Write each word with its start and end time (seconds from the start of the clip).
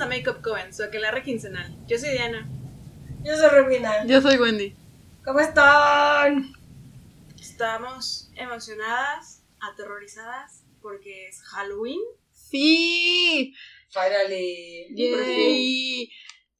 a 0.00 0.06
Makeup 0.06 0.40
Coven, 0.40 0.72
su 0.72 0.82
aquelarre 0.82 1.22
quincenal. 1.22 1.76
Yo 1.86 1.98
soy 1.98 2.10
Diana. 2.10 2.48
Yo 3.22 3.36
soy 3.36 3.50
Rubina. 3.50 4.06
Yo 4.06 4.22
soy 4.22 4.38
Wendy. 4.38 4.74
¿Cómo 5.22 5.40
están? 5.40 6.52
Estamos 7.38 8.30
emocionadas, 8.34 9.44
aterrorizadas, 9.60 10.64
porque 10.80 11.28
es 11.28 11.42
Halloween. 11.42 12.00
Sí. 12.32 13.54
Finally. 13.90 14.94
Yay. 14.94 16.10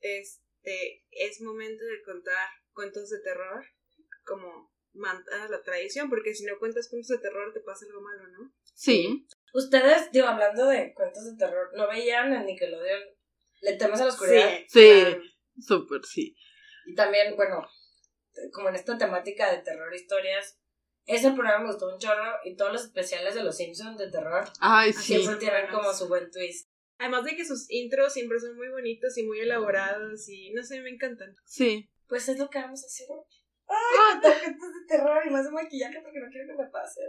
Este 0.01 1.07
es 1.11 1.41
momento 1.41 1.83
de 1.85 2.03
contar 2.03 2.49
cuentos 2.75 3.09
de 3.09 3.21
terror, 3.21 3.65
como 4.27 4.71
manda 4.93 5.49
la 5.49 5.63
tradición, 5.63 6.11
porque 6.11 6.35
si 6.35 6.45
no 6.45 6.59
cuentas 6.59 6.89
cuentos 6.91 7.09
de 7.09 7.19
terror 7.19 7.55
te 7.55 7.61
pasa 7.61 7.87
algo 7.87 8.03
malo, 8.03 8.29
¿no? 8.29 8.53
Sí. 8.75 9.27
Ustedes, 9.55 10.13
digo, 10.13 10.27
hablando 10.27 10.67
de 10.67 10.93
cuentos 10.93 11.25
de 11.25 11.39
terror, 11.39 11.71
¿no 11.75 11.89
veían 11.89 12.35
en 12.35 12.45
Nickelodeon 12.45 13.01
Le 13.61 13.75
temas 13.75 14.01
a 14.01 14.05
la 14.05 14.11
oscuridad? 14.11 14.49
Sí. 14.69 14.91
claro. 15.03 15.23
Súper, 15.59 16.05
sí. 16.05 16.37
Y 16.87 16.95
también, 16.95 17.37
bueno, 17.37 17.67
como 18.53 18.69
en 18.69 18.75
esta 18.75 18.97
temática 18.97 19.51
de 19.51 19.63
terror 19.63 19.95
historias, 19.95 20.59
ese 21.07 21.33
programa 21.33 21.65
me 21.65 21.71
gustó 21.71 21.93
un 21.93 21.99
chorro 21.99 22.37
y 22.45 22.57
todos 22.57 22.73
los 22.73 22.85
especiales 22.85 23.35
de 23.35 23.43
los 23.43 23.57
Simpsons 23.57 23.99
de 23.99 24.11
terror 24.11 24.45
Ay, 24.61 24.93
sí. 24.93 25.15
siempre 25.15 25.37
tienen 25.37 25.69
como 25.71 25.93
su 25.93 26.09
buen 26.09 26.31
twist. 26.31 26.71
Además 26.99 27.25
de 27.25 27.35
que 27.35 27.45
sus 27.45 27.71
intros 27.71 28.13
siempre 28.13 28.39
son 28.39 28.57
muy 28.57 28.69
bonitos 28.69 29.17
y 29.17 29.25
muy 29.25 29.41
elaborados 29.41 30.29
y 30.29 30.53
no 30.53 30.63
sé, 30.63 30.81
me 30.81 30.91
encantan. 30.91 31.35
Sí. 31.45 31.91
Pues 32.07 32.29
es 32.29 32.39
lo 32.39 32.51
que 32.51 32.59
vamos 32.59 32.83
a 32.83 32.87
hacer 32.87 33.07
hoy. 33.11 33.25
Ay, 33.67 34.13
contar 34.13 34.41
cuentos 34.41 34.69
de 34.69 34.87
terror 34.87 35.23
y 35.27 35.31
más 35.31 35.45
de 35.45 35.51
maquillaje 35.51 36.01
porque 36.03 36.21
no 36.21 36.31
quiero 36.31 36.47
que 36.47 36.63
me 36.63 36.71
pase. 36.71 37.01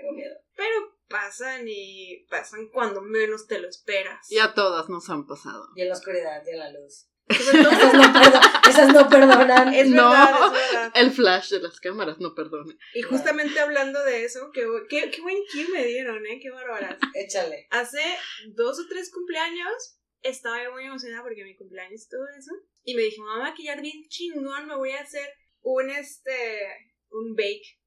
Tengo 0.00 0.12
miedo. 0.12 0.34
Pero 0.56 0.96
pasan 1.08 1.64
y 1.66 2.26
pasan 2.30 2.68
cuando 2.72 3.00
menos 3.02 3.46
te 3.46 3.58
lo 3.58 3.68
esperas. 3.68 4.30
Y 4.30 4.38
a 4.38 4.54
todas 4.54 4.88
nos 4.88 5.08
han 5.10 5.26
pasado. 5.26 5.68
Y 5.76 5.82
en 5.82 5.88
la 5.88 5.94
oscuridad 5.94 6.42
y 6.46 6.50
en 6.50 6.58
la 6.58 6.70
luz. 6.72 7.06
Esas 7.28 7.54
no, 7.54 7.70
perdo- 7.70 8.40
esas 8.70 8.92
no 8.92 9.08
perdonan. 9.08 9.72
es 9.74 9.88
No. 9.88 10.10
verdad, 10.10 10.46
es 10.46 10.52
verdad. 10.72 10.92
El 10.96 11.10
flash 11.12 11.50
de 11.50 11.60
las 11.60 11.78
cámaras, 11.78 12.18
no 12.18 12.34
perdone. 12.34 12.76
Y 12.94 13.02
justamente 13.02 13.60
hablando 13.60 14.02
de 14.04 14.24
eso, 14.24 14.50
qué, 14.52 14.66
qué, 14.88 15.10
qué 15.10 15.20
buen 15.22 15.36
cue 15.52 15.66
me 15.72 15.84
dieron, 15.84 16.26
¿eh? 16.26 16.40
Qué 16.42 16.50
bárbaras. 16.50 16.98
Échale. 17.14 17.68
Hace 17.70 18.02
dos 18.48 18.80
o 18.80 18.88
tres 18.88 19.12
cumpleaños 19.12 19.98
estaba 20.22 20.62
yo 20.64 20.72
muy 20.72 20.84
emocionada 20.84 21.22
porque 21.22 21.44
mi 21.44 21.54
cumpleaños 21.56 22.02
y 22.04 22.08
todo 22.08 22.26
eso. 22.36 22.50
Y 22.82 22.94
me 22.96 23.02
dije, 23.02 23.20
me 23.20 23.26
voy 23.28 23.40
a 23.40 23.50
maquillar 23.50 23.80
bien 23.80 24.02
chingón, 24.08 24.66
me 24.66 24.74
voy 24.76 24.90
a 24.92 25.00
hacer 25.02 25.28
un, 25.60 25.88
este, 25.90 26.66
un 27.10 27.36
bake. 27.36 27.78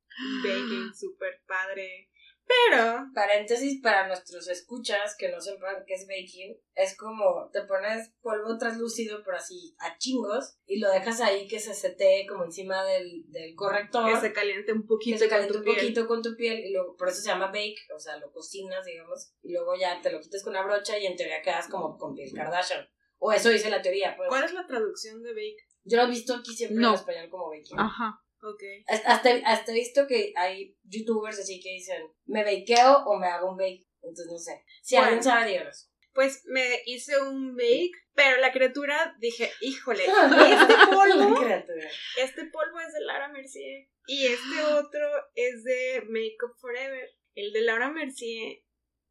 Baking 0.43 0.93
súper 0.93 1.41
padre. 1.47 2.09
Pero, 2.45 3.05
Paréntesis 3.15 3.79
para 3.81 4.05
nuestros 4.07 4.49
escuchas 4.49 5.15
que 5.17 5.29
no 5.31 5.39
sepan 5.39 5.85
qué 5.87 5.93
es 5.93 6.05
baking. 6.05 6.57
Es 6.75 6.95
como 6.97 7.49
te 7.53 7.61
pones 7.63 8.11
polvo 8.21 8.57
translúcido, 8.57 9.21
pero 9.23 9.37
así 9.37 9.75
a 9.79 9.97
chingos, 9.97 10.57
y 10.65 10.79
lo 10.79 10.91
dejas 10.91 11.21
ahí 11.21 11.47
que 11.47 11.59
se 11.61 11.73
setee 11.73 12.27
como 12.27 12.43
encima 12.43 12.83
del, 12.83 13.23
del 13.29 13.55
corrector. 13.55 14.13
que 14.13 14.19
se 14.19 14.33
caliente 14.33 14.73
un 14.73 14.81
que 14.81 14.87
poquito. 14.87 15.17
se 15.19 15.29
con 15.29 15.29
caliente 15.29 15.53
tu 15.53 15.59
un 15.59 15.63
piel. 15.63 15.75
poquito 15.77 16.07
con 16.07 16.21
tu 16.21 16.35
piel 16.35 16.59
y 16.65 16.73
luego 16.73 16.97
por 16.97 17.07
eso 17.07 17.21
se 17.21 17.29
llama 17.29 17.47
bake, 17.47 17.79
o 17.95 17.99
sea, 17.99 18.17
lo 18.17 18.29
cocinas, 18.33 18.85
digamos, 18.85 19.31
y 19.41 19.53
luego 19.53 19.75
ya 19.79 20.01
te 20.01 20.11
lo 20.11 20.19
quitas 20.19 20.43
con 20.43 20.51
una 20.51 20.63
brocha 20.65 20.99
y 20.99 21.05
en 21.05 21.15
teoría 21.15 21.41
quedas 21.41 21.69
como 21.69 21.97
con 21.97 22.13
piel 22.13 22.29
Kardashian. 22.35 22.85
O 23.19 23.31
eso 23.31 23.49
dice 23.49 23.69
la 23.69 23.81
teoría, 23.81 24.15
pues. 24.17 24.27
¿Cuál 24.27 24.43
es 24.43 24.53
la 24.53 24.67
traducción 24.67 25.23
de 25.23 25.31
bake? 25.31 25.65
Yo 25.85 25.95
lo 25.97 26.03
he 26.03 26.09
visto 26.09 26.35
aquí 26.35 26.53
siempre 26.53 26.81
No. 26.81 26.89
en 26.89 26.95
español 26.95 27.29
como 27.29 27.49
baking. 27.49 27.79
Ajá. 27.79 28.19
Ok. 28.43 28.61
Hasta, 28.87 29.31
hasta 29.45 29.71
he 29.71 29.75
visto 29.75 30.05
que 30.07 30.33
hay 30.35 30.75
youtubers 30.83 31.39
así 31.39 31.61
que 31.61 31.69
dicen, 31.71 32.03
¿me 32.25 32.43
bakeo 32.43 33.03
o 33.05 33.17
me 33.17 33.27
hago 33.27 33.51
un 33.51 33.57
bake? 33.57 33.87
Entonces 34.01 34.27
no 34.29 34.37
sé. 34.37 34.63
Si 34.81 34.95
Bueno. 34.95 35.07
alguien 35.07 35.23
sabe, 35.23 35.49
díganos. 35.51 35.89
Pues 36.13 36.43
me 36.45 36.81
hice 36.85 37.19
un 37.19 37.55
bake, 37.55 37.91
pero 38.13 38.39
la 38.39 38.51
criatura 38.51 39.15
dije, 39.19 39.49
híjole, 39.61 40.03
este 40.05 40.73
polvo, 40.93 41.35
criatura. 41.41 41.89
este 42.17 42.45
polvo 42.45 42.79
es 42.81 42.93
de 42.93 42.99
Laura 43.01 43.29
Mercier 43.29 43.87
y 44.05 44.27
este 44.27 44.61
otro 44.73 45.07
es 45.35 45.63
de 45.63 46.03
Make 46.09 46.35
Up 46.45 46.55
Forever. 46.59 47.09
El 47.35 47.51
de 47.53 47.61
Laura 47.61 47.89
Mercier 47.89 48.59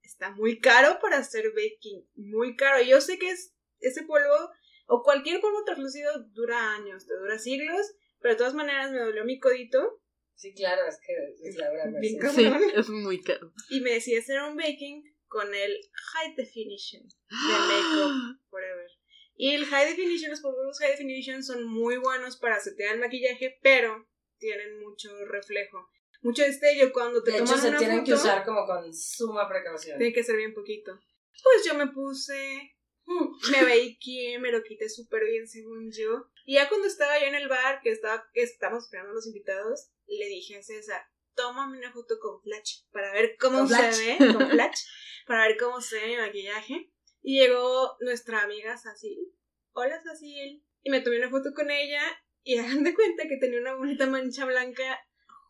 está 0.03 0.31
muy 0.31 0.61
caro 0.61 0.99
para 1.01 1.17
hacer 1.19 1.47
baking, 1.51 2.07
muy 2.15 2.55
caro. 2.55 2.83
Yo 2.85 3.01
sé 3.01 3.19
que 3.19 3.31
es 3.31 3.53
ese 3.81 4.03
polvo 4.05 4.51
o 4.87 5.03
cualquier 5.03 5.41
polvo 5.41 5.65
translúcido 5.65 6.13
dura 6.33 6.75
años, 6.75 7.07
te 7.07 7.15
dura 7.17 7.39
siglos, 7.39 7.95
pero 8.23 8.35
de 8.35 8.39
todas 8.39 8.55
maneras 8.55 8.91
me 8.91 9.01
dolió 9.01 9.25
mi 9.25 9.39
codito 9.39 10.03
Sí, 10.35 10.55
claro, 10.55 10.83
es 10.89 10.99
que 11.07 11.49
es 11.49 11.57
cabrón. 11.57 11.95
Sí, 12.35 12.51
es 12.75 12.89
muy 12.89 13.23
caro. 13.23 13.53
y 13.71 13.81
me 13.81 13.93
decidí 13.93 14.17
hacer 14.17 14.43
un 14.43 14.57
baking 14.57 15.05
con 15.29 15.55
el 15.55 15.79
High 15.93 16.35
Definition 16.35 17.03
de 17.07 17.59
Make 17.69 18.05
Up 18.05 18.41
Forever. 18.51 18.89
Y 19.37 19.55
el 19.55 19.65
High 19.67 19.91
Definition, 19.91 20.31
los 20.31 20.41
polvos 20.41 20.79
High 20.79 20.93
Definition 20.93 21.43
son 21.43 21.65
muy 21.65 21.97
buenos 21.97 22.37
para 22.37 22.61
setear 22.61 22.95
el 22.95 23.01
maquillaje, 23.01 23.59
pero 23.63 24.09
tienen 24.39 24.81
mucho 24.81 25.11
reflejo. 25.27 25.89
Mucho 26.23 26.43
destello 26.43 26.93
cuando 26.93 27.23
te 27.23 27.33
De 27.33 27.39
hecho, 27.39 27.47
toman 27.47 27.61
se 27.61 27.69
una 27.69 27.79
tienen 27.79 28.05
que 28.05 28.15
usar 28.15 28.45
como 28.45 28.67
con 28.67 28.93
suma 28.93 29.49
precaución. 29.49 29.99
Tiene 29.99 30.13
que 30.13 30.23
ser 30.23 30.37
bien 30.37 30.55
poquito. 30.55 30.99
Pues 31.43 31.65
yo 31.65 31.75
me 31.75 31.89
puse. 31.89 32.77
Me 33.07 33.65
veía 33.65 34.39
me 34.41 34.53
lo 34.53 34.63
quité 34.63 34.89
súper 34.89 35.25
bien 35.25 35.47
según 35.49 35.91
yo. 35.93 36.29
Y 36.45 36.55
ya 36.55 36.69
cuando 36.69 36.87
estaba 36.87 37.19
yo 37.19 37.27
en 37.27 37.35
el 37.35 37.49
bar, 37.49 37.81
que 37.83 37.91
estaba, 37.91 38.25
que 38.33 38.43
estábamos 38.43 38.85
esperando 38.85 39.13
a 39.13 39.15
los 39.15 39.27
invitados, 39.27 39.91
le 40.07 40.27
dije 40.27 40.57
a 40.59 40.63
César, 40.63 41.03
tómame 41.35 41.79
una 41.79 41.93
foto 41.93 42.19
con 42.21 42.41
flash 42.43 42.83
para 42.91 43.13
ver 43.13 43.37
cómo 43.39 43.59
Con 43.59 43.69
se 43.69 43.75
flash. 43.77 44.19
ve, 44.19 44.33
con 44.35 44.51
flash, 44.51 44.81
para 45.27 45.47
ver 45.47 45.57
cómo 45.57 45.81
se 45.81 45.97
ve 45.97 46.07
mi 46.09 46.17
maquillaje. 46.17 46.91
Y 47.23 47.39
llegó 47.41 47.97
nuestra 48.01 48.43
amiga 48.43 48.77
Cecil. 48.77 49.33
Hola 49.73 50.01
Cecil. 50.03 50.65
Y 50.83 50.91
me 50.91 51.01
tomé 51.01 51.19
una 51.19 51.31
foto 51.31 51.51
con 51.55 51.71
ella 51.71 52.03
y 52.43 52.59
hagan 52.59 52.83
de 52.83 52.95
cuenta 52.95 53.25
que 53.29 53.37
tenía 53.37 53.61
una 53.61 53.75
bonita 53.75 54.07
mancha 54.07 54.45
blanca 54.45 54.99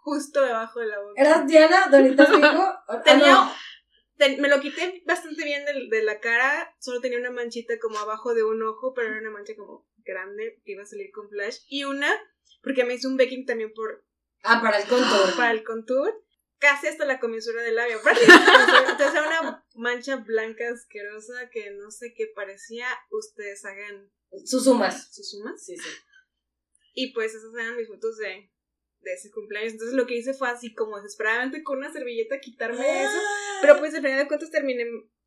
justo 0.02 0.42
debajo 0.42 0.80
de 0.80 0.86
la 0.86 1.00
boca. 1.00 1.20
¿Eras 1.20 1.46
Diana, 1.46 1.86
Doritas 1.90 2.28
Rico? 2.28 2.46
Ah, 2.88 3.00
Tenía. 3.02 3.50
Ten- 4.17 4.41
me 4.41 4.49
lo 4.49 4.61
quité 4.61 5.03
bastante 5.06 5.45
bien 5.45 5.65
de, 5.65 6.03
la 6.03 6.21
cara, 6.21 6.75
solo 6.81 7.00
tenía 7.00 7.19
una 7.19 7.31
manchita 7.31 7.78
como 7.78 7.99
abajo 7.99 8.34
de 8.34 8.45
un 8.45 8.62
ojo, 8.62 8.95
pero 8.95 9.09
era 9.09 9.21
una 9.21 9.31
mancha 9.31 9.55
como 9.56 9.89
grande 9.99 10.61
que 10.65 10.73
iba 10.73 10.83
a 10.83 10.87
salir 10.87 11.11
con 11.12 11.28
flash. 11.28 11.59
Y 11.69 11.84
una, 11.84 12.11
porque 12.62 12.84
me 12.84 12.95
hice 12.95 13.06
un 13.09 13.17
baking 13.17 13.47
también 13.47 13.73
por, 13.73 14.05
Ah, 14.45 14.61
para 14.62 14.78
el 14.81 14.89
contour. 14.89 15.37
para 15.37 15.53
el 15.53 15.62
contour, 15.65 16.25
casi 16.59 16.89
hasta 16.89 17.05
la 17.05 17.21
comisura 17.21 17.62
del 17.62 17.77
labio. 17.77 17.99
Entonces 18.91 19.11
era 19.15 19.41
una 19.41 19.65
mancha 19.75 20.17
blanca 20.17 20.65
asquerosa 20.71 21.49
que 21.50 21.71
no 21.73 21.91
sé 21.91 22.12
qué 22.15 22.27
parecía. 22.34 22.87
Ustedes 23.11 23.65
hagan 23.65 24.11
Sus 24.44 24.65
sumas. 24.65 25.15
sus 25.15 25.31
sumas. 25.31 25.65
Sí, 25.65 25.77
sí. 25.77 25.89
Y 26.94 27.12
pues 27.15 27.34
esas 27.34 27.55
eran 27.55 27.77
mis 27.77 27.89
fotos 27.89 28.17
de, 28.19 28.50
de 29.02 29.12
ese 29.14 29.30
cumpleaños. 29.30 29.72
Entonces 29.72 29.96
lo 29.96 30.06
que 30.06 30.16
hice 30.16 30.32
fue 30.34 30.48
así 30.48 30.74
como 30.74 30.96
desesperadamente 30.96 31.62
con 31.62 31.78
una 31.78 31.92
servilleta 31.92 32.40
quitarme 32.40 33.02
eso. 33.04 33.18
Pero 33.60 33.78
pues 33.78 33.94
al 33.94 34.02
final 34.02 34.18
de 34.18 34.28
cuentas 34.28 34.50
terminé 34.50 34.84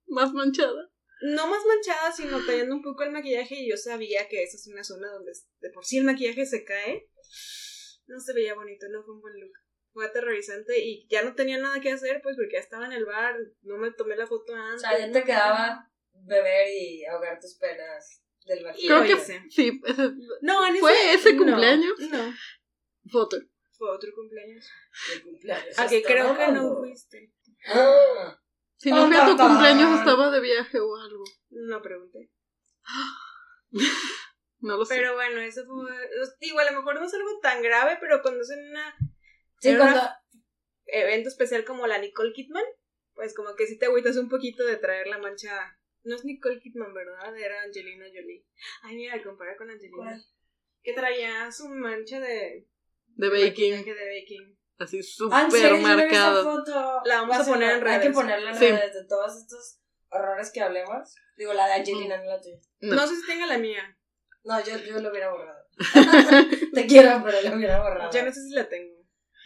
Más 0.08 0.32
manchada. 0.34 0.90
no 1.22 1.48
más 1.48 1.64
manchada, 1.66 2.12
sino 2.12 2.46
tallando 2.46 2.76
un 2.76 2.82
poco 2.84 3.04
el 3.04 3.12
maquillaje 3.12 3.56
y 3.56 3.70
yo 3.70 3.78
sabía 3.78 4.28
que 4.28 4.44
esa 4.44 4.58
es 4.58 4.68
una 4.68 4.84
zona 4.84 5.10
donde 5.12 5.32
de 5.60 5.70
por 5.72 5.86
sí 5.86 5.98
el 5.98 6.04
maquillaje 6.06 6.46
se 6.46 6.64
cae. 6.64 7.10
No 8.08 8.20
se 8.20 8.34
veía 8.34 8.54
bonito, 8.54 8.86
no 8.90 9.04
fue 9.04 9.16
un 9.16 9.22
buen 9.22 9.40
look. 9.40 9.52
Fue 9.94 10.06
aterrorizante 10.06 10.78
y 10.80 11.08
ya 11.10 11.24
no 11.24 11.36
tenía 11.36 11.58
nada 11.58 11.80
que 11.80 11.90
hacer, 11.92 12.20
pues 12.22 12.36
porque 12.36 12.54
ya 12.56 12.60
estaba 12.60 12.86
en 12.86 12.92
el 12.92 13.06
bar, 13.06 13.34
no 13.62 13.78
me 13.78 13.92
tomé 13.92 14.16
la 14.18 14.28
foto 14.28 14.52
O 14.54 14.56
antes. 14.56 14.82
sea, 14.82 15.00
ya 15.00 15.12
te 15.12 15.24
quedaba 15.24 15.90
beber 16.14 16.68
y 16.78 17.06
ahogar 17.06 17.40
tus 17.40 17.56
penas 17.58 18.22
del 18.46 18.64
vacío. 18.64 19.02
Creo 19.04 19.18
que 19.18 19.24
sí. 19.24 19.82
ese- 19.88 20.12
No, 20.42 20.68
en 20.68 20.76
¿Fue 20.78 21.14
ese 21.14 21.34
no, 21.34 21.44
cumpleaños? 21.46 21.94
No, 22.12 22.34
foto. 23.10 23.38
Fue 23.78 23.90
otro 23.90 24.12
cumpleaños. 24.14 24.70
de 25.14 25.22
cumpleaños. 25.22 25.80
A 25.80 25.88
que 25.88 25.98
Hasta 25.98 26.08
creo 26.08 26.38
que 26.38 26.48
no 26.52 26.78
fuiste. 26.78 27.34
Ah. 27.68 28.40
Si 28.78 28.92
no 28.92 29.08
fui 29.08 29.16
a 29.16 29.26
tu 29.26 29.38
cumpleaños, 29.38 30.00
estaba 30.00 30.30
de 30.32 30.42
viaje 30.42 30.80
o 30.80 30.96
algo. 30.96 31.24
No 31.50 31.82
pregunté. 31.82 32.32
No 34.60 34.78
lo 34.78 34.86
sé. 34.86 34.96
Pero 34.96 35.14
bueno, 35.14 35.42
eso 35.42 35.64
fue. 35.66 35.92
Digo, 36.40 36.58
a 36.58 36.72
lo 36.72 36.78
mejor 36.78 36.96
no 36.96 37.06
es 37.06 37.14
algo 37.14 37.40
tan 37.40 37.62
grave, 37.62 37.98
pero 38.00 38.22
cuando 38.24 38.42
es 38.42 38.50
en 38.50 38.70
una 38.72 38.96
Sí, 39.60 39.76
cuando. 39.76 40.02
evento 40.86 41.30
especial 41.30 41.66
como 41.66 41.86
la 41.86 42.00
Nicole 42.00 42.34
Kidman, 42.34 42.64
pues 43.14 43.36
como 43.36 43.56
que 43.56 43.68
sí 43.68 43.78
te 43.78 43.86
agüitas 43.86 44.18
un 44.18 44.30
poquito 44.30 44.66
de 44.66 44.78
traer 44.78 45.08
la 45.08 45.20
mancha. 45.20 45.78
No 46.04 46.16
es 46.16 46.26
Nicole 46.26 46.60
Kidman, 46.60 46.94
¿verdad? 46.94 47.38
Era 47.38 47.62
Angelina 47.64 48.06
Jolie. 48.06 48.46
Ay, 48.84 48.96
mira, 48.96 49.22
compara 49.22 49.56
con 49.56 49.70
Angelina. 49.70 49.98
¿Cuál? 49.98 50.26
Que 50.82 50.94
traía 50.94 51.52
su 51.52 51.68
mancha 51.70 52.20
de, 52.20 52.68
de 53.16 53.30
baking. 53.30 53.72
maquillaje 53.78 53.94
de 53.94 54.20
baking. 54.22 54.60
Así 54.78 55.00
Ah, 55.32 55.48
súper 55.50 55.74
marcado. 55.80 56.44
foto. 56.44 57.02
La 57.06 57.22
vamos 57.22 57.38
a 57.38 57.46
poner 57.46 57.78
en 57.78 57.88
Hay 57.88 57.94
que 58.00 58.04
redes. 58.04 58.14
ponerla 58.14 58.50
en 58.52 58.58
Sí. 58.58 58.68
redes 58.68 58.94
de 58.94 59.06
todos 59.08 59.36
estos 59.38 59.80
horrores 60.10 60.52
que 60.52 60.62
hablemos. 60.62 61.16
Digo, 61.38 61.54
la 61.54 61.68
de 61.68 61.74
Angelina, 61.74 62.18
no 62.18 62.26
la 62.26 62.42
tuya. 62.42 62.58
No. 62.82 62.96
No. 62.96 63.08
sé 63.08 63.16
si 63.16 63.26
tenga 63.26 63.46
la 63.46 63.58
mía. 63.58 63.98
No, 64.44 64.64
yo, 64.64 64.78
yo 64.78 65.00
lo 65.00 65.10
hubiera 65.10 65.32
borrado. 65.32 65.66
Te 66.74 66.86
quiero, 66.86 67.22
pero 67.24 67.42
lo 67.42 67.56
hubiera 67.58 67.82
borrado. 67.82 68.12
Yo 68.12 68.24
no 68.24 68.32
sé 68.32 68.42
si 68.42 68.54
la 68.54 68.68
tengo. 68.70 68.94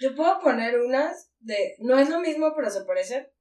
Yo 0.01 0.15
puedo 0.15 0.39
poner 0.39 0.79
unas 0.79 1.31
de. 1.39 1.75
No 1.79 1.97
es 1.97 2.09
lo 2.09 2.19
mismo, 2.19 2.53
pero 2.55 2.69
se 2.69 2.83
parece. 2.85 3.31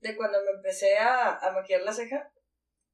De 0.00 0.16
cuando 0.16 0.38
me 0.42 0.50
empecé 0.50 0.96
a, 0.98 1.36
a 1.38 1.52
maquillar 1.52 1.82
la 1.82 1.92
ceja. 1.92 2.30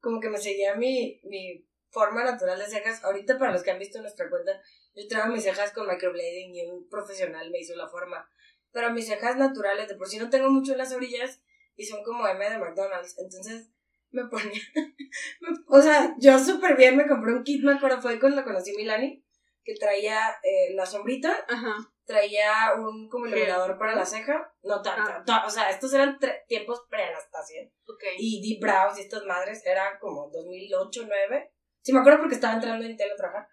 Como 0.01 0.21
que 0.21 0.31
me 0.31 0.39
seguía 0.39 0.75
mi, 0.77 1.21
mi 1.25 1.67
forma 1.91 2.25
natural 2.25 2.59
de 2.59 2.67
cejas. 2.67 3.03
Ahorita, 3.05 3.39
para 3.39 3.53
los 3.53 3.63
que 3.63 3.71
han 3.71 3.79
visto 3.79 4.01
nuestra 4.01 4.29
cuenta, 4.31 4.53
yo 4.95 5.07
traigo 5.09 5.29
mis 5.33 5.45
cejas 5.45 5.73
con 5.73 5.87
microblading 5.89 6.55
y 6.55 6.67
un 6.67 6.89
profesional 6.89 7.51
me 7.51 7.59
hizo 7.61 7.75
la 7.77 7.89
forma. 7.89 8.29
Pero 8.73 8.91
mis 8.93 9.07
cejas 9.07 9.37
naturales, 9.37 9.89
de 9.89 9.97
por 9.97 10.09
sí 10.09 10.19
no 10.19 10.31
tengo 10.31 10.49
mucho 10.51 10.73
en 10.73 10.79
las 10.79 10.93
orillas 10.93 11.43
y 11.77 11.85
son 11.87 12.03
como 12.05 12.27
M 12.29 12.49
de 12.51 12.59
McDonald's. 12.59 13.17
Entonces 13.19 13.71
me 14.11 14.25
ponía. 14.27 14.61
o 15.69 15.81
sea, 15.83 16.15
yo 16.19 16.39
súper 16.39 16.77
bien 16.77 16.97
me 16.97 17.07
compré 17.09 17.33
un 17.33 17.43
kit, 17.45 17.63
me 17.65 17.75
acuerdo, 17.75 18.01
fue 18.01 18.19
cuando 18.21 18.45
conocí 18.45 18.73
Milani, 18.77 19.25
que 19.65 19.75
traía 19.75 20.31
eh, 20.43 20.75
la 20.75 20.87
sombrita, 20.87 21.45
Ajá. 21.49 21.75
traía 22.05 22.75
un 22.79 23.09
como 23.09 23.27
iluminador 23.27 23.79
para 23.79 23.95
la 23.95 24.07
ceja. 24.07 24.53
No, 24.63 24.81
ta- 24.83 25.23
Ah. 25.27 25.45
o 25.47 25.51
sea, 25.51 25.71
estos 25.71 25.93
eran 25.93 26.19
tiempos 26.49 26.83
pre-Anastasia 26.89 27.63
Ok. 27.89 28.03
y 28.19 28.41
Deep 28.43 28.61
Brows 28.63 28.99
y 28.99 29.03
estas 29.03 29.25
madres 29.25 29.65
era 29.67 29.99
como 29.99 30.29
2008, 30.31 31.01
2009. 31.03 31.53
Sí, 31.83 31.93
me 31.93 32.01
acuerdo 32.01 32.21
porque 32.21 32.35
estaba 32.35 32.55
entrando 32.55 32.85
en 32.85 32.93
Intel 32.93 33.13
a 33.13 33.17
trabajar. 33.17 33.49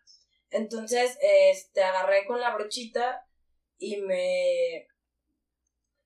Entonces, 0.49 1.17
este, 1.21 1.83
agarré 1.83 2.25
con 2.25 2.39
la 2.39 2.53
brochita 2.53 3.25
y 3.77 3.97
me... 4.01 4.87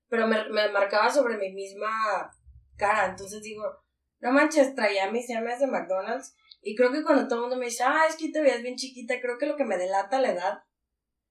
Pero 0.08 0.26
me, 0.26 0.48
me 0.50 0.68
marcaba 0.70 1.10
sobre 1.10 1.38
mi 1.38 1.52
misma 1.52 2.30
cara. 2.76 3.06
Entonces 3.06 3.42
digo, 3.42 3.64
no 4.20 4.32
manches, 4.32 4.74
traía 4.74 5.10
mis 5.10 5.28
llamas 5.28 5.60
de 5.60 5.66
McDonald's. 5.66 6.34
Y 6.60 6.76
creo 6.76 6.92
que 6.92 7.02
cuando 7.02 7.26
todo 7.26 7.36
el 7.36 7.40
mundo 7.42 7.56
me 7.56 7.66
dice, 7.66 7.82
ah, 7.84 8.06
es 8.08 8.16
que 8.16 8.30
te 8.30 8.40
veías 8.40 8.62
bien 8.62 8.76
chiquita, 8.76 9.20
creo 9.20 9.36
que 9.36 9.46
lo 9.46 9.56
que 9.56 9.64
me 9.64 9.76
delata 9.76 10.20
la 10.20 10.30
edad 10.30 10.64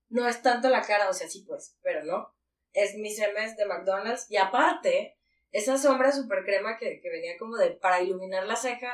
no 0.09 0.27
es 0.27 0.41
tanto 0.41 0.69
la 0.69 0.81
cara, 0.81 1.09
o 1.09 1.13
sea, 1.13 1.29
sí 1.29 1.45
pues, 1.47 1.77
pero 1.81 2.03
no. 2.03 2.35
Es 2.73 2.95
mis 2.95 3.17
MS 3.17 3.55
de 3.55 3.65
McDonald's. 3.65 4.29
Y 4.29 4.37
aparte, 4.37 5.17
esa 5.51 5.77
sombra 5.77 6.11
super 6.11 6.43
crema 6.43 6.77
que, 6.77 6.99
que 7.01 7.09
venía 7.09 7.37
como 7.37 7.55
de 7.55 7.71
para 7.71 8.01
iluminar 8.01 8.45
la 8.45 8.57
ceja, 8.57 8.93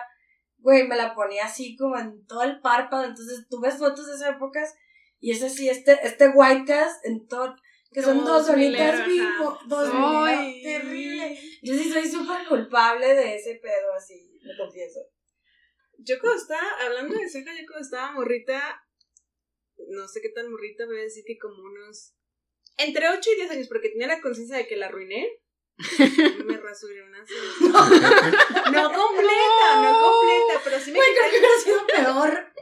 güey, 0.57 0.87
me 0.87 0.95
la 0.95 1.13
ponía 1.15 1.45
así 1.45 1.75
como 1.75 1.97
en 1.97 2.25
todo 2.25 2.43
el 2.43 2.59
párpado. 2.61 3.05
Entonces 3.05 3.47
tú 3.49 3.59
ves 3.59 3.77
fotos 3.77 4.07
de 4.07 4.15
esas 4.15 4.35
épocas 4.35 4.73
y 5.19 5.31
es 5.31 5.43
así, 5.43 5.69
este, 5.69 5.97
este 6.03 6.29
white 6.29 6.65
cast 6.65 7.05
en 7.05 7.27
todo, 7.27 7.55
que 7.91 8.01
son 8.01 8.23
dos 8.23 8.55
milero, 8.55 9.05
vivo, 9.07 9.57
dos 9.67 9.89
Ay. 9.93 10.61
terrible. 10.61 11.39
Yo 11.63 11.73
sí 11.73 11.91
soy 11.91 12.07
súper 12.07 12.45
culpable 12.47 13.15
de 13.15 13.35
ese 13.35 13.55
pedo, 13.55 13.93
así, 13.95 14.39
me 14.43 14.55
confieso. 14.55 14.99
Yo 15.99 16.19
cuando 16.21 16.39
estaba, 16.39 16.69
hablando 16.85 17.15
de 17.15 17.27
ceja, 17.27 17.51
yo 17.53 17.65
cuando 17.65 17.83
estaba 17.83 18.11
morrita, 18.11 18.83
no 19.89 20.07
sé 20.07 20.21
qué 20.21 20.29
tan 20.29 20.51
morrita, 20.51 20.85
voy 20.85 20.99
a 20.99 21.03
decir 21.03 21.23
que 21.25 21.37
como 21.37 21.63
unos... 21.63 22.13
Entre 22.77 23.09
8 23.09 23.29
y 23.31 23.35
10 23.37 23.51
años, 23.51 23.67
porque 23.67 23.89
tenía 23.89 24.07
la 24.07 24.21
conciencia 24.21 24.57
de 24.57 24.67
que 24.67 24.77
la 24.77 24.85
arruiné. 24.85 25.27
Me 26.45 26.57
rasuré 26.57 27.03
una 27.03 27.25
ceja. 27.25 27.41
No 28.71 28.91
completa, 28.91 29.81
no, 29.81 29.99
completa, 30.01 30.61
pero 30.63 30.79
sí 30.79 30.91
me 30.91 30.97
Güey, 30.97 31.09
creo 31.13 31.31
que 31.31 31.37
hubiera 31.37 31.59
sido 31.63 31.87
peor. 31.87 32.53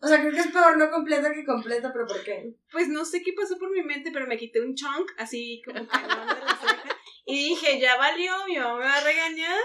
O 0.00 0.06
sea, 0.06 0.20
creo 0.20 0.32
que 0.32 0.40
es 0.40 0.46
peor 0.48 0.76
no 0.76 0.90
completa 0.90 1.32
que 1.32 1.44
completa, 1.44 1.92
pero 1.92 2.06
¿por 2.06 2.22
qué? 2.22 2.54
Pues 2.70 2.88
no 2.88 3.04
sé 3.04 3.22
qué 3.22 3.32
pasó 3.32 3.58
por 3.58 3.70
mi 3.70 3.82
mente, 3.82 4.10
pero 4.12 4.26
me 4.26 4.36
quité 4.36 4.60
un 4.60 4.74
chunk, 4.74 5.10
así 5.16 5.62
como 5.64 5.88
que 5.88 5.98
de 5.98 6.08
la 6.08 6.58
ceja. 6.60 6.98
Y 7.24 7.48
dije, 7.50 7.80
ya 7.80 7.96
valió, 7.96 8.32
mi 8.46 8.58
mamá 8.58 8.76
me 8.78 8.84
va 8.84 8.96
a 8.96 9.04
regañar. 9.04 9.60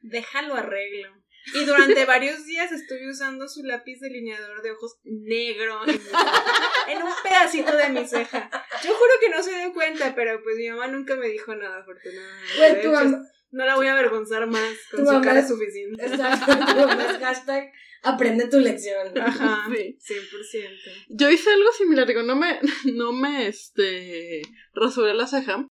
Déjalo 0.00 0.54
arreglo. 0.54 1.23
Y 1.52 1.64
durante 1.66 2.04
varios 2.06 2.44
días 2.46 2.72
estuve 2.72 3.10
usando 3.10 3.48
su 3.48 3.62
lápiz 3.64 4.00
delineador 4.00 4.62
de 4.62 4.70
ojos 4.72 4.96
negro 5.04 5.80
en, 5.86 7.02
un 7.02 7.12
pedacito 7.22 7.76
de 7.76 7.88
mi 7.90 8.06
ceja. 8.06 8.50
Yo 8.82 8.94
juro 8.94 9.10
que 9.20 9.28
no 9.28 9.42
se 9.42 9.54
dio 9.58 9.72
cuenta, 9.74 10.14
pero 10.14 10.42
pues 10.42 10.56
mi 10.56 10.70
mamá 10.70 10.86
nunca 10.88 11.16
me 11.16 11.28
dijo 11.28 11.54
nada, 11.54 11.80
afortunadamente. 11.80 12.80
Tu 12.82 12.90
mamá- 12.90 13.22
No 13.50 13.64
la 13.66 13.76
voy 13.76 13.86
a 13.86 13.92
avergonzar 13.92 14.46
más, 14.46 14.74
con 14.90 15.00
Tu 15.00 15.06
su 15.06 15.12
mamá 15.12 15.24
cara 15.24 15.40
es- 15.40 15.48
suficiente. 15.48 16.04
Exacto, 16.04 16.52
tu 16.56 16.80
mamá 16.86 17.04
es 17.10 17.18
hashtag 17.18 17.70
aprende 18.02 18.48
tu 18.48 18.58
lección. 18.58 19.16
Ajá, 19.18 19.66
Sí. 19.74 19.96
100%. 20.00 20.90
Yo 21.08 21.30
hice 21.30 21.50
algo 21.52 21.70
similar, 21.72 22.06
digo, 22.06 22.22
no 22.22 22.36
me, 22.36 22.58
no 22.94 23.12
me, 23.12 23.46
este, 23.48 24.42
rasuré 24.74 25.14
la 25.14 25.26
ceja. 25.26 25.66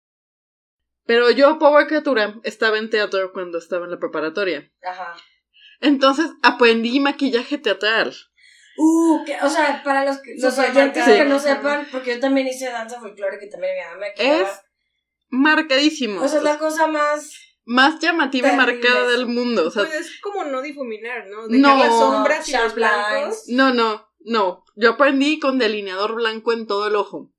Pero 1.06 1.30
yo, 1.30 1.58
pobre 1.58 1.86
criatura, 1.86 2.38
estaba 2.44 2.78
en 2.78 2.88
teatro 2.90 3.32
cuando 3.32 3.58
estaba 3.58 3.84
en 3.86 3.90
la 3.92 3.98
preparatoria. 3.98 4.70
Ajá. 4.82 5.16
Entonces 5.80 6.26
aprendí 6.42 7.00
maquillaje 7.00 7.58
teatral. 7.58 8.14
Uh, 8.76 9.24
que, 9.24 9.36
o 9.42 9.48
sea, 9.50 9.82
para 9.84 10.04
los, 10.04 10.18
que- 10.22 10.34
los 10.38 10.58
oyentes 10.58 11.04
que 11.04 11.24
no 11.24 11.38
sepan, 11.38 11.86
porque 11.92 12.14
yo 12.14 12.20
también 12.20 12.46
hice 12.46 12.66
danza 12.70 12.98
folclórica 13.00 13.44
y 13.44 13.50
también 13.50 13.74
me 13.94 14.06
maquillaba. 14.08 14.40
Es 14.42 14.48
marcadísimo. 15.28 16.22
O 16.22 16.28
sea, 16.28 16.38
es 16.38 16.44
la 16.44 16.58
cosa 16.58 16.86
más... 16.86 17.32
Más 17.66 18.00
llamativa 18.00 18.52
y 18.52 18.56
marcada 18.56 19.06
del 19.10 19.26
mundo. 19.26 19.68
O 19.68 19.70
sea, 19.70 19.84
Pues 19.84 20.00
es 20.00 20.20
como 20.22 20.44
no 20.44 20.60
difuminar, 20.62 21.26
¿no? 21.28 21.46
Dejar 21.46 21.76
No, 21.76 21.78
las 21.84 21.88
sombras 21.98 22.48
y 22.48 22.52
los 22.56 22.74
blancos. 22.74 23.44
no, 23.48 23.72
no, 23.72 24.08
no. 24.20 24.64
Yo 24.76 24.90
aprendí 24.90 25.38
con 25.38 25.58
delineador 25.58 26.14
blanco 26.14 26.52
en 26.52 26.66
todo 26.66 26.88
el 26.88 26.96
ojo. 26.96 27.30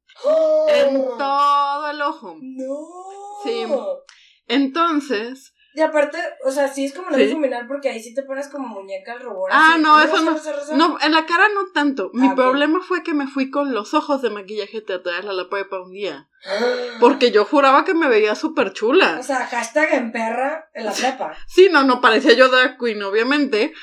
En 0.70 1.04
todo 1.18 1.90
el 1.90 2.02
ojo. 2.02 2.38
No. 2.40 2.88
Sí. 3.44 3.66
Entonces, 4.48 5.54
Y 5.74 5.82
aparte, 5.82 6.18
o 6.44 6.52
sea, 6.52 6.68
sí 6.68 6.86
es 6.86 6.94
como 6.94 7.10
no 7.10 7.16
Sí. 7.18 7.24
difuminar 7.28 7.68
porque 7.68 7.90
ahí 7.90 8.02
sí 8.02 8.14
te 8.14 8.24
pones 8.24 8.50
como 8.50 8.68
muñeca 8.68 9.14
al 9.14 9.22
robot. 9.22 9.50
Ah, 9.52 9.72
así. 9.74 9.82
no, 9.82 10.02
eso 10.02 10.22
no- 10.22 10.78
no, 10.78 10.98
en 11.02 11.12
la 11.14 11.26
cara 11.26 11.46
no 11.54 11.72
tanto. 11.74 12.12
Mi 12.14 12.28
Ah, 12.28 12.36
problema 12.36 12.82
fue 12.82 13.04
que 13.04 13.14
me 13.14 13.28
fui 13.28 13.50
con 13.50 13.74
los 13.74 13.94
ojos 13.94 14.22
de 14.22 14.30
maquillaje 14.32 14.82
teatral 14.82 15.30
a 15.30 15.34
la 15.34 15.50
prepa 15.50 15.82
un 15.82 15.92
día. 15.92 16.28
Ah. 16.46 16.50
Porque 17.00 17.32
yo 17.32 17.46
juraba 17.46 17.86
que 17.86 17.94
me 17.94 18.08
veía 18.10 18.36
súper 18.36 18.74
chula. 18.74 19.18
O 19.20 19.24
sea, 19.24 19.46
hashtag 19.48 19.94
en 19.94 20.12
perra 20.12 20.70
en 20.74 20.86
la 20.86 20.92
prepa. 20.94 21.34
Sí, 21.48 21.70
no, 21.72 21.84
no 21.84 22.02
parecía 22.02 22.34
yo 22.34 22.50
drag 22.50 22.78
queen, 22.78 23.02
obviamente. 23.04 23.74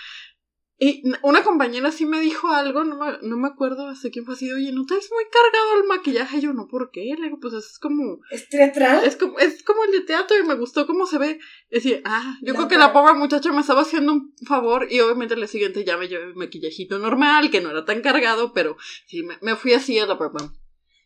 Y 0.80 1.02
una 1.22 1.42
compañera 1.42 1.90
sí 1.90 2.06
me 2.06 2.20
dijo 2.20 2.48
algo, 2.48 2.84
no 2.84 2.96
me, 2.96 3.18
no 3.22 3.36
me 3.36 3.48
acuerdo 3.48 3.88
hace 3.88 4.12
quién 4.12 4.24
fue 4.24 4.34
así, 4.34 4.52
oye, 4.52 4.70
¿no 4.70 4.86
traes 4.86 5.10
muy 5.10 5.24
cargado 5.24 5.80
el 5.80 5.88
maquillaje? 5.88 6.38
Y 6.38 6.40
yo, 6.42 6.52
no, 6.52 6.68
¿por 6.68 6.92
qué? 6.92 7.00
Le 7.18 7.24
digo, 7.24 7.38
pues 7.40 7.52
es 7.54 7.80
como, 7.80 8.20
¿Es 8.30 8.48
teatral? 8.48 9.04
es 9.04 9.16
como, 9.16 9.40
es 9.40 9.64
como 9.64 9.82
el 9.84 9.90
de 9.90 10.00
teatro 10.02 10.38
y 10.38 10.44
me 10.44 10.54
gustó 10.54 10.86
cómo 10.86 11.06
se 11.06 11.18
ve. 11.18 11.40
Decía, 11.68 12.00
ah, 12.04 12.38
yo 12.42 12.52
La 12.52 12.58
creo 12.58 12.68
que 12.68 12.78
la 12.78 12.92
pobre 12.92 13.14
muchacha 13.14 13.50
me 13.50 13.60
estaba 13.60 13.82
haciendo 13.82 14.12
un 14.12 14.34
favor 14.46 14.86
y 14.88 15.00
obviamente 15.00 15.34
el 15.34 15.48
siguiente 15.48 15.84
ya 15.84 15.96
me 15.96 16.06
llevé 16.06 16.26
mi 16.26 16.34
maquillajito 16.34 17.00
normal, 17.00 17.50
que 17.50 17.60
no 17.60 17.70
era 17.70 17.84
tan 17.84 18.00
cargado, 18.00 18.52
pero 18.52 18.76
sí, 19.08 19.24
me, 19.24 19.36
me 19.42 19.56
fui 19.56 19.72
así 19.72 19.98
a 19.98 20.06
la 20.06 20.16
prepa. 20.16 20.52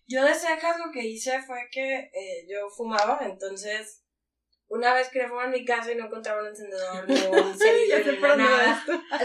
Yo 0.06 0.22
de 0.22 0.34
cejas 0.34 0.76
lo 0.84 0.92
que 0.92 1.06
hice 1.06 1.40
fue 1.46 1.56
que 1.70 2.10
eh, 2.12 2.46
yo 2.46 2.68
fumaba, 2.76 3.20
entonces 3.22 4.01
una 4.72 4.94
vez 4.94 5.10
fumar 5.10 5.44
en 5.46 5.50
mi 5.50 5.64
casa 5.66 5.92
y 5.92 5.96
no 5.96 6.06
encontraba 6.06 6.40
un 6.40 6.48
encendedor 6.48 7.06
ni 7.06 7.14
un 7.26 7.58
cerillo 7.58 7.98
ni 7.98 8.18
nada. 8.42 8.82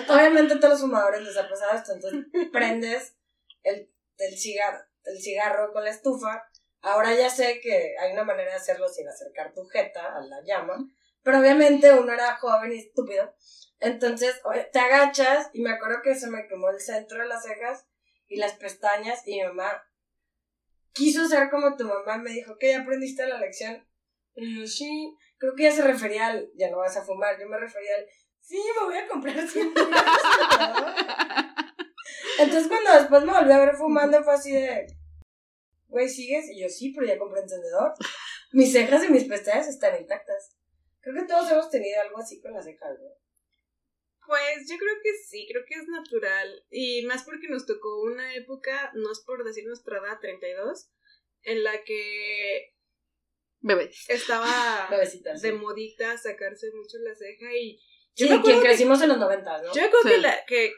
Obviamente 0.09 0.55
a 0.55 0.59
todos 0.59 0.73
los 0.73 0.81
fumadores 0.81 1.21
les 1.21 1.37
ha 1.37 1.47
pasado 1.47 1.77
esto, 1.77 1.93
entonces 1.93 2.25
prendes 2.51 3.15
el, 3.63 3.89
el, 4.17 4.37
cigarro, 4.37 4.79
el 5.05 5.17
cigarro 5.21 5.71
con 5.71 5.85
la 5.85 5.91
estufa. 5.91 6.43
Ahora 6.81 7.15
ya 7.15 7.29
sé 7.29 7.61
que 7.61 7.95
hay 7.97 8.11
una 8.11 8.25
manera 8.25 8.51
de 8.51 8.57
hacerlo 8.57 8.89
sin 8.89 9.07
acercar 9.07 9.53
tu 9.53 9.65
jeta 9.67 10.17
a 10.17 10.19
la 10.19 10.41
llama, 10.43 10.79
pero 11.23 11.39
obviamente 11.39 11.93
uno 11.93 12.11
era 12.11 12.35
joven 12.35 12.73
y 12.73 12.79
estúpido. 12.79 13.33
Entonces 13.79 14.41
te 14.73 14.79
agachas 14.79 15.49
y 15.53 15.61
me 15.61 15.71
acuerdo 15.71 16.01
que 16.03 16.15
se 16.15 16.29
me 16.29 16.45
quemó 16.47 16.71
el 16.71 16.81
centro 16.81 17.19
de 17.19 17.27
las 17.27 17.43
cejas 17.43 17.87
y 18.27 18.35
las 18.35 18.53
pestañas 18.55 19.25
y 19.25 19.37
mi 19.37 19.43
mamá 19.43 19.81
quiso 20.91 21.25
ser 21.25 21.49
como 21.49 21.77
tu 21.77 21.85
mamá, 21.85 22.17
me 22.17 22.31
dijo 22.31 22.57
que 22.57 22.71
ya 22.71 22.81
aprendiste 22.81 23.25
la 23.27 23.39
lección. 23.39 23.87
Y 24.35 24.59
yo, 24.59 24.67
sí, 24.67 25.15
creo 25.37 25.55
que 25.55 25.63
ya 25.63 25.71
se 25.71 25.83
refería 25.83 26.27
al, 26.27 26.51
ya 26.55 26.69
no 26.69 26.77
vas 26.77 26.97
a 26.97 27.03
fumar, 27.03 27.39
yo 27.39 27.47
me 27.47 27.57
refería 27.57 27.95
al, 27.95 28.05
sí, 28.39 28.61
me 28.79 28.85
voy 28.85 28.97
a 28.97 29.07
comprar 29.07 29.47
100 29.47 29.73
Entonces 32.39 32.67
cuando 32.67 32.93
después 32.93 33.23
me 33.23 33.33
volví 33.33 33.51
a 33.51 33.59
ver 33.59 33.75
fumando 33.75 34.23
fue 34.23 34.33
así 34.33 34.51
de, 34.51 34.87
güey, 35.87 36.07
¿sigues? 36.07 36.49
Y 36.51 36.61
yo, 36.61 36.69
sí, 36.69 36.93
pero 36.93 37.07
ya 37.07 37.17
compré 37.17 37.41
encendedor. 37.41 37.93
Mis 38.51 38.71
cejas 38.71 39.03
y 39.03 39.09
mis 39.09 39.25
pestañas 39.25 39.67
están 39.67 39.99
intactas. 39.99 40.55
Creo 41.01 41.15
que 41.15 41.27
todos 41.27 41.51
hemos 41.51 41.69
tenido 41.69 42.01
algo 42.01 42.19
así 42.19 42.39
con 42.39 42.53
las 42.53 42.65
cejas, 42.65 42.97
¿no? 42.99 43.09
Pues 44.25 44.69
yo 44.69 44.77
creo 44.77 44.95
que 45.01 45.13
sí, 45.27 45.47
creo 45.49 45.63
que 45.65 45.75
es 45.75 45.87
natural. 45.87 46.65
Y 46.69 47.05
más 47.05 47.23
porque 47.23 47.47
nos 47.47 47.65
tocó 47.65 48.01
una 48.01 48.35
época, 48.35 48.91
no 48.93 49.11
es 49.11 49.21
por 49.21 49.43
decir 49.43 49.65
nuestra 49.65 49.99
edad, 49.99 50.19
32, 50.19 50.91
en 51.43 51.63
la 51.63 51.83
que 51.83 52.75
Bebés. 53.67 54.09
estaba 54.09 54.47
Bebecitas. 54.89 55.41
de 55.41 55.51
Sí, 55.51 55.55
modita 55.55 56.17
sacarse 56.17 56.71
mucho 56.73 56.97
la 56.99 57.13
ceja 57.15 57.53
y 57.53 57.77
sí 58.15 58.25
yo 58.25 58.29
me 58.29 58.35
acuerdo 58.35 58.43
quien 58.45 58.61
que- 58.61 58.67
crecimos 58.69 59.01
en 59.01 59.09
los 59.09 59.17
90, 59.19 59.61
¿no? 59.61 59.73
yo 59.73 59.81
me 59.81 59.87
acuerdo 59.87 60.09
que, 60.09 60.15
Sí. 60.15 60.21
la, 60.21 60.45
que 60.45 60.73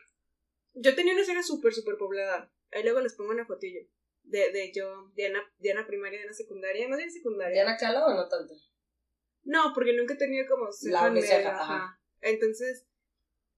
yo 0.74 0.96
tenía 0.96 1.13
una 1.13 1.24
ceja 1.24 1.43
súper, 1.43 1.74
súper 1.74 1.96
poblada. 1.98 2.51
Ahí 2.72 2.84
luego 2.84 3.01
les 3.01 3.13
pongo 3.15 3.31
una 3.31 3.46
fotillo. 3.46 3.81
De, 4.24 4.51
de 4.51 4.72
yo, 4.74 5.10
Diana, 5.15 5.41
Diana 5.58 5.88
primaria, 5.88 6.19
Diana 6.19 6.34
secundaria, 6.34 6.88
más 6.88 6.98
bien 7.00 7.10
secundaria. 7.12 7.53
¿Diana 7.63 7.77
Cala 7.77 8.05
o 8.05 8.13
no 8.13 8.27
tanto? 8.27 8.53
No, 9.43 9.72
porque 9.74 9.93
nunca 9.93 10.13
he 10.13 10.17
tenido 10.17 10.46
como 10.48 10.72
ceja 10.72 11.10
La 11.10 11.51
ajá. 11.51 11.62
ajá. 11.63 12.00
Entonces, 12.22 12.86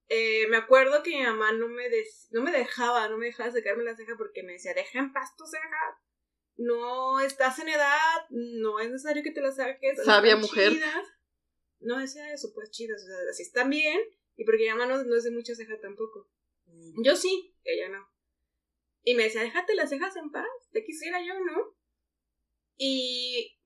eh, 0.07 0.47
me 0.49 0.57
acuerdo 0.57 1.03
que 1.03 1.09
mi 1.09 1.23
mamá 1.23 1.51
no 1.53 1.67
me, 1.67 1.89
des- 1.89 2.27
no 2.31 2.41
me 2.41 2.51
dejaba, 2.51 3.09
no 3.09 3.17
me 3.17 3.25
dejaba 3.25 3.51
sacarme 3.51 3.83
la 3.83 3.95
ceja 3.95 4.15
porque 4.17 4.43
me 4.43 4.53
decía, 4.53 4.73
deja 4.73 4.99
en 4.99 5.11
paz 5.11 5.35
tu 5.35 5.45
ceja. 5.45 5.99
No 6.57 7.19
estás 7.19 7.59
en 7.59 7.69
edad, 7.69 8.25
no 8.29 8.79
es 8.79 8.89
necesario 8.89 9.23
que 9.23 9.31
te 9.31 9.41
la 9.41 9.51
saques. 9.51 10.03
Sabia 10.03 10.35
mujer. 10.35 10.73
chidas". 10.73 11.07
No 11.79 11.97
decía 11.97 12.31
eso, 12.31 12.51
pues 12.53 12.69
chidas, 12.69 13.01
o 13.03 13.05
sea, 13.05 13.15
así 13.29 13.43
están 13.43 13.69
bien. 13.69 13.99
Y 14.35 14.45
porque 14.45 14.69
mamá 14.69 14.85
no, 14.85 15.03
no 15.03 15.15
es 15.15 15.23
de 15.23 15.31
mucha 15.31 15.55
ceja 15.55 15.79
tampoco. 15.79 16.29
Mm. 16.65 17.03
Yo 17.03 17.15
sí, 17.15 17.55
ella 17.63 17.89
no. 17.89 18.07
Y 19.03 19.15
me 19.15 19.23
decía, 19.23 19.41
déjate 19.41 19.75
las 19.75 19.89
cejas 19.89 20.15
en 20.15 20.31
paz, 20.31 20.47
te 20.71 20.83
quisiera 20.83 21.19
yo, 21.25 21.39
¿no? 21.39 21.75
Y 22.77 23.59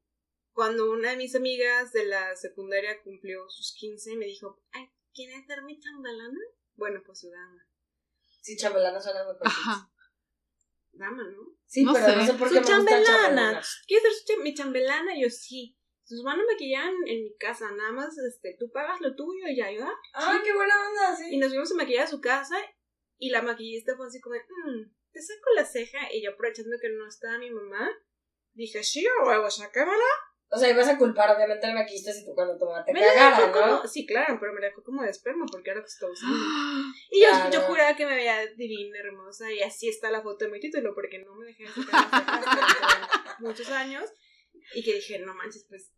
cuando 0.53 0.89
una 0.91 1.11
de 1.11 1.17
mis 1.17 1.35
amigas 1.35 1.91
de 1.91 2.05
la 2.05 2.35
secundaria 2.35 3.01
cumplió 3.03 3.49
sus 3.49 3.75
15, 3.77 4.15
me 4.15 4.25
dijo, 4.25 4.61
ay, 4.71 4.89
¿quieres 5.13 5.45
ser 5.45 5.63
mi 5.63 5.79
chambelana? 5.79 6.39
Bueno, 6.75 7.01
pues 7.05 7.19
su 7.19 7.29
dama. 7.29 7.67
Sí, 8.41 8.55
chambelana 8.55 9.01
suena 9.01 9.25
cool. 9.25 9.37
Ajá. 9.41 9.91
Dama, 10.97 11.23
¿no? 11.23 11.41
Sí, 11.65 11.83
No 11.83 11.93
pero 11.93 12.05
sé. 12.07 12.15
no 12.15 12.25
sé 12.25 12.33
por 12.33 12.47
Su 12.47 12.53
qué 12.55 12.59
me 12.61 12.65
gusta 12.65 12.75
chambelana. 12.75 13.05
chambelana. 13.05 13.61
¿Quieres 13.87 14.03
ser 14.03 14.13
su 14.13 14.25
cham- 14.33 14.43
mi 14.43 14.53
chambelana? 14.53 15.11
Yo 15.19 15.29
sí. 15.29 15.77
Sus 16.03 16.23
van 16.23 16.39
a 16.39 16.43
maquillar 16.45 16.87
en, 16.87 17.07
en 17.07 17.23
mi 17.23 17.35
casa, 17.37 17.71
nada 17.71 17.91
más 17.91 18.15
este, 18.17 18.55
tú 18.59 18.69
pagas 18.71 19.01
lo 19.01 19.15
tuyo 19.15 19.47
y 19.49 19.57
ya, 19.57 19.71
yo, 19.71 19.83
ah, 20.13 20.39
qué 20.43 20.53
buena 20.53 20.75
onda, 20.87 21.13
Y 21.25 21.31
sí. 21.31 21.37
nos 21.37 21.49
fuimos 21.49 21.71
a 21.71 21.75
maquillar 21.75 22.03
a 22.03 22.07
su 22.07 22.21
casa 22.21 22.57
y 23.17 23.31
la 23.31 23.41
maquillista 23.41 23.95
fue 23.97 24.05
así 24.05 24.21
como, 24.21 24.35
"Mm, 24.35 24.91
te 25.11 25.21
saco 25.21 25.49
la 25.55 25.65
ceja. 25.65 25.97
Y 26.13 26.23
yo 26.23 26.31
aprovechando 26.31 26.77
que 26.79 26.89
no 26.89 27.07
estaba 27.07 27.39
mi 27.39 27.49
mamá, 27.49 27.89
dije, 28.53 28.83
sí, 28.83 29.03
a 29.07 29.25
huevo, 29.27 29.49
sácamela. 29.49 29.97
O 30.49 30.57
sea, 30.59 30.69
ibas 30.69 30.87
a 30.87 30.97
culpar 30.99 31.35
obviamente 31.35 31.65
al 31.65 31.73
maquillista 31.73 32.13
si 32.13 32.23
tú 32.23 32.33
cuando 32.35 32.55
tu 32.55 32.65
mamá 32.65 32.85
te 32.85 32.93
Me 32.93 32.99
cagara, 33.01 33.47
¿no? 33.47 33.51
como, 33.51 33.87
sí, 33.87 34.05
claro, 34.05 34.37
pero 34.39 34.53
me 34.53 34.61
la 34.61 34.67
dejó 34.67 34.83
como 34.83 35.01
de 35.01 35.09
esperma 35.09 35.45
porque 35.51 35.71
era 35.71 35.79
lo 35.79 35.85
que 35.85 35.89
estaba 35.89 36.11
usando. 36.11 36.37
Y 37.15 37.21
yo, 37.21 37.29
Claro. 37.29 37.51
yo 37.53 37.61
juraba 37.61 37.95
que 37.95 38.05
me 38.05 38.15
veía 38.15 38.45
divina, 38.57 38.99
hermosa, 38.99 39.51
y 39.51 39.61
así 39.61 39.87
está 39.87 40.11
la 40.11 40.21
foto 40.21 40.45
de 40.45 40.51
mi 40.51 40.59
título, 40.59 40.93
porque 40.93 41.19
no 41.19 41.33
me 41.35 41.45
dejé 41.45 41.63
de 41.63 41.69
sacar 41.69 41.85
muchos 43.39 43.69
años. 43.69 44.03
Y 44.73 44.83
que 44.83 44.95
dije, 44.95 45.19
no 45.19 45.33
manches, 45.35 45.65
pues 45.69 45.91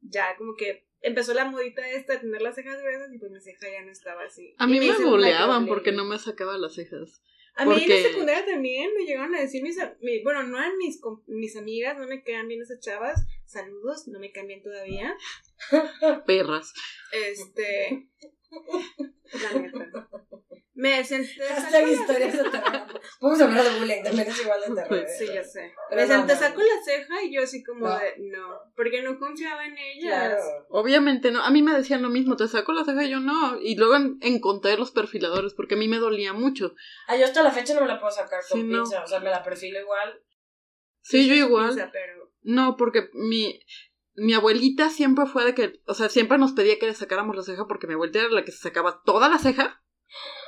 ya 0.00 0.36
como 0.36 0.54
que 0.56 0.86
empezó 1.00 1.34
la 1.34 1.44
modita 1.44 1.88
esta 1.90 2.14
de 2.14 2.20
tener 2.20 2.40
las 2.42 2.54
cejas 2.54 2.80
gruesas 2.80 3.12
y 3.12 3.18
pues 3.18 3.30
mi 3.32 3.40
ceja 3.40 3.66
ya 3.70 3.82
no 3.82 3.90
estaba 3.92 4.22
así. 4.24 4.54
A 4.58 4.64
Y 4.64 4.68
mí 4.68 4.80
me 4.80 4.86
buleaban 4.96 5.64
microblading. 5.64 5.66
porque 5.68 5.92
no 5.92 6.04
me 6.04 6.18
sacaba 6.18 6.56
las 6.58 6.74
cejas. 6.74 7.22
A 7.56 7.64
mí 7.66 7.72
en 7.74 7.78
Porque- 7.80 8.02
la 8.02 8.08
secundaria 8.08 8.44
también 8.46 8.92
me 8.94 9.04
llegaron 9.04 9.34
a 9.34 9.40
decir 9.40 9.62
mis, 9.62 9.76
mi- 10.00 10.22
bueno, 10.22 10.42
no 10.44 10.58
eran 10.58 10.76
mis, 10.76 11.00
mis 11.26 11.56
amigas, 11.56 11.96
no 11.98 12.06
me 12.06 12.22
quedan 12.24 12.48
bien 12.48 12.60
esas 12.62 12.80
chavas, 12.80 13.26
saludos, 13.44 14.08
no 14.08 14.18
me 14.18 14.32
cambian 14.32 14.60
todavía, 14.62 15.16
Perras. 16.26 16.72
este, 17.12 18.08
la 19.32 19.52
neta. 19.60 20.08
Me 20.76 21.04
senté, 21.04 21.40
Hashtag 21.46 21.86
historias 21.88 22.32
de 22.36 22.50
terror. 22.50 23.00
Vamos 23.20 23.40
a 23.40 23.44
hablar 23.44 23.62
de 23.64 23.78
bullying, 23.78 24.02
también 24.02 24.26
es 24.26 24.42
igual 24.42 24.60
de 24.66 24.74
terror. 24.74 25.06
sí, 25.18 25.26
ya 25.32 25.44
sé. 25.44 25.72
Pero 25.88 26.00
Me 26.02 26.08
no, 26.08 26.14
senté, 26.14 26.34
no, 26.34 26.40
saco 26.40 26.58
no. 26.58 26.64
la 26.64 26.82
ceja 26.84 27.22
y 27.22 27.32
yo 27.32 27.42
así 27.42 27.62
como 27.62 27.86
No. 27.86 27.96
de, 27.98 28.14
no, 28.18 28.58
porque 28.74 29.00
no 29.02 29.16
confiaba 29.20 29.64
en 29.66 29.78
ellas. 29.78 30.34
Claro. 30.34 30.66
Obviamente 30.70 31.30
no. 31.30 31.44
A 31.44 31.50
mí 31.52 31.62
me 31.62 31.72
decían 31.74 32.02
lo 32.02 32.10
mismo, 32.10 32.36
te 32.36 32.48
saco 32.48 32.72
la 32.72 32.84
ceja 32.84 33.04
y 33.04 33.10
yo 33.10 33.20
no. 33.20 33.60
Y 33.60 33.76
luego 33.76 33.94
en- 33.94 34.18
encontré 34.20 34.76
los 34.76 34.90
perfiladores 34.90 35.54
porque 35.54 35.76
a 35.76 35.78
mí 35.78 35.86
me 35.86 35.98
dolía 35.98 36.32
mucho. 36.32 36.74
Ah, 37.06 37.16
yo 37.16 37.24
hasta 37.24 37.44
la 37.44 37.52
fecha 37.52 37.74
no 37.74 37.82
me 37.82 37.86
la 37.86 38.00
puedo 38.00 38.10
sacar 38.12 38.40
con 38.50 38.60
Sí, 38.60 38.66
no. 38.66 38.82
pinza. 38.82 39.04
O 39.04 39.06
sea, 39.06 39.20
me 39.20 39.30
la 39.30 39.44
perfilo 39.44 39.78
igual. 39.80 40.22
Sí, 41.02 41.28
yo 41.28 41.34
igual. 41.34 41.76
pero 41.92 42.32
No, 42.42 42.76
porque 42.76 43.10
mi, 43.12 43.60
mi 44.14 44.32
abuelita 44.34 44.90
siempre 44.90 45.26
fue 45.26 45.44
de 45.44 45.54
que, 45.54 45.80
o 45.86 45.94
sea, 45.94 46.08
siempre 46.08 46.36
nos 46.38 46.50
pedía 46.52 46.80
que 46.80 46.86
le 46.86 46.94
sacáramos 46.94 47.36
la 47.36 47.42
ceja 47.44 47.66
porque 47.68 47.86
mi 47.86 47.94
abuelita 47.94 48.18
era 48.20 48.30
la 48.30 48.44
que 48.44 48.50
se 48.50 48.58
sacaba 48.58 49.02
toda 49.04 49.28
la 49.28 49.38
ceja 49.38 49.80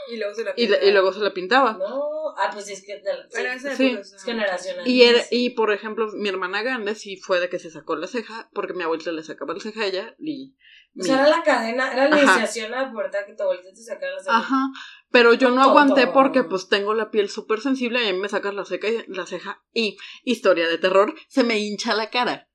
y 0.09 0.17
luego 0.17 0.35
se 0.35 0.45
la 0.45 0.55
y, 0.57 0.67
la- 0.69 0.77
y 0.77 0.81
pintaba. 0.81 0.93
luego 0.93 1.13
se 1.13 1.21
la 1.21 1.35
pintaba. 1.35 1.73
No. 1.79 2.35
Ah, 2.39 2.51
pues 2.53 2.69
es 2.69 2.85
que. 2.85 2.97
de 3.01 3.13
la- 3.15 3.23
sí, 3.25 3.29
Pero 3.33 3.53
esa 3.53 3.77
Sí. 3.77 3.97
Es 3.99 4.23
generacional. 4.25 4.87
Y, 4.87 5.03
era, 5.03 5.21
y 5.31 5.51
por 5.51 5.73
ejemplo, 5.73 6.09
mi 6.15 6.29
hermana 6.29 6.63
grande 6.63 6.95
sí 6.95 7.17
fue 7.17 7.41
de 7.41 7.49
que 7.49 7.59
se 7.59 7.71
sacó 7.71 7.97
la 7.97 8.07
ceja 8.07 8.51
porque 8.53 8.75
mi 8.75 8.83
abuelita 8.83 9.13
le 9.13 9.23
sacaba 9.23 9.55
la 9.55 9.61
ceja 9.61 9.83
a 9.83 9.87
ella 9.87 10.15
y... 10.19 10.55
O 10.99 11.03
sea, 11.03 11.17
era 11.21 11.29
la 11.29 11.43
cadena, 11.43 11.93
era 11.93 12.09
la 12.09 12.17
Ajá. 12.17 12.25
iniciación 12.25 12.73
a 12.73 12.83
la 12.83 12.91
pubertad 12.91 13.27
que 13.27 13.35
tu 13.35 13.43
abuelita 13.43 13.69
te 13.71 13.83
sacara 13.83 14.15
la 14.15 14.23
ceja. 14.23 14.37
Ajá, 14.39 14.69
pero 15.11 15.35
yo 15.35 15.51
no 15.51 15.63
aguanté 15.63 16.07
porque 16.07 16.43
pues 16.43 16.69
tengo 16.69 16.95
la 16.95 17.11
piel 17.11 17.29
súper 17.29 17.61
sensible 17.61 18.03
y 18.03 18.09
a 18.09 18.13
mí 18.15 18.19
me 18.19 18.31
sacas 18.31 18.55
la, 18.55 18.65
ceja, 18.65 18.89
la 19.09 19.27
ceja 19.27 19.63
y, 19.75 19.99
historia 20.25 20.67
de 20.69 20.79
terror, 20.79 21.15
se 21.29 21.45
me 21.45 21.59
hincha 21.59 21.95
la 21.95 22.09
cara. 22.09 22.49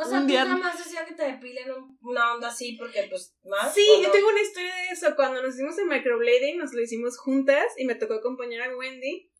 O 0.00 0.04
sea, 0.08 0.18
Un 0.20 0.26
tú 0.26 0.32
día- 0.32 0.44
nada 0.44 0.56
más 0.56 0.78
decía 0.78 1.04
que 1.04 1.14
te 1.14 1.24
depilen 1.24 1.70
un- 1.72 1.98
una 2.00 2.34
onda 2.34 2.48
así 2.48 2.76
porque, 2.78 3.06
pues, 3.10 3.36
más. 3.44 3.74
Sí, 3.74 3.86
¿o 3.98 4.00
yo 4.02 4.08
no? 4.08 4.12
tengo 4.14 4.28
una 4.28 4.40
historia 4.40 4.74
de 4.74 4.88
eso. 4.92 5.14
Cuando 5.16 5.42
nos 5.42 5.54
hicimos 5.54 5.76
el 5.78 5.86
microblading, 5.86 6.58
nos 6.58 6.72
lo 6.72 6.80
hicimos 6.80 7.18
juntas 7.18 7.66
y 7.76 7.84
me 7.84 7.94
tocó 7.96 8.14
acompañar 8.14 8.62
a 8.70 8.76
Wendy. 8.76 9.30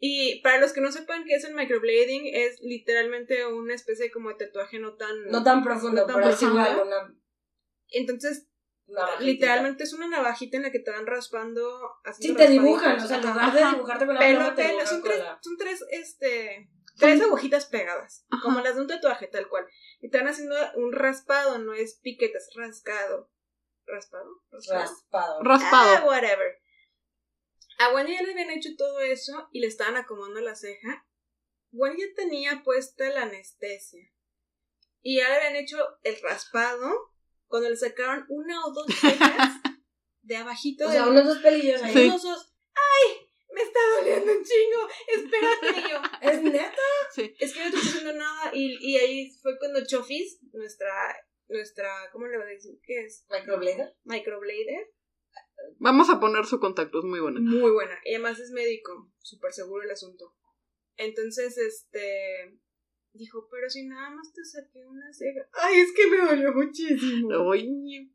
Y 0.00 0.40
para 0.42 0.58
los 0.60 0.72
que 0.72 0.80
no 0.80 0.90
sepan 0.92 1.24
qué 1.24 1.34
es 1.34 1.44
el 1.44 1.54
microblading, 1.54 2.22
es 2.34 2.60
literalmente 2.62 3.46
una 3.46 3.74
especie 3.74 4.10
como 4.10 4.28
de 4.30 4.36
tatuaje 4.36 4.78
no 4.78 4.94
tan... 4.96 5.26
No 5.28 5.42
tan 5.42 5.62
profundo, 5.64 6.02
no 6.02 6.06
tan 6.06 6.16
pero 6.16 6.28
es 6.30 6.36
profundo. 6.36 6.62
igual 6.70 6.86
una. 6.86 7.14
Entonces, 7.90 8.48
navajita. 8.86 9.22
literalmente 9.24 9.84
es 9.84 9.92
una 9.92 10.08
navajita 10.08 10.56
en 10.56 10.62
la 10.64 10.70
que 10.70 10.78
te 10.80 10.90
van 10.90 11.06
raspando... 11.06 11.80
Sí, 12.18 12.34
te 12.34 12.48
dibujan, 12.48 12.96
o 13.00 13.06
sea, 13.06 13.16
en 13.18 13.26
lugar 13.26 13.52
de 13.52 13.64
dibujarte 13.76 14.06
con 14.06 14.14
la 14.14 14.20
pluma, 14.20 14.54
te 14.54 14.86
son 14.86 15.00
con 15.00 15.10
tres, 15.10 15.18
la... 15.20 15.38
son 15.42 15.56
tres, 15.58 15.84
este... 15.90 16.68
Tres 16.98 17.20
agujitas 17.22 17.66
pegadas, 17.66 18.26
Ajá. 18.30 18.42
como 18.42 18.60
las 18.60 18.74
de 18.74 18.80
un 18.82 18.86
tatuaje, 18.88 19.26
tal 19.28 19.48
cual. 19.48 19.66
Y 20.00 20.08
van 20.10 20.26
haciendo 20.28 20.56
un 20.76 20.92
raspado, 20.92 21.58
no 21.58 21.72
es 21.74 21.98
piquete, 22.02 22.36
es 22.38 22.50
rascado. 22.56 23.30
¿Raspado? 23.86 24.28
¿Raspado? 24.50 24.80
Raspado. 24.82 25.42
Raspado. 25.42 25.96
Ah, 25.98 26.04
whatever. 26.06 26.58
A 27.78 27.94
Wendy 27.94 28.14
ya 28.14 28.22
le 28.22 28.32
habían 28.32 28.50
hecho 28.50 28.70
todo 28.76 29.00
eso 29.00 29.48
y 29.52 29.60
le 29.60 29.68
estaban 29.68 29.96
acomodando 29.96 30.40
la 30.40 30.54
ceja. 30.56 31.06
Wendy 31.70 32.02
ya 32.02 32.14
tenía 32.16 32.62
puesta 32.64 33.08
la 33.10 33.22
anestesia. 33.22 34.10
Y 35.00 35.18
ya 35.18 35.28
le 35.28 35.36
habían 35.36 35.56
hecho 35.56 35.78
el 36.02 36.20
raspado 36.20 37.12
cuando 37.46 37.70
le 37.70 37.76
sacaron 37.76 38.26
una 38.28 38.64
o 38.66 38.72
dos 38.72 38.86
cejas 39.00 39.52
de 40.22 40.36
abajito 40.36 40.84
O 40.84 40.88
de 40.88 40.94
sea, 40.94 41.06
unos 41.08 41.24
dos 41.24 41.38
pelillos 41.38 41.82
ahí. 41.82 41.92
Sí. 41.92 42.06
unos 42.08 42.22
dos. 42.22 42.47
Me 43.58 43.64
está 43.64 43.80
doliendo 43.96 44.32
un 44.32 44.44
chingo. 44.44 44.88
Espérate 45.08 45.80
y 45.80 45.90
yo. 45.90 46.00
¿Es 46.30 46.42
neta? 46.42 46.72
Es 47.40 47.52
que 47.52 47.60
no 47.60 47.66
estoy 47.66 47.80
haciendo 47.80 48.12
nada. 48.12 48.50
Y, 48.54 48.76
y 48.80 48.96
ahí 48.98 49.30
fue 49.42 49.58
cuando 49.58 49.84
Chofis, 49.84 50.38
nuestra, 50.52 50.92
nuestra, 51.48 52.08
¿cómo 52.12 52.26
le 52.28 52.36
voy 52.36 52.46
a 52.46 52.50
decir? 52.50 52.78
¿Qué 52.84 53.04
es? 53.04 53.26
¿Microblader? 53.28 53.96
Microblader. 54.04 54.92
Vamos 55.78 56.08
a 56.08 56.20
poner 56.20 56.46
su 56.46 56.60
contacto, 56.60 57.00
es 57.00 57.04
muy 57.04 57.18
bueno. 57.18 57.40
Muy 57.40 57.72
buena. 57.72 57.98
Y 58.04 58.14
además 58.14 58.38
es 58.38 58.52
médico. 58.52 59.10
Súper 59.22 59.52
seguro 59.52 59.82
el 59.82 59.90
asunto. 59.90 60.36
Entonces, 60.96 61.58
este. 61.58 62.58
Dijo, 63.12 63.48
pero 63.50 63.68
si 63.68 63.84
nada 63.86 64.10
más 64.10 64.32
te 64.32 64.44
saqué 64.44 64.78
una 64.86 65.12
ceja. 65.12 65.48
Ay, 65.54 65.80
es 65.80 65.92
que 65.92 66.06
me 66.06 66.18
dolió 66.18 66.52
muchísimo. 66.52 67.36
Oye, 67.48 68.12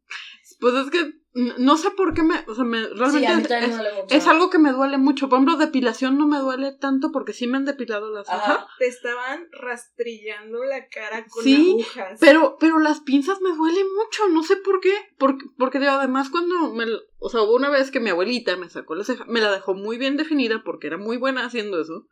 pues 0.60 0.74
es 0.76 0.90
que 0.90 1.14
no 1.36 1.78
sé 1.78 1.90
por 1.92 2.14
qué 2.14 2.22
me, 2.22 2.36
o 2.48 2.54
sea, 2.54 2.64
me, 2.64 2.88
realmente 2.90 3.48
Sí, 3.48 3.54
a 3.54 3.60
mí 3.68 3.74
es- 4.10 4.28
algo 4.28 4.52
que 4.52 4.60
me 4.60 4.72
duele 4.72 5.00
mucho. 5.00 5.30
Por 5.30 5.38
ejemplo, 5.38 5.58
depilación 5.58 6.18
no 6.18 6.28
me 6.28 6.38
duele 6.38 6.74
tanto 6.74 7.12
porque 7.12 7.34
sí 7.34 7.48
me 7.48 7.58
han 7.58 7.66
depilado 7.66 8.12
la 8.12 8.24
ceja. 8.24 8.38
Ajá. 8.38 8.68
Te 8.78 8.86
estaban 8.86 9.48
rastrillando 9.52 10.64
la 10.64 10.88
cara 10.90 11.26
con 11.28 11.44
Sí, 11.44 11.72
agujas. 11.72 12.20
Pero, 12.22 12.58
pero 12.60 12.78
las 12.80 13.00
pinzas 13.02 13.42
me 13.42 13.50
duelen 13.56 13.88
mucho, 13.96 14.28
no 14.30 14.44
sé 14.44 14.58
por 14.58 14.80
qué. 14.80 14.94
Porque, 15.18 15.46
porque 15.58 15.80
digo, 15.80 15.92
además 15.94 16.30
cuando 16.30 16.72
me, 16.74 16.86
o 17.18 17.30
sea, 17.30 17.42
hubo 17.42 17.56
una 17.56 17.72
vez 17.72 17.90
que 17.90 18.00
mi 18.00 18.12
abuelita 18.12 18.56
me 18.56 18.70
sacó 18.70 18.94
la 18.94 19.04
ceja, 19.04 19.26
me 19.26 19.42
la 19.42 19.52
dejó 19.52 19.74
muy 19.74 19.98
bien 19.98 20.18
definida 20.18 20.62
porque 20.64 20.86
era 20.86 20.98
muy 20.98 21.18
buena 21.18 21.46
haciendo 21.46 21.82
eso. 21.82 22.08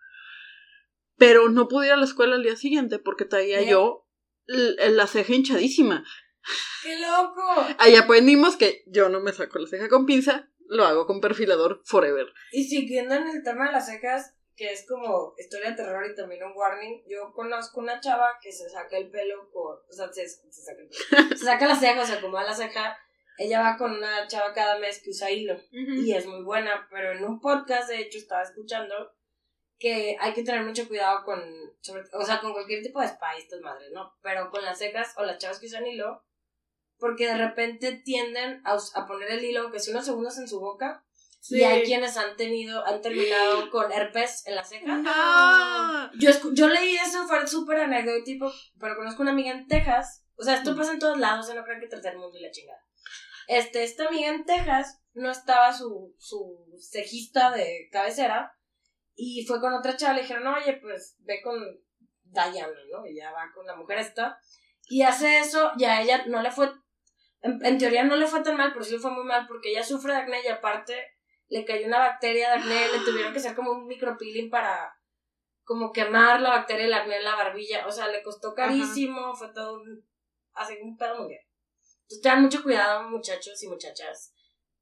Pero 1.18 1.50
no 1.50 1.68
pude 1.68 1.88
ir 1.88 1.94
a 1.94 1.98
la 1.98 2.06
escuela 2.06 2.36
al 2.36 2.44
día 2.44 2.56
siguiente 2.56 2.98
porque 2.98 3.26
traía 3.26 3.62
yo 3.62 4.08
la 4.48 5.06
ceja 5.06 5.34
hinchadísima. 5.36 6.04
¡Qué 6.84 7.00
loco! 7.00 7.68
Ahí 7.80 7.96
aprendimos 7.96 8.58
que 8.58 8.84
yo 8.88 9.10
no 9.10 9.20
me 9.20 9.34
saco 9.34 9.60
la 9.60 9.68
ceja 9.68 9.90
con 9.90 10.06
pinza, 10.06 10.50
lo 10.68 10.86
hago 10.86 11.06
con 11.06 11.22
perfilador 11.22 11.82
forever. 11.86 12.28
Y 12.52 12.64
siguiendo 12.66 13.16
en 13.16 13.28
el 13.28 13.44
tema 13.44 13.68
de 13.68 13.74
las 13.74 13.86
cejas, 13.88 14.34
que 14.56 14.72
es 14.72 14.86
como 14.88 15.34
historia 15.38 15.72
de 15.72 15.76
terror 15.78 16.06
y 16.10 16.16
también 16.16 16.44
un 16.44 16.54
warning, 16.56 17.04
yo 17.08 17.32
conozco 17.34 17.80
una 17.80 18.00
chava 18.00 18.38
que 18.42 18.52
se 18.52 18.70
saca 18.70 18.98
el 18.98 19.10
pelo 19.10 19.50
con. 19.52 19.78
O 19.90 19.94
sea, 19.94 20.12
se, 20.12 20.28
se 20.28 20.52
saca 20.52 20.82
el 20.82 20.90
pelo. 20.90 21.30
se 21.38 21.46
saca 21.46 21.68
la 21.68 21.76
ceja, 21.76 22.02
o 22.02 22.06
sea, 22.06 22.18
acomoda 22.18 22.44
la 22.44 22.54
ceja. 22.54 22.98
Ella 23.38 23.62
va 23.62 23.78
con 23.78 23.92
una 23.94 24.28
chava 24.28 24.54
cada 24.54 24.78
mes 24.78 25.02
que 25.04 25.10
usa 25.12 25.32
hilo. 25.32 25.58
Y 25.72 26.14
es 26.14 26.26
muy 26.28 26.44
buena, 26.44 26.88
pero 26.92 27.12
en 27.14 27.24
un 27.24 27.40
podcast 27.40 27.90
de 27.90 28.00
hecho 28.02 28.18
estaba 28.20 28.44
escuchando 28.44 28.94
que 29.80 30.16
hay 30.20 30.34
que 30.34 30.44
tener 30.44 30.64
mucho 30.64 30.88
cuidado 30.88 31.24
con, 31.24 31.42
sobre- 31.82 32.04
o 32.14 32.24
sea, 32.24 32.40
con 32.40 32.54
cualquier 32.54 32.84
tipo 32.84 33.00
de 33.02 33.08
spa 33.08 33.36
y 33.36 33.42
estas 33.42 33.62
madres, 33.62 33.90
¿no? 33.94 34.14
Pero 34.22 34.52
con 34.52 34.64
las 34.64 34.78
secas 34.78 35.14
o 35.18 35.24
las 35.24 35.40
chavas 35.40 35.60
que 35.60 35.66
usan 35.66 35.88
hilo, 35.88 36.24
porque 37.02 37.28
de 37.28 37.36
repente 37.38 37.92
tienden 38.06 38.62
a, 38.64 38.78
a 38.96 39.06
poner 39.06 39.30
el 39.32 39.44
hilo, 39.44 39.62
aunque 39.64 39.80
sea 39.82 39.94
unos 39.94 40.06
segundos 40.06 40.38
en 40.38 40.48
su 40.48 40.62
boca, 40.62 41.04
y 41.50 41.64
hay 41.64 41.82
quienes 41.84 42.16
han 42.18 42.38
tenido, 42.38 42.86
han 42.86 43.02
terminado 43.02 43.70
con 43.72 43.92
herpes 43.92 44.46
en 44.46 44.56
la 44.56 44.64
ceja. 44.64 45.02
Ah. 45.08 46.12
Yo, 46.20 46.30
escu- 46.30 46.54
yo 46.54 46.68
leí 46.70 46.96
eso, 46.96 47.28
fue 47.28 47.46
súper 47.48 47.80
anecdótico, 47.82 48.54
pero 48.80 48.96
conozco 48.96 49.24
una 49.24 49.32
amiga 49.32 49.52
en 49.52 49.68
Texas. 49.68 50.24
O 50.36 50.44
sea, 50.44 50.56
esto 50.56 50.76
pasa 50.78 50.94
en 50.94 51.00
todos 51.00 51.18
lados, 51.18 51.48
yo 51.48 51.56
no 51.56 51.64
creo 51.64 51.80
que 51.80 51.88
tercer 51.88 52.16
mundo 52.16 52.38
y 52.38 52.42
la 52.44 52.52
chingada. 52.52 52.80
Este, 53.48 53.84
esta 53.84 54.08
amiga 54.08 54.30
en 54.30 54.46
Texas 54.46 55.02
no 55.14 55.32
estaba 55.32 55.74
su, 55.74 56.16
su 56.20 56.64
cejista 56.80 57.52
de 57.52 57.90
cabecera 57.92 58.54
y 59.16 59.44
fue 59.48 59.60
con 59.60 59.74
otra 59.74 59.98
chava, 59.98 60.14
le 60.14 60.22
dijeron, 60.22 60.46
oye, 60.48 60.74
pues 60.82 61.16
ve 61.22 61.42
con 61.42 61.60
Diana, 62.24 62.68
¿no? 62.92 63.06
Y 63.08 63.16
ya 63.16 63.32
va 63.32 63.52
con 63.54 63.66
la 63.66 63.76
mujer 63.76 63.98
esta. 63.98 64.40
Y 64.90 65.02
hace 65.04 65.40
eso, 65.40 65.72
y 65.78 65.86
a 65.86 66.02
ella 66.02 66.26
no 66.28 66.42
le 66.42 66.52
fue, 66.52 66.72
en, 67.42 67.66
en 67.66 67.78
teoría 67.78 68.04
no 68.04 68.16
le 68.16 68.28
fue 68.28 68.42
tan 68.44 68.58
mal, 68.58 68.72
pero 68.74 68.84
sí 68.86 68.94
le 68.94 69.00
fue 69.00 69.12
muy 69.12 69.24
mal 69.24 69.48
porque 69.48 69.72
ella 69.72 69.84
sufre 69.84 70.14
de 70.14 70.20
acné 70.20 70.42
y 70.44 70.48
aparte 70.48 70.96
le 71.48 71.66
cayó 71.66 71.86
una 71.88 72.00
bacteria 72.00 72.50
de 72.50 72.60
acné, 72.60 72.88
le 72.92 73.04
tuvieron 73.06 73.34
que 73.34 73.40
hacer 73.40 73.56
como 73.56 73.72
un 73.72 73.88
micropeeling 73.88 74.50
para 74.50 74.94
como 75.64 75.92
quemar 75.92 76.42
la 76.42 76.50
bacteria 76.50 76.84
del 76.86 76.94
acné 76.94 77.18
en 77.18 77.24
la 77.24 77.36
barbilla. 77.36 77.86
O 77.88 77.92
sea, 77.92 78.08
le 78.08 78.24
costó 78.24 78.54
carísimo, 78.54 79.36
fue 79.36 79.52
todo 79.54 79.76
un, 79.82 80.08
así 80.54 80.78
un 80.82 80.98
pedo 80.98 81.20
mundial. 81.20 81.42
Entonces 82.04 82.22
tengan 82.22 82.42
mucho 82.44 82.64
cuidado, 82.64 83.04
muchachos 83.10 83.62
y 83.64 83.68
muchachas, 83.68 84.34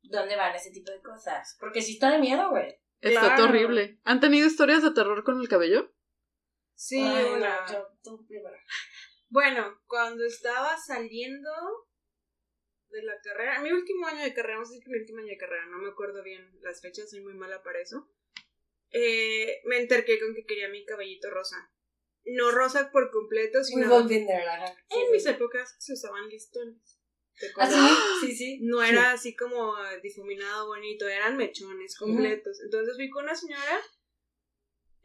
dónde 0.01 0.35
van 0.35 0.55
ese 0.55 0.71
tipo 0.71 0.91
de 0.91 1.01
cosas. 1.01 1.57
Porque 1.59 1.81
sí 1.81 1.93
está 1.93 2.11
de 2.11 2.19
miedo, 2.19 2.49
güey. 2.49 2.75
Está 3.01 3.35
Claro. 3.35 3.45
horrible. 3.45 3.99
¿Han 4.03 4.19
tenido 4.19 4.47
historias 4.47 4.81
de 4.83 4.91
terror 4.91 5.23
con 5.23 5.39
el 5.39 5.47
cabello? 5.47 5.91
Sí, 6.75 7.01
Ay, 7.01 7.25
no, 7.29 7.33
una. 7.37 7.65
yo- 7.71 7.87
tú 8.03 8.25
primero. 8.27 8.55
Bueno, 9.29 9.79
cuando 9.85 10.23
estaba 10.25 10.75
saliendo 10.77 11.49
de 12.91 13.03
la 13.03 13.19
carrera, 13.21 13.61
mi 13.61 13.71
último 13.71 14.07
año 14.07 14.23
de 14.23 14.33
carrera, 14.33 14.55
vamos 14.55 14.69
a 14.69 14.71
decir 14.71 14.83
que 14.83 14.91
mi 14.91 14.99
último 14.99 15.19
año 15.19 15.29
de 15.29 15.37
carrera, 15.37 15.65
no 15.67 15.77
me 15.77 15.89
acuerdo 15.89 16.23
bien 16.23 16.49
las 16.61 16.81
fechas, 16.81 17.09
soy 17.09 17.21
muy 17.21 17.33
mala 17.33 17.61
para 17.63 17.81
eso. 17.81 18.09
Eh, 18.91 19.61
me 19.65 19.77
enterqué 19.77 20.19
con 20.19 20.33
que 20.33 20.45
quería 20.45 20.69
mi 20.69 20.85
cabellito 20.85 21.29
rosa. 21.29 21.71
No 22.25 22.51
rosa 22.51 22.91
por 22.91 23.11
completo, 23.11 23.63
sino 23.63 24.07
there, 24.07 24.25
en 24.89 25.11
mis 25.11 25.25
épocas 25.25 25.75
se 25.79 25.93
usaban 25.93 26.27
listones. 26.29 26.99
de 27.39 27.47
¿Ah, 27.47 27.53
color. 27.53 27.71
sí? 27.71 28.27
Sí, 28.27 28.35
sí. 28.35 28.59
No 28.61 28.83
era 28.83 29.11
así 29.11 29.35
como 29.35 29.73
difuminado 30.03 30.67
bonito, 30.67 31.07
eran 31.07 31.37
mechones 31.37 31.95
completos. 31.97 32.59
Entonces 32.63 32.95
fui 32.95 33.09
con 33.09 33.23
una 33.23 33.35
señora, 33.35 33.79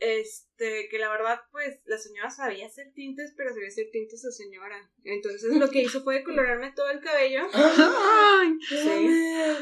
este, 0.00 0.88
que 0.88 0.98
la 0.98 1.08
verdad, 1.10 1.40
pues, 1.52 1.80
la 1.84 1.98
señora 1.98 2.30
sabía 2.30 2.66
hacer 2.66 2.92
tintes, 2.94 3.32
pero 3.36 3.50
sabía 3.52 3.68
hacer 3.68 3.88
tintes 3.92 4.22
de 4.22 4.32
señora. 4.32 4.90
Entonces 5.04 5.42
lo 5.56 5.68
que 5.70 5.82
hizo 5.82 6.02
fue 6.02 6.22
colorarme 6.24 6.72
todo 6.72 6.90
el 6.90 7.00
cabello, 7.00 7.46
¡Ay! 7.54 8.58
Sí. 8.68 9.08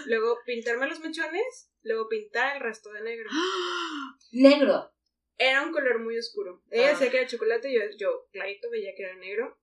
luego 0.07 0.39
pintarme 0.47 0.87
los 0.89 1.01
mechones, 1.01 1.71
luego 1.83 2.09
pintar 2.09 2.57
el 2.57 2.62
resto 2.62 2.93
de 2.93 3.03
negro. 3.03 3.31
Negro. 4.33 4.93
Era 5.39 5.62
un 5.62 5.73
color 5.73 5.99
muy 5.99 6.17
oscuro. 6.19 6.62
Ella 6.71 6.89
Ah. 6.89 6.91
decía 6.93 7.11
que 7.11 7.19
era 7.19 7.27
chocolate 7.29 7.73
yo, 7.73 7.81
yo 7.99 8.29
clarito 8.33 8.71
veía 8.71 8.95
que 8.97 9.03
era 9.03 9.17
negro. 9.17 9.59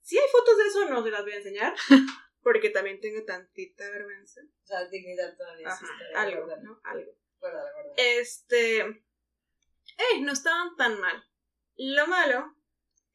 Si 0.00 0.16
hay 0.18 0.24
fotos 0.32 0.56
de 0.56 0.64
eso, 0.64 0.88
no 0.88 1.02
se 1.02 1.10
las 1.10 1.22
voy 1.22 1.32
a 1.32 1.36
enseñar, 1.36 1.74
porque 2.42 2.70
también 2.70 3.00
tengo 3.00 3.24
tantita 3.24 3.90
vergüenza. 3.90 4.40
O 4.62 4.66
sea, 4.66 4.88
dignidad 4.88 5.36
todavía. 5.36 5.68
Ajá, 5.68 5.86
algo, 6.16 6.46
¿no? 6.62 6.80
Algo. 6.84 7.12
Este. 7.96 9.04
Eh, 9.98 10.20
no 10.22 10.32
estaban 10.32 10.76
tan 10.76 10.98
mal. 11.00 11.22
Lo 11.76 12.06
malo 12.06 12.54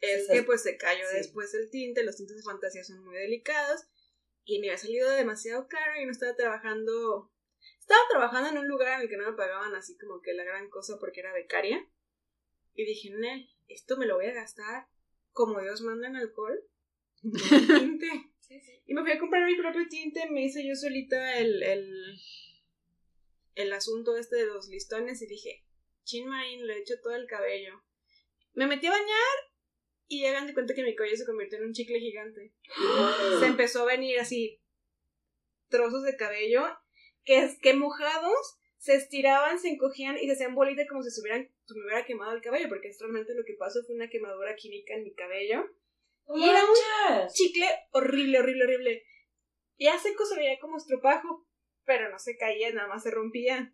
es 0.01 0.27
Sí, 0.27 0.33
que 0.33 0.43
pues 0.43 0.61
se 0.63 0.77
cayó 0.77 1.05
Sí. 1.09 1.17
después 1.17 1.53
el 1.53 1.69
tinte. 1.69 2.03
Los 2.03 2.17
tintes 2.17 2.37
de 2.37 2.43
fantasía 2.43 2.83
son 2.83 3.03
muy 3.03 3.15
delicados. 3.15 3.85
Y 4.45 4.59
me 4.59 4.67
había 4.67 4.77
salido 4.77 5.09
demasiado 5.11 5.67
caro 5.67 5.99
y 6.01 6.05
no 6.05 6.11
estaba 6.11 6.35
trabajando. 6.35 7.31
Estaba 7.79 8.01
trabajando 8.09 8.49
en 8.49 8.57
un 8.57 8.67
lugar 8.67 8.95
en 8.95 9.01
el 9.01 9.09
que 9.09 9.17
no 9.17 9.29
me 9.29 9.37
pagaban 9.37 9.73
así 9.75 9.97
como 9.97 10.21
que 10.21 10.33
la 10.33 10.43
gran 10.43 10.69
cosa 10.69 10.97
porque 10.99 11.21
era 11.21 11.33
becaria. 11.33 11.85
Y 12.75 12.85
dije, 12.85 13.11
Nel, 13.11 13.49
esto 13.67 13.97
me 13.97 14.05
lo 14.05 14.15
voy 14.15 14.25
a 14.25 14.33
gastar 14.33 14.87
como 15.31 15.61
Dios 15.61 15.81
manda 15.81 16.07
en 16.07 16.15
alcohol. 16.17 16.61
No 17.21 17.39
en 17.57 17.67
tinte. 17.99 18.29
Sí, 18.41 18.59
sí. 18.59 18.83
Y 18.85 18.93
me 18.93 19.01
fui 19.03 19.11
a 19.13 19.19
comprar 19.19 19.45
mi 19.45 19.55
propio 19.55 19.87
tinte, 19.89 20.29
me 20.29 20.43
hice 20.43 20.67
yo 20.67 20.75
solita 20.75 21.37
el, 21.37 21.63
el, 21.63 22.19
el 23.55 23.71
asunto 23.73 24.17
este 24.17 24.35
de 24.35 24.45
los 24.47 24.67
listones 24.67 25.21
y 25.21 25.27
dije, 25.27 25.62
chin 26.03 26.27
marín, 26.27 26.65
le 26.67 26.75
he 26.75 26.79
hecho 26.79 26.95
todo 27.01 27.15
el 27.15 27.27
cabello. 27.27 27.83
Me 28.53 28.67
metí 28.67 28.87
a 28.87 28.91
bañar 28.91 29.37
y 30.07 30.25
hagan 30.25 30.47
de 30.47 30.53
cuenta 30.53 30.73
que 30.73 30.83
mi 30.83 30.95
cabello 30.95 31.17
se 31.17 31.25
convirtió 31.25 31.57
en 31.57 31.65
un 31.65 31.73
chicle 31.73 31.99
gigante. 31.99 32.53
Se 33.39 33.45
empezó 33.45 33.83
a 33.83 33.85
venir 33.85 34.19
así 34.19 34.61
trozos 35.69 36.03
de 36.03 36.15
cabello 36.15 36.65
que, 37.23 37.49
que 37.61 37.73
mojados 37.73 38.59
se 38.77 38.95
estiraban, 38.95 39.59
se 39.59 39.69
encogían 39.69 40.17
y 40.17 40.27
se 40.27 40.33
hacían 40.33 40.55
bolita 40.55 40.85
como 40.87 41.01
si 41.03 41.09
se, 41.09 41.21
hubieran, 41.21 41.49
se 41.65 41.73
me 41.73 41.85
hubiera 41.85 42.05
quemado 42.05 42.33
el 42.33 42.41
cabello, 42.41 42.67
porque 42.67 42.89
es 42.89 42.99
realmente 42.99 43.33
lo 43.33 43.45
que 43.45 43.55
pasó 43.57 43.81
fue 43.85 43.95
una 43.95 44.09
quemadura 44.09 44.55
química 44.55 44.93
en 44.93 45.03
mi 45.03 45.13
cabello 45.13 45.65
¡No 46.27 46.37
Y 46.37 46.49
era 46.49 46.63
un 46.63 47.27
chicle 47.29 47.67
horrible, 47.91 48.39
horrible, 48.39 48.63
horrible. 48.63 49.03
Ya 49.77 49.97
seco 49.97 50.25
se 50.25 50.35
veía 50.35 50.59
como 50.59 50.77
estropajo, 50.77 51.45
pero 51.85 52.09
no 52.09 52.19
se 52.19 52.37
caía, 52.37 52.71
nada 52.71 52.87
más 52.87 53.03
se 53.03 53.11
rompía. 53.11 53.73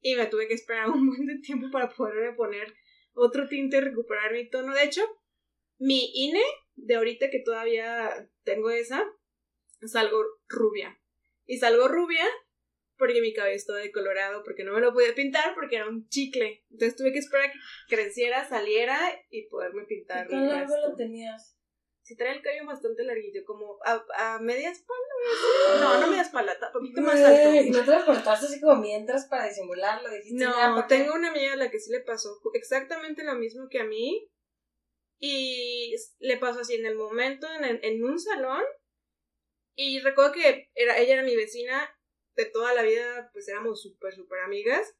Y 0.00 0.16
me 0.16 0.26
tuve 0.26 0.48
que 0.48 0.54
esperar 0.54 0.88
un 0.88 1.06
buen 1.08 1.26
de 1.26 1.38
tiempo 1.38 1.70
para 1.70 1.88
poderme 1.88 2.32
poner 2.34 2.74
otro 3.12 3.48
tinte 3.48 3.78
y 3.78 3.80
recuperar 3.80 4.32
mi 4.32 4.48
tono. 4.48 4.74
De 4.74 4.84
hecho, 4.84 5.02
mi 5.78 6.10
INE 6.14 6.42
de 6.76 6.96
ahorita 6.96 7.30
que 7.30 7.40
todavía 7.40 8.28
tengo 8.44 8.70
esa, 8.70 9.04
salgo 9.82 10.24
rubia. 10.48 10.98
Y 11.46 11.58
salgo 11.58 11.88
rubia 11.88 12.24
porque 12.96 13.22
mi 13.22 13.32
cabello 13.32 13.56
estaba 13.56 13.78
decolorado, 13.78 14.44
porque 14.44 14.62
no 14.62 14.74
me 14.74 14.80
lo 14.80 14.92
podía 14.92 15.14
pintar 15.14 15.54
porque 15.54 15.76
era 15.76 15.88
un 15.88 16.06
chicle. 16.08 16.64
Entonces 16.70 16.96
tuve 16.96 17.12
que 17.12 17.18
esperar 17.18 17.48
a 17.48 17.52
que 17.52 17.58
creciera, 17.88 18.48
saliera 18.48 18.98
y 19.30 19.48
poderme 19.48 19.84
pintar. 19.84 20.28
¿Qué 20.28 20.36
largo 20.36 20.76
lo 20.76 20.94
tenías? 20.94 21.56
Si 22.02 22.16
trae 22.16 22.32
el 22.34 22.42
cabello 22.42 22.66
bastante 22.66 23.04
larguito, 23.04 23.40
como 23.46 23.78
a, 23.84 24.04
a 24.16 24.38
media 24.40 24.70
espalda. 24.70 25.80
No, 25.80 26.00
no 26.00 26.06
media 26.08 26.22
espalda, 26.22 26.58
ta- 26.58 26.72
poquito 26.72 27.00
más 27.02 27.20
Güey, 27.20 27.54
¿Y 27.56 27.58
alto. 27.68 27.78
no 27.78 27.84
te 27.84 27.98
lo 28.00 28.06
cortaste 28.06 28.46
así 28.46 28.60
como 28.60 28.76
mientras 28.80 29.26
para 29.26 29.46
disimularlo? 29.46 30.08
Dijiste, 30.10 30.44
No, 30.44 30.86
tengo 30.86 31.14
una 31.14 31.28
amiga 31.30 31.52
a 31.52 31.56
la 31.56 31.70
que 31.70 31.78
sí 31.78 31.90
le 31.92 32.00
pasó 32.00 32.40
exactamente 32.54 33.22
lo 33.22 33.34
mismo 33.34 33.68
que 33.70 33.80
a 33.80 33.84
mí. 33.84 34.28
Y 35.20 35.94
le 36.18 36.38
pasó 36.38 36.60
así 36.60 36.74
en 36.74 36.86
el 36.86 36.96
momento, 36.96 37.46
en, 37.52 37.78
en 37.82 38.04
un 38.04 38.18
salón. 38.18 38.62
Y 39.76 40.00
recuerdo 40.00 40.32
que 40.32 40.70
era, 40.74 40.98
ella 40.98 41.14
era 41.14 41.22
mi 41.22 41.36
vecina 41.36 41.94
de 42.36 42.46
toda 42.46 42.74
la 42.74 42.82
vida, 42.82 43.30
pues 43.32 43.46
éramos 43.48 43.82
súper, 43.82 44.14
súper 44.14 44.40
amigas. 44.40 44.94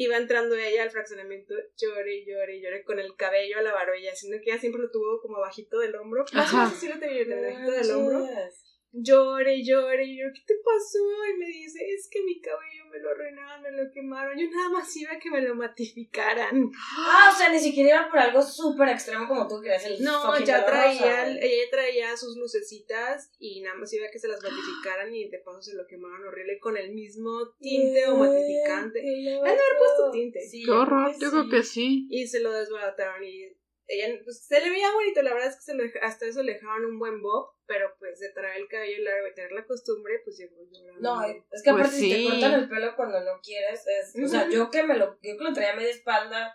Iba 0.00 0.16
entrando 0.16 0.56
ella 0.56 0.82
al 0.82 0.90
fraccionamiento, 0.90 1.52
llore 1.76 2.14
y 2.16 2.24
llore 2.24 2.56
y 2.56 2.62
llore 2.62 2.84
con 2.84 2.98
el 2.98 3.14
cabello 3.16 3.58
a 3.58 3.60
la 3.60 3.74
barbilla, 3.74 4.14
siendo 4.14 4.42
que 4.42 4.50
ella 4.50 4.58
siempre 4.58 4.80
lo 4.80 4.90
tuvo 4.90 5.20
como 5.20 5.36
abajito 5.36 5.78
del 5.78 5.94
hombro. 5.94 6.24
Ajá. 6.32 6.72
lo 6.88 6.98
tenía 6.98 7.20
abajito 7.20 7.70
del 7.70 7.90
hombro. 7.90 8.20
Manches. 8.20 8.64
llore 8.92 9.56
y 9.56 9.66
llore 9.68 10.06
y 10.06 10.18
yo, 10.18 10.24
¿qué 10.32 10.40
te 10.46 10.54
pasó? 10.64 11.04
Y 11.28 11.36
me 11.36 11.48
dice, 11.48 11.80
es 11.86 12.08
que 12.10 12.22
mi 12.22 12.40
cabello 12.40 12.79
me 12.90 12.98
lo 12.98 13.10
arruinaron, 13.10 13.62
me 13.62 13.70
lo 13.72 13.90
quemaron. 13.90 14.38
Yo 14.38 14.50
nada 14.50 14.68
más 14.70 14.96
iba 14.96 15.12
a 15.12 15.18
que 15.18 15.30
me 15.30 15.40
lo 15.40 15.54
matificaran. 15.54 16.70
Ah, 16.98 17.30
o 17.32 17.36
sea, 17.36 17.50
ni 17.50 17.58
siquiera 17.58 18.00
iba 18.00 18.10
por 18.10 18.18
algo 18.18 18.42
súper 18.42 18.88
extremo 18.88 19.26
como 19.28 19.46
tú 19.48 19.60
querías 19.60 19.84
el 19.84 20.02
No, 20.02 20.38
ya 20.38 20.64
traía, 20.64 21.24
rosa, 21.24 21.38
ella 21.40 21.70
traía 21.70 22.16
sus 22.16 22.36
lucecitas 22.36 23.32
y 23.38 23.60
nada 23.60 23.76
más 23.76 23.92
iba 23.92 24.06
a 24.06 24.10
que 24.10 24.18
se 24.18 24.28
las 24.28 24.42
matificaran 24.42 25.14
y 25.14 25.28
de 25.28 25.38
paso 25.38 25.62
se 25.62 25.74
lo 25.74 25.86
quemaron 25.86 26.24
horrible 26.26 26.58
con 26.58 26.76
el 26.76 26.92
mismo 26.92 27.54
tinte 27.60 28.06
o 28.06 28.16
matificante. 28.16 29.00
Han 29.00 29.24
de 29.24 29.38
haber 29.38 29.78
puesto 29.78 30.10
tinte. 30.12 30.40
Sí, 30.40 30.64
Qué 30.64 30.70
horror, 30.70 31.12
yo 31.18 31.30
creo 31.30 31.48
que 31.48 31.62
sí. 31.62 32.06
Y 32.10 32.26
se 32.26 32.40
lo 32.40 32.52
desbarataron 32.52 33.22
y 33.24 33.59
ella, 33.92 34.20
pues, 34.24 34.46
se 34.46 34.60
le 34.60 34.70
veía 34.70 34.92
bonito, 34.92 35.20
la 35.22 35.34
verdad 35.34 35.48
es 35.50 35.56
que 35.56 35.62
se 35.62 35.74
deja- 35.74 35.98
hasta 36.02 36.26
eso 36.26 36.42
le 36.42 36.54
dejaron 36.54 36.84
un 36.84 36.98
buen 36.98 37.20
bob, 37.20 37.50
pero 37.66 37.94
pues 37.98 38.20
de 38.20 38.30
traer 38.32 38.58
el 38.58 38.68
cabello 38.68 39.02
largo 39.02 39.26
y 39.28 39.34
tener 39.34 39.52
la 39.52 39.66
costumbre, 39.66 40.20
pues 40.24 40.38
llegó 40.38 40.56
llorando. 40.70 41.00
No, 41.00 41.22
es 41.24 41.62
que 41.62 41.70
Pues 41.70 41.86
aparte 41.86 41.96
si 41.96 42.02
sí. 42.02 42.10
te 42.10 42.22
cortan 42.24 42.52
el 42.54 42.68
pelo 42.68 42.94
cuando 42.96 43.20
no 43.20 43.40
quieres, 43.42 43.84
es, 43.86 44.14
o 44.22 44.28
sea, 44.28 44.48
yo 44.48 44.70
que 44.70 44.82
me 44.84 44.96
lo, 44.96 45.18
yo 45.22 45.36
que 45.36 45.44
lo 45.44 45.52
traía 45.52 45.72
a 45.72 45.76
media 45.76 45.90
espalda 45.90 46.54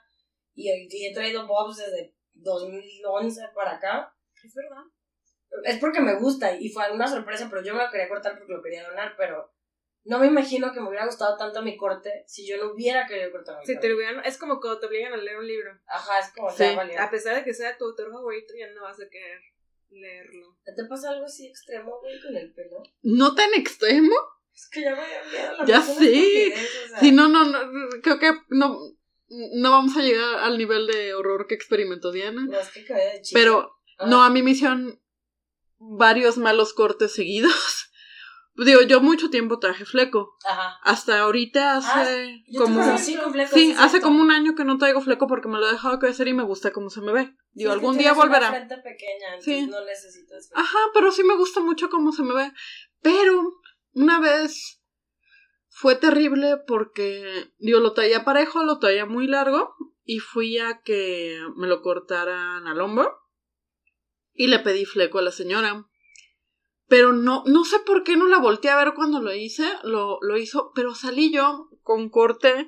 y, 0.53 0.69
y 0.71 1.05
he 1.07 1.13
traído 1.13 1.45
bobs 1.47 1.77
desde 1.77 2.15
2011 2.33 3.41
para 3.53 3.75
acá, 3.77 4.13
Es 4.43 4.53
verdad. 4.55 4.83
es 5.63 5.79
porque 5.79 5.99
me 6.01 6.15
gusta 6.15 6.55
y 6.55 6.69
fue 6.69 6.91
una 6.91 7.07
sorpresa, 7.07 7.47
pero 7.49 7.61
yo 7.63 7.73
me 7.75 7.83
lo 7.83 7.91
quería 7.91 8.09
cortar 8.09 8.37
porque 8.37 8.53
lo 8.53 8.61
quería 8.61 8.87
donar, 8.87 9.15
pero 9.17 9.53
no 10.05 10.19
me 10.19 10.27
imagino 10.27 10.71
que 10.73 10.79
me 10.79 10.87
hubiera 10.87 11.05
gustado 11.05 11.35
tanto 11.37 11.61
mi 11.61 11.75
corte 11.77 12.23
si 12.27 12.47
yo 12.47 12.57
no 12.57 12.71
hubiera 12.73 13.05
querido 13.07 13.31
cortar 13.31 13.57
mi 13.59 13.65
Si 13.65 13.73
te 13.73 13.75
cabello. 13.75 13.89
lo 13.93 13.97
hubieran- 13.97 14.25
es 14.25 14.37
como 14.37 14.59
cuando 14.59 14.79
te 14.79 14.85
obligan 14.87 15.13
a 15.13 15.17
leer 15.17 15.37
un 15.37 15.47
libro. 15.47 15.71
Ajá, 15.87 16.19
es 16.19 16.31
como 16.33 16.49
Sí. 16.51 16.63
ya 16.63 16.75
valió. 16.75 16.99
A 17.01 17.09
pesar 17.09 17.35
de 17.35 17.43
que 17.43 17.53
sea 17.53 17.77
tu 17.77 17.85
autor 17.85 18.11
favorito, 18.11 18.53
ya 18.57 18.71
no 18.73 18.83
vas 18.83 18.99
a 19.01 19.09
querer 19.09 19.41
leerlo. 19.89 20.57
¿Te 20.63 20.85
pasa 20.89 21.09
algo 21.11 21.25
así 21.25 21.47
extremo, 21.47 21.99
güey, 22.01 22.19
con 22.21 22.35
el 22.35 22.53
pelo? 22.53 22.81
No 23.03 23.33
tan 23.35 23.53
extremo. 23.53 24.13
Es 24.53 24.69
que 24.71 24.81
ya 24.81 24.91
me 24.91 25.01
da 25.01 25.23
miedo 25.31 25.57
la 25.57 25.65
Ya 25.65 25.77
estupidez, 25.79 26.69
o 26.85 26.87
sea. 26.89 26.99
Sí, 26.99 27.11
no, 27.11 27.27
no, 27.27 27.43
no. 27.45 27.59
Creo 28.01 28.19
que 28.19 28.31
no, 28.49 28.77
no 29.27 29.71
vamos 29.71 29.97
a 29.97 30.01
llegar 30.01 30.39
al 30.39 30.57
nivel 30.57 30.87
de 30.87 31.13
horror 31.13 31.45
que 31.47 31.55
experimentó 31.55 32.11
Diana. 32.11 32.45
No, 32.47 32.59
es 32.59 32.69
que 32.69 32.81
de 32.81 33.21
chica. 33.21 33.39
Pero 33.39 33.75
Ah. 33.97 34.07
no, 34.07 34.23
a 34.23 34.29
mí 34.29 34.43
me 34.43 34.51
hicieron 34.51 35.01
varios 35.77 36.37
malos 36.37 36.73
cortes 36.73 37.13
seguidos. 37.13 37.84
Digo, 38.57 38.81
yo 38.83 39.01
mucho 39.01 39.29
tiempo 39.29 39.59
traje 39.59 39.83
fleco. 39.83 40.37
Ajá. 40.45 40.79
Hasta 40.83 41.19
ahorita 41.19 41.77
hace 41.77 42.43
Yo 42.47 42.63
como... 42.63 42.79
conocí 42.79 43.15
con 43.17 43.33
flecos, 43.33 43.53
Sí, 43.53 43.75
hace 43.77 43.99
como 43.99 44.21
un 44.21 44.31
año 44.31 44.55
que 44.55 44.63
no 44.63 44.77
traigo 44.77 45.01
fleco 45.01 45.27
porque 45.27 45.49
me 45.49 45.57
lo 45.59 45.67
he 45.67 45.73
dejado 45.73 45.99
crecer 45.99 46.27
y 46.29 46.33
me 46.33 46.43
gusta 46.43 46.71
cómo 46.71 46.89
se 46.89 47.01
me 47.01 47.11
ve. 47.11 47.25
Sí, 47.25 47.33
Digo, 47.51 47.73
algún 47.73 47.97
día 47.97 48.13
volverá. 48.13 48.49
Una 48.49 48.67
pequeña, 48.81 49.41
Sí. 49.41 49.67
no 49.67 49.83
necesitas. 49.83 50.49
Ajá, 50.53 50.77
pero 50.93 51.11
sí 51.11 51.23
me 51.23 51.35
gusta 51.35 51.59
mucho 51.59 51.89
cómo 51.89 52.13
se 52.13 52.23
me 52.23 52.33
ve. 52.33 52.51
Pero 53.01 53.59
una 53.91 54.19
vez 54.21 54.81
fue 55.67 55.95
terrible 55.95 56.55
porque, 56.65 57.51
digo, 57.59 57.81
lo 57.81 57.91
traía 57.93 58.23
parejo, 58.23 58.63
lo 58.63 58.79
traía 58.79 59.05
muy 59.05 59.27
largo 59.27 59.75
y 60.05 60.19
fui 60.19 60.59
a 60.59 60.81
que 60.81 61.37
me 61.57 61.67
lo 61.67 61.81
cortaran 61.81 62.67
al 62.67 62.79
hombro 62.79 63.17
y 64.33 64.47
le 64.47 64.59
pedí 64.59 64.85
fleco 64.85 65.19
a 65.19 65.23
la 65.23 65.31
señora. 65.31 65.85
Pero 66.87 67.13
no, 67.13 67.43
no 67.47 67.65
sé 67.65 67.79
por 67.79 68.03
qué 68.03 68.15
no 68.15 68.25
la 68.25 68.37
volteé 68.39 68.69
a 68.71 68.77
ver 68.77 68.93
cuando 68.93 69.19
lo 69.21 69.33
hice, 69.33 69.65
lo, 69.83 70.19
lo 70.21 70.37
hizo, 70.37 70.71
pero 70.75 70.93
salí 70.93 71.31
yo 71.31 71.69
con 71.81 72.09
corte. 72.09 72.67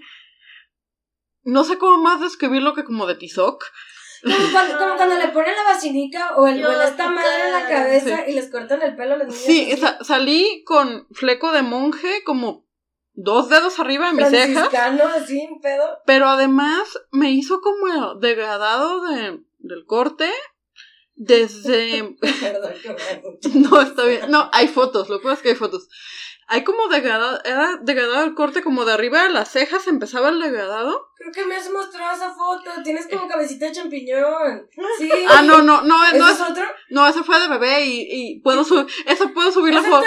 No 1.43 1.63
sé 1.63 1.77
cómo 1.77 1.97
más 1.97 2.19
describirlo 2.21 2.73
que 2.73 2.83
como 2.83 3.05
de 3.05 3.15
tizoc. 3.15 3.63
Como 4.23 4.35
cuando, 4.51 4.77
como 4.79 4.95
cuando 4.95 5.15
le 5.15 5.27
ponen 5.27 5.55
la 5.55 5.63
vacinica 5.73 6.35
o 6.35 6.47
el, 6.47 6.65
o 6.65 6.81
esta 6.81 7.09
madre 7.11 7.45
en 7.45 7.53
la 7.53 7.67
cabeza 7.69 8.27
y 8.27 8.33
les 8.33 8.49
cortan 8.51 8.81
el 8.81 8.95
pelo 8.95 9.13
a 9.13 9.17
los 9.17 9.27
niños. 9.27 9.41
Sí, 9.43 9.77
sa- 9.77 10.03
salí 10.03 10.63
con 10.65 11.07
fleco 11.11 11.51
de 11.51 11.61
monje, 11.61 12.23
como 12.23 12.65
dos 13.13 13.49
dedos 13.49 13.79
arriba 13.79 14.07
de 14.07 14.13
mis 14.13 14.27
cejas. 14.29 14.69
franciscano, 14.69 15.03
así, 15.15 15.47
pedo. 15.61 15.99
Pero 16.07 16.27
además 16.29 16.99
me 17.11 17.31
hizo 17.31 17.61
como 17.61 18.15
degradado 18.15 19.01
de, 19.05 19.39
del 19.59 19.85
corte 19.85 20.31
desde... 21.17 22.15
Perdón, 22.41 22.73
No, 23.55 23.81
está 23.81 24.05
bien. 24.05 24.31
No, 24.31 24.49
hay 24.53 24.67
fotos, 24.67 25.09
lo 25.09 25.19
que 25.19 25.23
pasa 25.23 25.35
es 25.35 25.41
que 25.41 25.49
hay 25.49 25.55
fotos. 25.55 25.89
Hay 26.47 26.63
como 26.63 26.87
degradado, 26.87 27.41
era 27.43 27.77
degradado 27.81 28.23
el 28.23 28.33
corte 28.33 28.63
como 28.63 28.85
de 28.85 28.93
arriba 28.93 29.23
de 29.23 29.31
las 29.31 29.51
cejas 29.51 29.87
empezaba 29.87 30.29
el 30.29 30.39
degradado. 30.39 31.09
Creo 31.17 31.31
que 31.31 31.45
me 31.45 31.55
has 31.55 31.69
mostrado 31.71 32.15
esa 32.15 32.31
foto. 32.33 32.69
Tienes 32.83 33.07
como 33.07 33.27
cabecita 33.27 33.65
de 33.65 33.71
champiñón. 33.71 34.67
Sí. 34.99 35.09
Ah, 35.29 35.41
no, 35.41 35.61
no, 35.61 35.81
no, 35.81 36.05
¿Ese 36.05 36.19
no, 36.19 36.29
es 36.29 36.39
otro? 36.41 36.63
no, 36.89 37.07
esa 37.07 37.23
fue 37.23 37.39
de 37.39 37.47
bebé 37.47 37.85
y, 37.85 38.07
y 38.09 38.39
puedo 38.41 38.63
subir, 38.63 38.85
esa 39.05 39.27
puedo 39.29 39.51
subir 39.51 39.73
la 39.73 39.81
foto. 39.81 40.05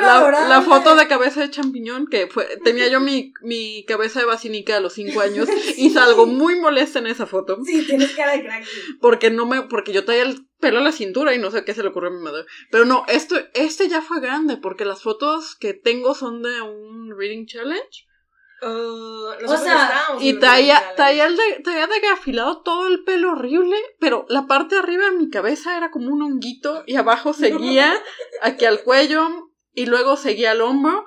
La, 0.00 0.48
la 0.48 0.62
foto 0.62 0.94
de 0.96 1.08
cabeza 1.08 1.40
de 1.40 1.50
champiñón, 1.50 2.06
que 2.06 2.26
fue, 2.26 2.46
tenía 2.62 2.88
yo 2.88 3.00
mi, 3.00 3.32
mi 3.42 3.84
cabeza 3.86 4.20
de 4.20 4.26
vacinica 4.26 4.76
a 4.76 4.80
los 4.80 4.92
cinco 4.92 5.20
años 5.20 5.48
y 5.76 5.90
salgo 5.90 6.26
muy 6.26 6.60
molesta 6.60 6.98
en 6.98 7.06
esa 7.06 7.26
foto. 7.26 7.58
Sí, 7.64 7.86
tienes 7.86 8.12
cara 8.12 8.32
de 8.32 8.42
crack. 8.44 8.64
Porque 9.00 9.30
no 9.30 9.46
me, 9.46 9.62
porque 9.62 9.92
yo 9.92 10.04
traía 10.04 10.22
el 10.22 10.46
pelo 10.60 10.78
a 10.78 10.82
la 10.82 10.92
cintura 10.92 11.34
y 11.34 11.38
no 11.38 11.50
sé 11.50 11.64
qué 11.64 11.74
se 11.74 11.82
le 11.82 11.88
ocurrió 11.88 12.10
a 12.10 12.12
mi 12.12 12.22
madre. 12.22 12.44
Pero 12.70 12.84
no, 12.84 13.04
esto, 13.08 13.36
este 13.54 13.88
ya 13.88 14.02
fue 14.02 14.20
grande, 14.20 14.56
porque 14.56 14.84
las 14.84 15.02
fotos 15.02 15.56
que 15.56 15.74
tengo 15.74 16.14
son 16.14 16.42
de 16.42 16.60
un 16.60 17.16
reading 17.16 17.46
challenge. 17.46 18.06
Uh, 18.62 19.46
O 19.46 19.56
sea, 19.56 20.06
Y 20.20 20.34
traía, 20.34 20.94
traía 20.94 21.26
el 21.26 21.36
de, 21.36 21.60
traía 21.64 21.86
de 21.86 22.08
afilado 22.08 22.62
todo 22.62 22.88
el 22.88 23.04
pelo 23.04 23.32
horrible, 23.32 23.76
pero 23.98 24.26
la 24.28 24.46
parte 24.46 24.74
de 24.74 24.82
arriba 24.82 25.06
de 25.06 25.16
mi 25.16 25.30
cabeza 25.30 25.76
era 25.76 25.90
como 25.90 26.12
un 26.12 26.22
honguito 26.22 26.84
y 26.86 26.96
abajo 26.96 27.32
seguía 27.32 27.92
aquí 28.42 28.66
al 28.66 28.82
cuello 28.82 29.28
y 29.72 29.86
luego 29.86 30.16
seguía 30.16 30.50
al 30.50 30.60
hombro, 30.60 31.04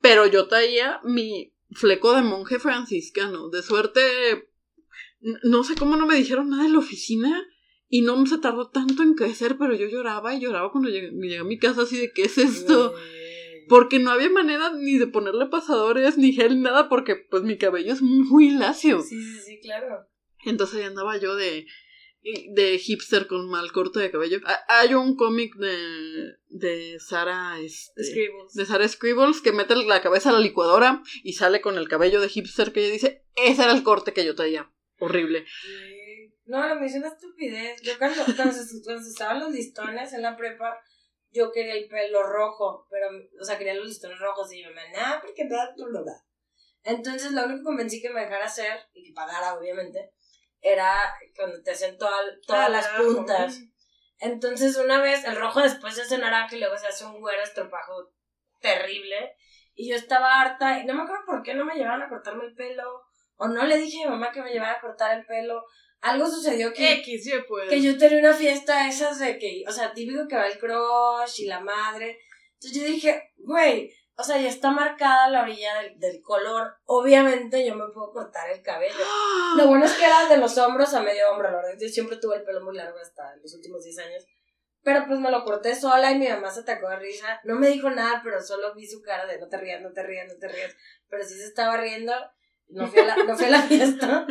pero 0.00 0.26
yo 0.26 0.48
traía 0.48 1.00
mi 1.04 1.54
fleco 1.72 2.14
de 2.14 2.22
monje 2.22 2.58
franciscano. 2.58 3.48
De 3.48 3.62
suerte, 3.62 4.50
no 5.42 5.64
sé 5.64 5.74
cómo 5.76 5.96
no 5.96 6.06
me 6.06 6.16
dijeron 6.16 6.50
nada 6.50 6.66
en 6.66 6.72
la 6.72 6.80
oficina 6.80 7.46
y 7.88 8.02
no 8.02 8.24
se 8.26 8.38
tardó 8.38 8.68
tanto 8.70 9.02
en 9.02 9.14
crecer, 9.14 9.56
pero 9.58 9.74
yo 9.74 9.86
lloraba 9.86 10.34
y 10.34 10.40
lloraba 10.40 10.70
cuando 10.70 10.90
llegué, 10.90 11.10
llegué 11.10 11.38
a 11.38 11.44
mi 11.44 11.58
casa 11.58 11.82
así 11.82 11.98
de, 11.98 12.12
¿qué 12.12 12.22
es 12.22 12.38
esto? 12.38 12.94
Porque 13.70 13.98
no 14.00 14.10
había 14.10 14.28
manera 14.28 14.70
ni 14.74 14.98
de 14.98 15.06
ponerle 15.06 15.46
pasadores, 15.46 16.18
ni 16.18 16.32
gel, 16.34 16.56
ni 16.56 16.60
nada, 16.62 16.90
porque 16.90 17.16
pues 17.16 17.42
mi 17.44 17.56
cabello 17.56 17.92
es 17.94 18.02
muy 18.02 18.50
lacio. 18.50 19.00
Sí, 19.00 19.16
sí, 19.22 19.40
sí, 19.46 19.60
claro. 19.62 20.06
Entonces 20.44 20.80
ahí 20.80 20.84
andaba 20.84 21.16
yo 21.18 21.36
de, 21.36 21.66
de 22.54 22.78
hipster 22.78 23.26
con 23.26 23.48
mal 23.48 23.72
corte 23.72 23.98
de 24.00 24.10
cabello. 24.10 24.40
Ha- 24.44 24.80
Hay 24.80 24.94
un 24.94 25.16
cómic 25.16 25.54
de, 25.56 26.34
de 26.48 26.98
Sara, 27.00 27.58
este, 27.60 28.04
Scribbles. 28.04 28.52
de 28.54 28.66
Sara 28.66 28.88
Scribbles 28.88 29.40
que 29.40 29.52
mete 29.52 29.74
la 29.76 30.02
cabeza 30.02 30.30
a 30.30 30.32
la 30.32 30.40
licuadora 30.40 31.02
y 31.22 31.34
sale 31.34 31.60
con 31.60 31.78
el 31.78 31.88
cabello 31.88 32.20
de 32.20 32.28
hipster 32.28 32.72
que 32.72 32.80
ella 32.84 32.92
dice, 32.92 33.24
ese 33.36 33.62
era 33.62 33.72
el 33.72 33.82
corte 33.82 34.12
que 34.12 34.24
yo 34.26 34.34
traía. 34.34 34.70
Horrible. 34.98 35.46
No, 36.46 36.66
lo 36.68 36.80
me 36.80 36.86
hizo 36.86 36.98
una 36.98 37.08
estupidez. 37.08 37.80
Yo 37.82 37.92
cuando, 37.98 38.24
cuando, 38.36 38.52
se, 38.52 38.82
cuando 38.82 39.02
se 39.02 39.10
estaban 39.10 39.38
los 39.40 39.52
listones 39.52 40.12
en 40.12 40.22
la 40.22 40.36
prepa, 40.36 40.76
yo 41.30 41.52
quería 41.52 41.74
el 41.74 41.88
pelo 41.88 42.22
rojo, 42.22 42.86
pero, 42.90 43.08
o 43.40 43.44
sea, 43.44 43.56
quería 43.58 43.74
los 43.74 43.86
listones 43.86 44.18
rojos 44.18 44.52
y 44.52 44.56
mi 44.56 44.64
mamá, 44.64 44.82
nah, 44.94 45.20
porque 45.20 45.44
te 45.46 45.54
da 45.54 45.74
tu 45.74 45.86
lugar. 45.86 46.16
Entonces, 46.82 47.32
lo 47.32 47.44
único 47.44 47.58
que 47.58 47.64
convencí 47.64 48.00
que 48.02 48.10
me 48.10 48.22
dejara 48.22 48.46
hacer, 48.46 48.80
y 48.94 49.04
que 49.04 49.12
pagara, 49.12 49.54
obviamente, 49.54 50.12
era 50.60 51.14
cuando 51.36 51.62
te 51.62 51.70
hacen 51.70 51.96
toda- 51.98 52.20
todas 52.46 52.66
Ah, 52.66 52.68
las 52.70 52.88
puntas. 52.88 53.60
Entonces, 54.18 54.76
una 54.76 55.00
vez, 55.00 55.24
el 55.24 55.36
rojo 55.36 55.60
después 55.60 55.94
se 55.94 56.02
hace 56.02 56.18
naranja 56.18 56.54
y 56.56 56.60
luego 56.60 56.76
se 56.76 56.86
hace 56.86 57.04
un 57.06 57.20
güero 57.20 57.42
estropajo 57.42 58.12
terrible. 58.60 59.34
Y 59.74 59.88
yo 59.90 59.96
estaba 59.96 60.40
harta, 60.40 60.78
y 60.80 60.84
no 60.84 60.94
me 60.94 61.02
acuerdo 61.02 61.24
por 61.26 61.42
qué 61.42 61.54
no 61.54 61.64
me 61.64 61.74
llevaban 61.74 62.02
a 62.02 62.08
cortarme 62.08 62.44
el 62.44 62.54
pelo, 62.54 63.02
o 63.36 63.48
no 63.48 63.64
le 63.64 63.78
dije 63.78 64.02
a 64.02 64.06
mi 64.06 64.10
mamá 64.12 64.30
que 64.32 64.42
me 64.42 64.52
llevara 64.52 64.72
a 64.72 64.80
cortar 64.80 65.16
el 65.18 65.24
pelo. 65.24 65.64
Algo 66.00 66.26
sucedió 66.26 66.72
que, 66.72 66.92
X, 66.94 67.28
yo 67.30 67.46
puedo. 67.46 67.68
que 67.68 67.82
yo 67.82 67.98
tenía 67.98 68.18
una 68.18 68.32
fiesta 68.32 68.88
esas 68.88 69.18
de 69.18 69.38
que, 69.38 69.64
o 69.68 69.72
sea, 69.72 69.92
típico 69.92 70.26
que 70.26 70.36
va 70.36 70.46
el 70.46 70.58
crush 70.58 71.40
y 71.40 71.46
la 71.46 71.60
madre. 71.60 72.18
Entonces 72.54 72.80
yo 72.80 72.86
dije, 72.86 73.32
güey, 73.38 73.92
o 74.16 74.22
sea, 74.22 74.38
ya 74.38 74.48
está 74.48 74.70
marcada 74.70 75.30
la 75.30 75.42
orilla 75.42 75.82
del, 75.82 75.98
del 75.98 76.22
color. 76.22 76.74
Obviamente 76.84 77.66
yo 77.66 77.74
me 77.74 77.88
puedo 77.92 78.12
cortar 78.12 78.50
el 78.50 78.62
cabello. 78.62 78.94
Lo 79.56 79.66
bueno 79.66 79.84
es 79.84 79.92
que 79.92 80.04
era 80.04 80.28
de 80.28 80.36
los 80.36 80.56
hombros 80.58 80.92
a 80.94 81.02
medio 81.02 81.30
hombro, 81.30 81.50
la 81.50 81.56
verdad. 81.56 81.78
Yo 81.80 81.88
siempre 81.88 82.18
tuve 82.18 82.36
el 82.36 82.44
pelo 82.44 82.62
muy 82.62 82.76
largo 82.76 82.98
hasta 82.98 83.36
los 83.36 83.54
últimos 83.54 83.82
10 83.82 83.98
años. 83.98 84.26
Pero 84.82 85.04
pues 85.06 85.20
me 85.20 85.30
lo 85.30 85.44
corté 85.44 85.74
sola 85.74 86.10
y 86.10 86.18
mi 86.18 86.28
mamá 86.28 86.50
se 86.50 86.60
atacó 86.60 86.88
de 86.88 86.96
risa. 86.96 87.40
No 87.44 87.56
me 87.56 87.68
dijo 87.68 87.90
nada, 87.90 88.20
pero 88.24 88.40
solo 88.40 88.74
vi 88.74 88.86
su 88.86 89.02
cara 89.02 89.26
de 89.26 89.38
no 89.38 89.48
te 89.48 89.58
rías, 89.58 89.82
no 89.82 89.92
te 89.92 90.02
rías, 90.02 90.26
no 90.26 90.38
te 90.38 90.48
rías. 90.48 90.74
Pero 91.08 91.24
sí 91.24 91.34
se 91.34 91.44
estaba 91.44 91.76
riendo. 91.76 92.12
No 92.72 92.86
fui 92.86 93.00
a 93.00 93.06
la, 93.06 93.16
no 93.16 93.36
fui 93.36 93.46
a 93.46 93.50
la 93.50 93.62
fiesta. 93.68 94.26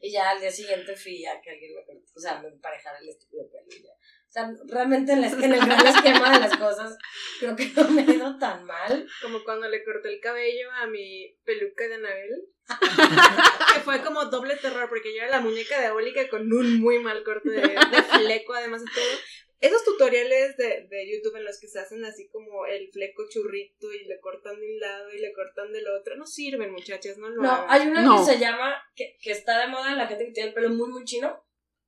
Y 0.00 0.12
ya 0.12 0.30
al 0.30 0.40
día 0.40 0.50
siguiente 0.50 0.94
fui 0.96 1.24
a 1.26 1.40
que 1.40 1.50
alguien 1.50 1.72
me. 1.74 2.00
O 2.14 2.20
sea, 2.20 2.40
me 2.40 2.48
emparejara 2.48 2.98
el 2.98 3.08
estúpido 3.08 3.48
pelo 3.50 3.66
y 3.70 3.82
ya. 3.82 3.92
O 3.92 4.30
sea, 4.30 4.50
realmente 4.66 5.12
en 5.12 5.24
el 5.24 5.64
gran 5.64 5.86
esquema 5.86 6.32
de 6.32 6.40
las 6.40 6.56
cosas, 6.58 6.98
creo 7.40 7.56
que 7.56 7.72
no 7.74 7.88
me 7.88 8.02
ha 8.02 8.04
ido 8.04 8.38
tan 8.38 8.64
mal. 8.66 9.06
Como 9.22 9.42
cuando 9.42 9.68
le 9.68 9.82
corté 9.84 10.10
el 10.10 10.20
cabello 10.20 10.70
a 10.72 10.86
mi 10.86 11.34
peluca 11.44 11.88
de 11.88 11.94
Anabel. 11.94 12.48
que 13.74 13.80
fue 13.80 14.02
como 14.02 14.26
doble 14.26 14.54
terror, 14.56 14.90
porque 14.90 15.14
yo 15.14 15.22
era 15.22 15.38
la 15.38 15.40
muñeca 15.40 15.80
diabólica 15.80 16.28
con 16.28 16.52
un 16.52 16.78
muy 16.78 16.98
mal 16.98 17.24
corte 17.24 17.48
de, 17.48 17.62
de 17.62 18.02
fleco, 18.02 18.52
además 18.52 18.84
de 18.84 18.90
todo. 18.90 19.18
Esos 19.60 19.84
tutoriales 19.84 20.56
de, 20.56 20.86
de 20.88 21.10
YouTube 21.10 21.36
en 21.36 21.44
los 21.44 21.58
que 21.58 21.66
se 21.66 21.80
hacen 21.80 22.04
así 22.04 22.28
como 22.28 22.64
el 22.66 22.90
fleco 22.92 23.24
churrito 23.28 23.92
y 23.92 24.04
le 24.04 24.20
cortan 24.20 24.58
de 24.60 24.66
un 24.66 24.78
lado 24.80 25.10
y 25.12 25.18
le 25.18 25.32
cortan 25.32 25.72
del 25.72 25.88
otro, 25.88 26.16
no 26.16 26.26
sirven, 26.26 26.70
muchachas, 26.72 27.18
no 27.18 27.28
lo 27.28 27.42
No, 27.42 27.50
hagan. 27.52 27.66
hay 27.68 27.88
una 27.88 28.02
No. 28.02 28.18
que 28.24 28.32
se 28.32 28.38
llama, 28.38 28.76
que, 28.94 29.16
que 29.20 29.32
está 29.32 29.58
de 29.60 29.66
moda 29.68 29.90
en 29.92 29.98
la 29.98 30.06
gente 30.06 30.26
que 30.26 30.32
tiene 30.32 30.48
el 30.50 30.54
pelo 30.54 30.70
muy, 30.70 30.88
muy 30.88 31.04
chino. 31.04 31.42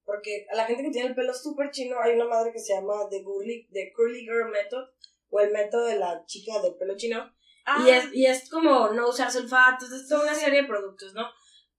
Porque 0.04 0.44
a 0.50 0.56
la 0.56 0.64
gente 0.66 0.82
que 0.82 0.90
tiene 0.90 1.10
el 1.10 1.14
pelo 1.14 1.32
súper 1.32 1.70
chino 1.70 1.96
hay 2.00 2.14
una 2.14 2.24
madre 2.26 2.50
que 2.52 2.58
se 2.58 2.74
llama 2.74 3.08
The 3.08 3.22
Curly, 3.22 3.68
The 3.72 3.92
Curly 3.94 4.22
Girl 4.22 4.50
Method 4.50 4.88
o 5.28 5.38
el 5.40 5.52
método 5.52 5.86
de 5.86 5.96
la 6.00 6.24
chica 6.26 6.60
del 6.60 6.74
pelo 6.74 6.96
chino. 6.96 7.32
Ah, 7.64 7.84
Y, 7.86 7.90
es, 7.90 8.04
y 8.12 8.26
es 8.26 8.50
como 8.50 8.88
no 8.88 9.08
usar 9.08 9.30
sulfatos, 9.30 9.92
es 9.92 10.08
toda 10.08 10.24
una 10.24 10.34
serie 10.34 10.62
de 10.62 10.66
productos, 10.68 11.14
¿no? 11.14 11.30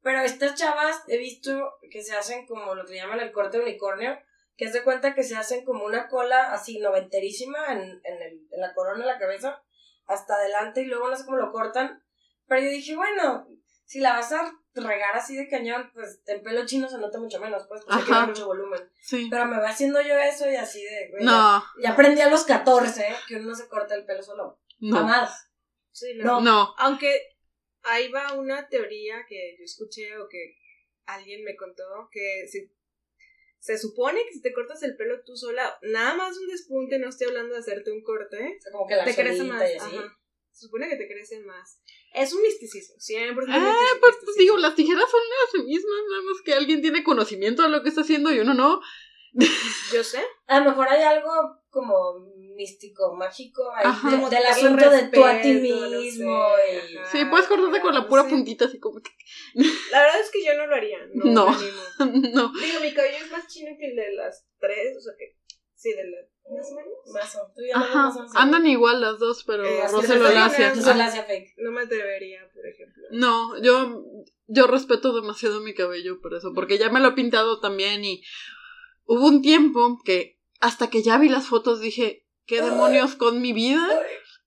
Pero 0.01 0.21
estas 0.21 0.55
chavas 0.55 1.03
he 1.09 1.17
visto 1.17 1.73
que 1.91 2.01
se 2.01 2.15
hacen 2.15 2.45
como 2.47 2.73
lo 2.73 2.85
que 2.85 2.95
llaman 2.95 3.19
el 3.19 3.33
corte 3.33 3.57
de 3.57 3.63
unicornio, 3.63 4.17
que 4.57 4.65
es 4.65 4.73
de 4.73 4.83
cuenta 4.83 5.13
que 5.15 5.23
se 5.23 5.35
hacen 5.35 5.65
como 5.65 5.85
una 5.85 6.07
cola 6.07 6.51
así 6.53 6.79
noventerísima 6.79 7.73
en, 7.73 7.81
en, 8.03 8.21
el, 8.21 8.47
en 8.51 8.61
la 8.61 8.73
corona 8.73 8.99
de 9.05 9.11
la 9.11 9.19
cabeza, 9.19 9.63
hasta 10.05 10.35
adelante 10.35 10.81
y 10.81 10.85
luego 10.85 11.09
no 11.09 11.15
sé 11.15 11.25
cómo 11.25 11.37
lo 11.37 11.51
cortan. 11.51 12.03
Pero 12.47 12.61
yo 12.61 12.69
dije, 12.69 12.95
bueno, 12.95 13.47
si 13.85 13.99
la 13.99 14.13
vas 14.13 14.31
a 14.33 14.51
regar 14.73 15.15
así 15.15 15.35
de 15.35 15.49
cañón, 15.49 15.89
pues 15.93 16.21
el 16.27 16.41
pelo 16.41 16.65
chino 16.65 16.87
se 16.89 16.97
nota 16.97 17.19
mucho 17.19 17.39
menos, 17.39 17.65
pues, 17.67 17.83
porque 17.85 18.05
queda 18.05 18.25
mucho 18.25 18.45
volumen. 18.45 18.91
Sí. 19.01 19.27
Pero 19.29 19.45
me 19.45 19.57
va 19.59 19.69
haciendo 19.69 20.01
yo 20.01 20.17
eso 20.17 20.49
y 20.49 20.55
así 20.55 20.83
de, 20.83 21.09
güey, 21.11 21.23
ya- 21.25 21.31
No, 21.31 21.63
ya, 21.81 21.91
aprendí 21.91 22.21
a 22.21 22.29
los 22.29 22.43
14 22.45 23.05
que 23.27 23.35
uno 23.37 23.49
no 23.49 23.55
se 23.55 23.67
corta 23.67 23.95
el 23.95 24.05
pelo 24.05 24.21
solo. 24.23 24.59
no, 24.79 24.95
Jamás. 24.97 25.49
sí, 25.91 26.13
no. 26.15 26.25
No. 26.25 26.41
no. 26.41 26.75
Aunque 26.77 27.35
ahí 27.83 28.09
va 28.11 28.33
una 28.33 28.67
teoría 28.69 29.25
que 29.27 29.55
yo 29.57 29.63
escuché 29.65 30.17
o 30.17 30.27
que 30.29 30.55
alguien 31.05 31.43
me 31.43 31.55
contó 31.55 31.83
que 32.11 32.45
si 32.47 32.71
se 33.61 33.77
supone 33.77 34.19
que 34.25 34.33
si 34.33 34.41
te 34.41 34.51
cortas 34.53 34.81
el 34.83 34.97
pelo 34.97 35.21
tú 35.23 35.37
sola, 35.37 35.77
nada 35.83 36.15
más 36.15 36.35
un 36.37 36.47
despunte, 36.47 36.97
no 36.99 37.07
estoy 37.09 37.27
hablando 37.27 37.53
de 37.53 37.59
hacerte 37.61 37.91
un 37.91 38.01
corte, 38.03 38.57
O 38.59 38.61
sea, 38.61 38.71
como 38.71 38.87
que 38.87 38.95
la 38.95 39.05
te 39.05 39.15
crece 39.15 39.43
más. 39.43 39.61
y 39.61 39.75
así. 39.77 39.95
ajá. 39.97 40.17
Se 40.51 40.65
supone 40.65 40.89
que 40.89 40.97
te 40.97 41.07
crece 41.07 41.39
más. 41.39 41.79
Es 42.13 42.33
un 42.33 42.41
misticismo, 42.41 42.95
100% 42.97 43.45
Ah, 43.47 43.59
misticismo. 43.59 43.99
pues, 44.01 44.15
pues 44.25 44.35
digo, 44.35 44.57
las 44.57 44.75
tijeras 44.75 45.09
son 45.09 45.21
las 45.55 45.65
mismas, 45.65 46.01
nada 46.09 46.23
más 46.23 46.41
que 46.43 46.53
alguien 46.53 46.81
tiene 46.81 47.03
conocimiento 47.05 47.61
de 47.63 47.69
lo 47.69 47.81
que 47.83 47.89
está 47.89 48.01
haciendo 48.01 48.33
y 48.33 48.39
uno 48.39 48.53
no. 48.53 48.81
Yo 49.93 50.03
sé. 50.03 50.21
A 50.47 50.59
lo 50.59 50.65
mejor 50.71 50.89
hay 50.89 51.03
algo 51.03 51.60
como 51.71 52.19
místico, 52.55 53.15
mágico, 53.15 53.71
ahí 53.73 53.85
Ajá. 53.87 54.09
de- 54.09 54.15
Como 54.17 54.29
del 54.29 54.45
asunto 54.45 54.89
de 54.89 55.03
tú 55.07 55.23
a 55.25 55.41
ti 55.41 55.53
no 55.53 55.89
mismo. 55.99 56.45
sé, 56.55 56.91
y- 56.91 56.97
ajá. 56.97 57.11
Sí, 57.11 57.25
puedes 57.25 57.47
cortarte 57.47 57.81
con 57.81 57.95
la 57.95 58.07
pura 58.07 58.23
sí. 58.25 58.29
puntita 58.29 58.65
así 58.65 58.77
como 58.79 59.01
que. 59.01 59.09
La 59.91 60.01
verdad 60.01 60.19
es 60.19 60.29
que 60.31 60.43
yo 60.45 60.53
no 60.55 60.67
lo 60.67 60.75
haría. 60.75 60.99
No. 61.13 61.25
No. 61.25 61.45
no. 61.99 62.51
Digo, 62.53 62.79
mi 62.81 62.93
cabello 62.93 63.17
es 63.25 63.31
más 63.31 63.47
chino 63.47 63.71
que 63.79 63.87
el 63.87 63.95
de 63.95 64.13
las 64.13 64.45
tres, 64.59 64.95
o 64.97 65.01
sea 65.01 65.13
que. 65.17 65.37
Sí, 65.73 65.91
de 65.93 66.03
las. 66.11 66.25
Más 66.53 66.71
o 66.71 66.75
menos. 66.75 66.93
Más 67.13 67.35
o- 67.37 67.51
tú 67.55 67.61
ya 67.67 67.77
no 67.79 67.85
Ajá, 67.85 68.03
más 68.19 68.35
o- 68.35 68.37
andan 68.37 68.67
igual 68.67 68.99
las 69.01 69.17
dos, 69.17 69.43
pero 69.45 69.65
Eh, 69.65 69.81
así 69.81 69.95
Roselo 69.95 70.27
de 70.27 70.35
la 70.35 70.43
personas, 70.49 70.71
hace. 70.71 70.79
Tú 70.79 70.85
se 70.85 70.95
la 70.95 71.05
hace 71.05 71.23
fake. 71.23 71.53
No 71.57 71.71
me 71.71 71.81
atrevería, 71.83 72.41
por 72.53 72.67
ejemplo. 72.67 73.03
No, 73.11 73.57
yo, 73.61 74.03
yo 74.47 74.67
respeto 74.67 75.13
demasiado 75.13 75.61
mi 75.61 75.73
cabello 75.73 76.19
por 76.21 76.33
eso, 76.35 76.51
porque 76.53 76.77
ya 76.77 76.89
me 76.89 76.99
lo 76.99 77.09
he 77.09 77.13
pintado 77.13 77.59
también 77.61 78.03
y 78.03 78.21
hubo 79.05 79.25
un 79.27 79.41
tiempo 79.41 79.97
que 80.03 80.40
hasta 80.61 80.89
que 80.89 81.03
ya 81.03 81.17
vi 81.17 81.27
las 81.27 81.47
fotos 81.47 81.81
dije, 81.81 82.25
qué 82.45 82.61
demonios 82.61 83.15
con 83.15 83.41
mi 83.41 83.51
vida, 83.53 83.87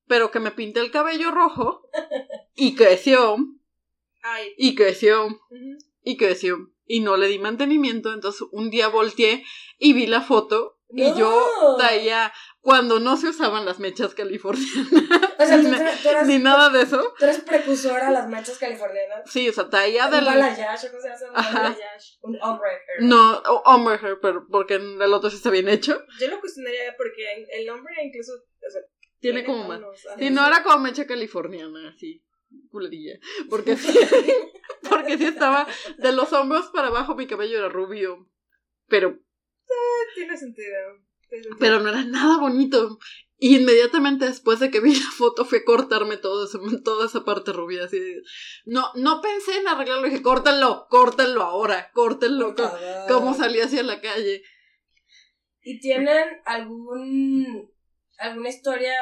pero 0.06 0.30
que 0.30 0.40
me 0.40 0.50
pinté 0.50 0.80
el 0.80 0.90
cabello 0.90 1.30
rojo 1.30 1.88
y 2.54 2.74
creció, 2.74 3.36
Ay. 4.22 4.54
y 4.56 4.74
creció, 4.74 5.40
y 6.02 6.16
creció. 6.16 6.70
Y 6.86 7.00
no 7.00 7.16
le 7.16 7.28
di 7.28 7.38
mantenimiento, 7.38 8.12
entonces 8.12 8.46
un 8.52 8.70
día 8.70 8.88
volteé 8.88 9.42
y 9.78 9.92
vi 9.94 10.06
la 10.06 10.20
foto 10.20 10.78
y 10.90 11.02
No. 11.02 11.16
yo 11.18 11.76
traía 11.78 12.32
cuando 12.64 12.98
no 12.98 13.16
se 13.18 13.28
usaban 13.28 13.66
las 13.66 13.78
mechas 13.78 14.14
californianas 14.14 14.88
O 15.38 15.44
sea, 15.46 15.60
tú, 15.60 15.68
Ni- 15.68 15.76
tú 16.02 16.08
eras, 16.08 16.26
ni 16.26 16.38
nada 16.38 16.70
de 16.70 16.82
eso. 16.82 17.14
tú 17.18 17.24
eres 17.26 17.40
precursora 17.40 18.08
a 18.08 18.10
las 18.10 18.26
mechas 18.28 18.56
californianas. 18.58 19.30
Sí, 19.30 19.46
o 19.48 19.52
sea, 19.52 19.68
traía 19.68 20.08
del... 20.08 20.24
balayage, 20.24 20.88
¿o 20.88 20.90
¿cómo 20.90 21.02
se 21.02 21.10
Ajá. 21.34 21.58
balayage. 21.62 22.18
Un 22.22 22.38
ombre 22.42 22.70
hair. 22.70 23.02
No, 23.08 23.36
o- 23.38 23.62
hombre 23.66 23.96
hair, 24.02 24.18
pero 24.22 24.46
porque 24.50 24.74
en 24.76 25.00
el 25.00 25.12
otro 25.12 25.28
sí 25.28 25.36
está 25.36 25.50
bien 25.50 25.68
hecho. 25.68 26.02
Yo 26.18 26.28
lo 26.28 26.40
cuestionaría 26.40 26.94
porque 26.96 27.46
el 27.52 27.68
hombre 27.68 27.94
incluso. 28.02 28.32
O 28.34 28.70
sea, 28.70 28.80
Tiene 29.20 29.44
como 29.44 29.68
más. 29.68 29.80
Sí, 30.18 30.30
no 30.30 30.46
era 30.46 30.62
como 30.62 30.78
mecha 30.78 31.06
californiana, 31.06 31.90
así, 31.90 32.24
culerilla. 32.70 33.18
Porque 33.50 33.76
sí, 33.76 33.92
porque 34.88 35.18
sí 35.18 35.26
estaba 35.26 35.66
de 35.98 36.12
los 36.12 36.32
hombros 36.32 36.70
para 36.72 36.88
abajo 36.88 37.14
mi 37.14 37.26
cabello 37.26 37.58
era 37.58 37.68
rubio. 37.68 38.26
Pero, 38.88 39.10
sentido. 39.10 40.14
tiene 40.14 40.36
sentido. 40.38 41.03
Pero 41.58 41.80
no 41.80 41.88
era 41.90 42.04
nada 42.04 42.38
bonito. 42.38 42.98
Y 43.36 43.56
inmediatamente 43.56 44.26
después 44.26 44.60
de 44.60 44.70
que 44.70 44.80
vi 44.80 44.94
la 44.94 45.10
foto 45.16 45.44
fui 45.44 45.58
a 45.58 45.64
cortarme 45.64 46.16
todo 46.16 46.48
toda 46.82 47.06
esa 47.06 47.24
parte 47.24 47.52
rubia. 47.52 47.84
Así 47.84 47.98
de- 47.98 48.22
no, 48.64 48.90
no 48.94 49.20
pensé 49.20 49.58
en 49.58 49.68
arreglarlo, 49.68 50.08
dije, 50.08 50.22
córtenlo, 50.22 50.86
córtenlo 50.88 51.42
ahora, 51.42 51.90
córtenlo. 51.92 52.54
Por 52.54 52.70
co-. 52.70 52.78
Cómo 53.08 53.34
salí 53.34 53.60
hacia 53.60 53.82
la 53.82 54.00
calle. 54.00 54.42
¿Y 55.60 55.80
tienen 55.80 56.24
algún 56.44 57.72
alguna 58.18 58.48
historia? 58.48 58.94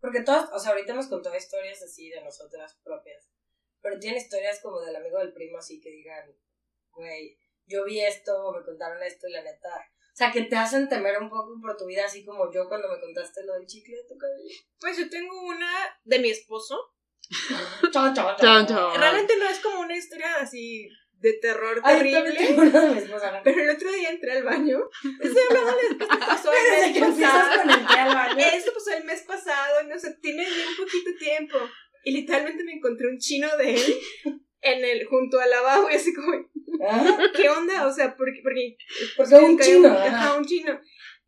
Porque 0.00 0.22
todas, 0.22 0.50
o 0.52 0.58
sea, 0.58 0.72
ahorita 0.72 0.92
hemos 0.92 1.08
contado 1.08 1.36
historias 1.36 1.82
así 1.82 2.08
de 2.10 2.22
nosotras 2.22 2.78
propias, 2.82 3.30
pero 3.80 3.98
tienen 3.98 4.20
historias 4.20 4.60
como 4.62 4.80
del 4.80 4.96
amigo 4.96 5.18
del 5.18 5.32
primo 5.32 5.58
así 5.58 5.80
que 5.80 5.90
digan, 5.90 6.24
güey, 6.92 7.38
yo 7.66 7.84
vi 7.84 8.00
esto, 8.00 8.52
me 8.52 8.64
contaron 8.64 9.02
esto 9.02 9.28
y 9.28 9.32
la 9.32 9.42
neta, 9.42 9.68
sea, 10.20 10.32
que 10.32 10.42
te 10.42 10.56
hacen 10.56 10.88
temer 10.88 11.18
un 11.18 11.30
poco 11.30 11.58
por 11.60 11.76
tu 11.76 11.86
vida, 11.86 12.04
así 12.04 12.24
como 12.24 12.52
yo 12.52 12.68
cuando 12.68 12.88
me 12.88 13.00
contaste 13.00 13.44
lo 13.44 13.54
del 13.54 13.66
chicle 13.66 13.96
de 13.96 14.04
tu 14.06 14.18
cabello. 14.18 14.54
Pues 14.78 14.98
yo 14.98 15.08
tengo 15.08 15.42
una 15.42 15.70
de 16.04 16.18
mi 16.18 16.30
esposo. 16.30 16.94
Chao, 17.90 18.12
chao, 18.12 18.36
Chan, 18.36 18.66
chao. 18.66 18.96
Realmente 18.96 19.36
no 19.38 19.48
es 19.48 19.60
como 19.60 19.80
una 19.80 19.96
historia 19.96 20.36
así 20.40 20.88
de 21.20 21.34
terror 21.34 21.80
terrible. 21.82 22.32
tengo 22.32 22.62
una 22.62 22.80
de 22.80 22.90
mi 22.90 22.98
esposa, 22.98 23.30
¿no? 23.32 23.40
Pero 23.44 23.62
el 23.62 23.70
otro 23.70 23.90
día 23.92 24.10
entré 24.10 24.32
al 24.32 24.42
baño. 24.42 24.78
Estoy 25.20 25.42
hablando 25.48 25.98
que 25.98 26.06
pasó 26.06 26.50
el 26.52 26.92
mes 26.92 26.98
pasado. 26.98 27.62
con 27.62 27.70
el 27.70 27.86
pie 27.86 27.98
al 27.98 28.14
baño. 28.14 28.44
Esto 28.52 28.72
pasó 28.74 28.90
el 28.96 29.04
mes 29.04 29.22
pasado, 29.22 29.82
no 29.84 29.98
sé, 29.98 30.18
tiene 30.20 30.42
bien 30.42 30.68
poquito 30.76 31.10
tiempo. 31.18 31.58
Y 32.04 32.12
literalmente 32.12 32.64
me 32.64 32.72
encontré 32.72 33.08
un 33.08 33.18
chino 33.18 33.48
de 33.56 33.74
él 33.74 34.00
en 34.62 34.84
el, 34.84 35.06
junto 35.06 35.38
al 35.38 35.50
lavabo 35.50 35.90
y 35.90 35.94
así 35.94 36.12
como, 36.14 36.32
¿qué 37.36 37.48
onda? 37.48 37.86
O 37.86 37.92
sea, 37.92 38.14
porque, 38.16 38.40
porque, 38.42 38.76
Porque 39.16 39.34
un 39.36 39.58
chino. 39.58 39.88
ajá, 39.88 40.36
un 40.36 40.44
chino. 40.44 40.78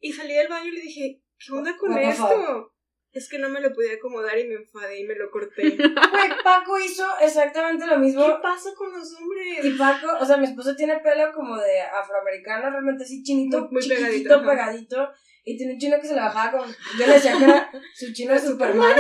Y 0.01 0.13
salí 0.13 0.35
del 0.35 0.49
baño 0.49 0.69
y 0.69 0.73
le 0.73 0.81
dije, 0.81 1.21
¿qué 1.39 1.53
onda 1.53 1.77
con 1.77 1.93
What 1.93 2.03
esto? 2.03 2.69
Es 3.13 3.29
que 3.29 3.39
no 3.39 3.51
me 3.51 3.61
lo 3.61 3.75
podía 3.75 3.93
acomodar 3.95 4.39
y 4.39 4.49
me 4.49 4.55
enfadé 4.55 5.01
y 5.01 5.05
me 5.05 5.15
lo 5.15 5.31
corté. 5.31 5.77
¿Qué 5.77 5.77
Güey, 6.11 6.31
Paco 6.43 6.79
hizo 6.81 7.05
exactamente 7.21 7.87
lo 7.87 7.99
mismo. 7.99 8.25
pasa 8.43 8.71
con 8.75 8.91
los 8.91 9.15
hombres? 9.21 9.65
Y 9.65 9.71
Paco, 9.77 10.07
o 10.19 10.25
sea, 10.25 10.39
mi 10.39 10.47
esposo 10.47 10.75
tiene 10.75 10.99
pelo 11.01 11.31
como 11.35 11.59
de 11.59 11.81
afroamericano, 11.83 12.71
realmente 12.71 13.05
así 13.05 13.23
chinito, 13.23 13.61
Muy- 13.63 13.69
muy 13.73 13.83
chiquitito, 13.83 14.41
pegadito, 14.41 14.47
pegadito. 14.47 15.09
Y 15.45 15.57
tiene 15.59 15.73
un 15.75 15.79
chino 15.79 15.97
que 16.01 16.07
se 16.07 16.15
le 16.15 16.21
bajaba 16.21 16.57
con. 16.59 16.71
Yo 16.99 17.07
le 17.07 17.15
decía 17.15 17.37
que 17.37 17.45
era 17.45 17.71
su 17.95 18.13
chino 18.15 18.33
de 18.35 18.39
Superman. 18.41 18.95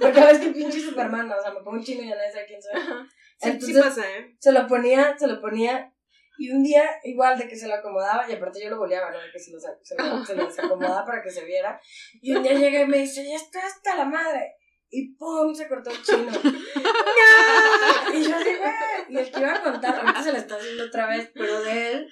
Porque 0.00 0.20
ves 0.20 0.38
que 0.38 0.48
pinche 0.50 0.78
Superman, 0.80 1.28
o 1.32 1.40
sea, 1.42 1.50
me 1.52 1.60
pongo 1.60 1.78
un 1.78 1.82
chino 1.82 2.02
y 2.04 2.08
ya 2.08 2.14
nadie 2.14 2.30
sabe 2.32 2.46
quién 2.46 2.60
soy. 2.62 2.80
Ajá. 2.80 3.08
Sí, 3.38 3.50
Entonces- 3.50 3.76
sí 3.76 3.82
pasa, 3.82 4.10
¿eh? 4.10 4.36
Se 4.40 4.52
lo 4.52 4.66
ponía, 4.66 5.16
se 5.18 5.26
lo 5.26 5.40
ponía. 5.40 5.92
Y 6.38 6.50
un 6.50 6.62
día, 6.62 6.84
igual 7.04 7.38
de 7.38 7.48
que 7.48 7.56
se 7.56 7.66
lo 7.66 7.74
acomodaba, 7.74 8.28
y 8.28 8.34
aparte 8.34 8.62
yo 8.62 8.68
lo 8.68 8.78
boleaba, 8.78 9.10
¿no? 9.10 9.18
De 9.18 9.30
que 9.32 9.38
se 9.38 9.52
lo, 9.52 9.58
se 9.58 9.94
lo, 9.96 10.24
se 10.24 10.34
lo 10.34 10.46
desacomodaba 10.46 11.04
para 11.06 11.22
que 11.22 11.30
se 11.30 11.44
viera. 11.44 11.80
Y 12.20 12.34
un 12.34 12.42
día 12.42 12.52
llega 12.52 12.82
y 12.82 12.86
me 12.86 12.98
dice, 12.98 13.26
ya 13.26 13.36
está 13.36 13.64
hasta 13.66 13.96
la 13.96 14.04
madre. 14.04 14.54
Y 14.90 15.14
pum, 15.16 15.54
se 15.54 15.66
cortó 15.66 15.90
el 15.90 16.02
chino. 16.02 16.30
¡No! 16.30 16.30
Y 18.14 18.22
yo 18.22 18.36
así, 18.36 18.54
güey. 18.54 18.72
Y 19.08 19.18
el 19.18 19.30
que 19.32 19.40
iba 19.40 19.54
a 19.54 19.62
contar, 19.62 19.96
ahorita 19.96 20.22
se 20.22 20.32
lo 20.32 20.38
está 20.38 20.56
haciendo 20.56 20.84
otra 20.84 21.06
vez, 21.08 21.30
pero 21.34 21.62
de 21.62 21.92
él, 21.92 22.08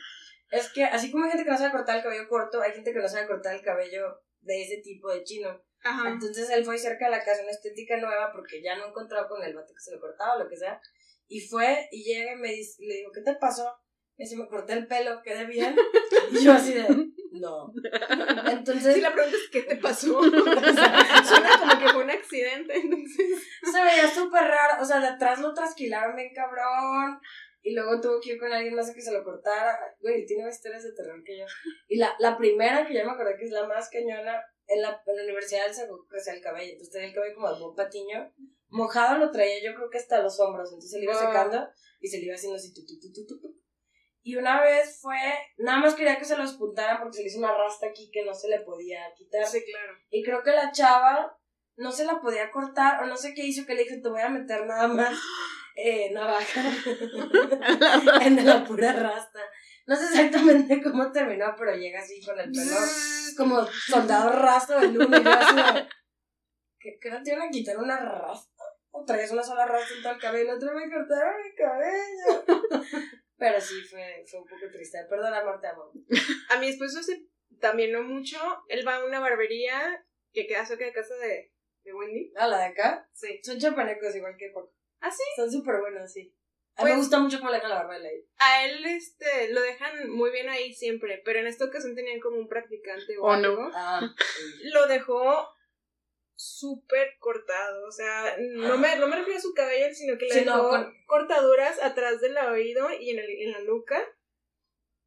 es 0.51 0.73
que 0.73 0.85
así 0.85 1.11
como 1.11 1.25
hay 1.25 1.31
gente 1.31 1.45
que 1.45 1.51
no 1.51 1.59
sabe 1.59 1.73
cortar 1.73 1.97
el 1.97 2.03
cabello 2.03 2.29
corto, 2.29 2.61
hay 2.61 2.73
gente 2.73 2.93
que 2.93 2.99
no 2.99 3.09
sabe 3.09 3.27
cortar 3.27 3.55
el 3.55 3.63
cabello 3.63 4.21
de 4.41 4.63
ese 4.63 4.79
tipo 4.83 5.13
de 5.13 5.23
chino. 5.23 5.63
Ajá. 5.83 6.09
Entonces 6.09 6.49
él 6.51 6.65
fue 6.65 6.79
cerca 6.79 7.07
de 7.07 7.11
la 7.13 7.25
casa, 7.25 7.43
una 7.43 7.51
estética 7.51 7.97
nueva, 7.99 8.33
porque 8.33 8.63
ya 8.63 8.77
no 8.77 8.87
encontraba 8.89 9.29
con 9.29 9.43
el 9.43 9.55
vato 9.55 9.73
que 9.75 9.81
se 9.81 9.95
lo 9.95 10.01
cortaba 10.01 10.37
o 10.37 10.43
lo 10.43 10.49
que 10.49 10.57
sea. 10.57 10.81
Y 11.35 11.41
fue 11.41 11.89
y 11.91 12.05
llega 12.05 12.35
y 12.35 12.37
me 12.37 12.53
dice, 12.53 12.77
le 12.79 12.95
digo, 12.95 13.11
¿qué 13.13 13.21
te 13.21 13.35
pasó? 13.35 13.65
Me 14.17 14.25
dice, 14.25 14.37
me 14.37 14.47
corté 14.47 14.75
el 14.75 14.87
pelo, 14.87 15.21
quedé 15.21 15.47
bien. 15.47 15.75
Y 16.31 16.45
yo 16.45 16.53
así 16.53 16.75
de, 16.75 16.87
no. 17.33 17.73
Entonces 18.53 18.95
Si 18.95 19.01
la 19.01 19.13
pregunta 19.13 19.37
es 19.37 19.51
¿qué 19.51 19.63
te 19.63 19.75
pasó? 19.79 20.23
Suena 20.23 21.59
como 21.59 21.81
que 21.81 21.89
fue 21.89 22.05
un 22.05 22.11
accidente, 22.11 22.77
entonces. 22.77 23.43
se 23.65 23.83
veía 23.83 24.09
súper 24.09 24.45
raro. 24.45 24.81
O 24.81 24.85
sea, 24.85 25.01
de 25.01 25.09
atrás 25.09 25.41
lo 25.41 25.53
trasquilaron 25.53 26.15
bien 26.15 26.33
cabrón. 26.33 27.19
Y 27.63 27.75
luego 27.75 28.01
tuvo 28.01 28.21
que 28.21 28.35
ir 28.35 28.39
con 28.39 28.53
alguien 28.53 28.77
más 28.77 28.91
a 28.91 28.95
que 28.95 29.01
se 29.01 29.13
lo 29.13 29.25
cortara. 29.25 29.77
Güey, 29.99 30.25
tiene 30.27 30.45
más 30.45 30.55
historias 30.55 30.85
de 30.85 30.93
terror 30.93 31.21
que 31.25 31.37
yo. 31.37 31.47
Y 31.89 31.97
la, 31.97 32.15
la 32.21 32.39
primera 32.39 32.87
que 32.87 32.95
ya 32.95 33.05
me 33.05 33.11
acordé 33.11 33.37
que 33.37 33.47
es 33.47 33.51
la 33.51 33.67
más 33.67 33.91
cañona, 33.91 34.41
en 34.69 34.83
la, 34.83 35.03
en 35.05 35.17
la 35.17 35.23
universidad 35.25 35.73
se 35.73 35.89
creció 36.09 36.33
el 36.33 36.43
cabello. 36.43 36.75
Entonces 36.75 36.93
tenía 36.93 37.09
el 37.09 37.15
cabello 37.15 37.35
como 37.35 37.53
de 37.53 37.61
buen 37.61 37.75
patiño. 37.75 38.33
Mojado 38.69 39.19
lo 39.19 39.31
traía 39.31 39.63
yo 39.63 39.75
creo 39.77 39.91
que 39.91 39.99
hasta 39.99 40.21
los 40.23 40.39
hombros. 40.41 40.69
Entonces 40.71 40.91
se 40.91 40.99
le 40.99 41.05
iba 41.05 41.15
Ah. 41.15 41.27
secando 41.27 41.69
y 42.01 42.09
se 42.09 42.19
le 42.19 42.25
iba 42.27 42.35
haciendo 42.35 42.57
así 42.57 42.73
tu, 42.75 42.83
tu, 42.85 43.27
tu. 43.27 43.55
Y 44.27 44.37
una 44.37 44.63
vez 44.63 45.01
fue, 45.03 45.19
nada 45.59 45.79
más 45.81 45.95
quería 45.95 46.19
que 46.19 46.25
se 46.25 46.37
los 46.37 46.55
puntaran 46.55 46.99
porque 46.99 47.17
se 47.19 47.23
le 47.23 47.29
hizo 47.29 47.39
una 47.39 47.55
rasta 47.57 47.87
aquí 47.89 48.11
que 48.11 48.25
no 48.25 48.33
se 48.35 48.49
le 48.49 48.61
podía 48.61 49.01
quitar. 49.17 49.47
Sí, 49.47 49.63
claro. 49.65 49.93
Y 50.11 50.23
creo 50.25 50.43
que 50.43 50.51
la 50.53 50.73
chava 50.73 51.39
no 51.77 51.93
se 51.93 52.05
la 52.07 52.21
podía 52.21 52.51
cortar 52.51 53.03
o 53.03 53.07
no 53.07 53.17
sé 53.17 53.35
qué 53.35 53.45
hizo 53.45 53.67
que 53.67 53.75
le 53.75 53.85
dijo, 53.85 53.97
te 54.03 54.09
voy 54.09 54.23
a 54.23 54.29
meter 54.31 54.65
nada 54.67 54.89
más 54.89 55.15
eh, 55.77 56.11
navaja 56.13 56.63
en 58.23 58.47
la 58.47 58.65
pura 58.65 58.93
rasta. 58.93 59.41
No 59.87 59.95
sé 59.97 60.05
exactamente 60.05 60.83
cómo 60.83 61.13
terminó, 61.13 61.55
pero 61.59 61.75
llega 61.77 62.01
así 62.01 62.23
con 62.25 62.39
el 62.41 62.51
pelo 62.51 62.77
como 63.37 63.67
soldado 63.67 64.31
rastro 64.31 64.81
del 64.81 64.97
uno 64.99 65.19
y 65.19 65.23
yo 65.25 65.31
así 65.31 65.57
de, 65.57 65.89
¿qué, 66.79 66.99
qué 66.99 67.11
no 67.11 67.23
te 67.23 67.33
iban 67.33 67.49
a 67.49 67.51
quitar 67.51 67.77
una 67.77 67.99
rasta? 67.99 68.54
O 69.05 69.07
traías 69.07 69.31
una 69.33 69.43
sola 69.43 69.67
rasta 69.67 69.95
en 69.95 70.03
todo 70.03 70.13
el 70.15 70.19
cabello 70.21 70.45
y 70.45 70.47
la 70.49 70.55
otra 70.55 70.73
me 70.73 70.91
cortaron 70.91 71.35
mi 71.43 71.55
cabello. 71.55 72.45
Pero 73.37 73.61
sí, 73.61 73.83
fue, 73.83 74.25
fue 74.27 74.41
un 74.41 74.47
poco 74.47 74.71
triste. 74.73 74.99
Perdón, 75.11 75.35
amor, 75.35 75.61
te 75.61 75.67
amo. 75.67 75.93
A 76.49 76.59
mi 76.59 76.69
esposo 76.69 77.01
hace 77.01 77.27
también 77.61 77.93
no 77.93 78.03
mucho. 78.03 78.39
Él 78.69 78.87
va 78.89 78.97
a 78.97 79.05
una 79.05 79.21
barbería 79.21 80.03
que 80.33 80.47
queda 80.47 80.65
cerca 80.65 80.87
de 80.87 80.93
casa 80.95 81.15
de, 81.17 81.53
de 81.83 81.93
Wendy. 81.95 82.33
¿A 82.37 82.47
la 82.47 82.59
de 82.61 82.65
acá? 82.65 83.07
Sí. 83.13 83.41
Son 83.43 83.59
chapanecos 83.59 84.17
igual 84.17 84.37
que 84.39 84.49
Paco. 84.55 84.73
¿Ah, 85.01 85.11
sí? 85.11 85.23
Son 85.37 85.51
súper 85.53 85.81
buenos, 85.81 86.11
sí. 86.11 86.35
A 86.77 86.83
mí 86.83 86.85
Pues- 86.85 86.93
me 86.95 86.99
gusta 87.01 87.19
mucho 87.19 87.39
cómo 87.39 87.51
le 87.51 87.57
dejan 87.57 87.71
la 87.71 87.77
barba 87.77 87.99
de 87.99 88.05
la 88.05 88.11
A 88.39 88.65
él 88.65 88.85
este, 88.87 89.53
lo 89.53 89.61
dejan 89.61 90.09
muy 90.11 90.31
bien 90.33 90.49
ahí 90.49 90.73
siempre, 90.73 91.21
pero 91.25 91.39
en 91.41 91.47
esta 91.47 91.67
ocasión 91.67 91.95
tenían 91.95 92.21
como 92.21 92.39
un 92.39 92.49
practicante 92.49 93.19
o 93.19 93.23
Oh, 93.25 93.37
no. 93.37 93.71
Ah, 93.75 94.01
Lo 94.73 94.87
dejó 94.89 95.54
súper 96.37 97.17
cortado, 97.19 97.87
o 97.87 97.93
sea, 97.93 98.37
no 98.39 98.77
me, 98.77 98.97
no 98.97 99.07
me 99.07 99.17
refiero 99.17 99.39
a 99.39 99.43
su 99.43 99.55
cabello, 99.55 99.95
sino 99.95 100.19
que 100.19 100.27
le 100.27 100.35
Sí, 100.35 100.41
dejó 100.41 100.71
cortaduras 101.07 101.81
atrás 101.83 102.21
del 102.21 102.37
oído 102.37 102.89
y 102.93 103.11
en, 103.11 103.19
el, 103.21 103.31
en 103.31 103.53
la 103.53 103.61
nuca. 103.61 104.03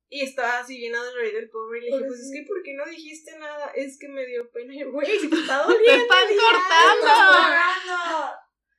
Y 0.09 0.21
estaba 0.21 0.59
así 0.59 0.79
lleno 0.79 1.03
de 1.03 1.19
oído 1.19 1.39
el 1.39 1.49
pobre. 1.49 1.79
Y 1.79 1.81
le 1.81 1.87
dije, 1.87 2.05
pues 2.07 2.19
es 2.21 2.31
que, 2.33 2.45
¿por 2.47 2.63
qué 2.63 2.73
no 2.75 2.85
dijiste 2.85 3.37
nada? 3.39 3.71
Es 3.75 3.99
que 3.99 4.07
me 4.07 4.25
dio 4.25 4.49
pena. 4.51 4.73
Y 4.73 4.83
güey, 4.83 5.11
está 5.11 5.63
doliendo. 5.63 5.83
¡Te 5.85 5.97
están 5.97 6.27
cortando! 6.37 7.07
algo". 7.07 8.35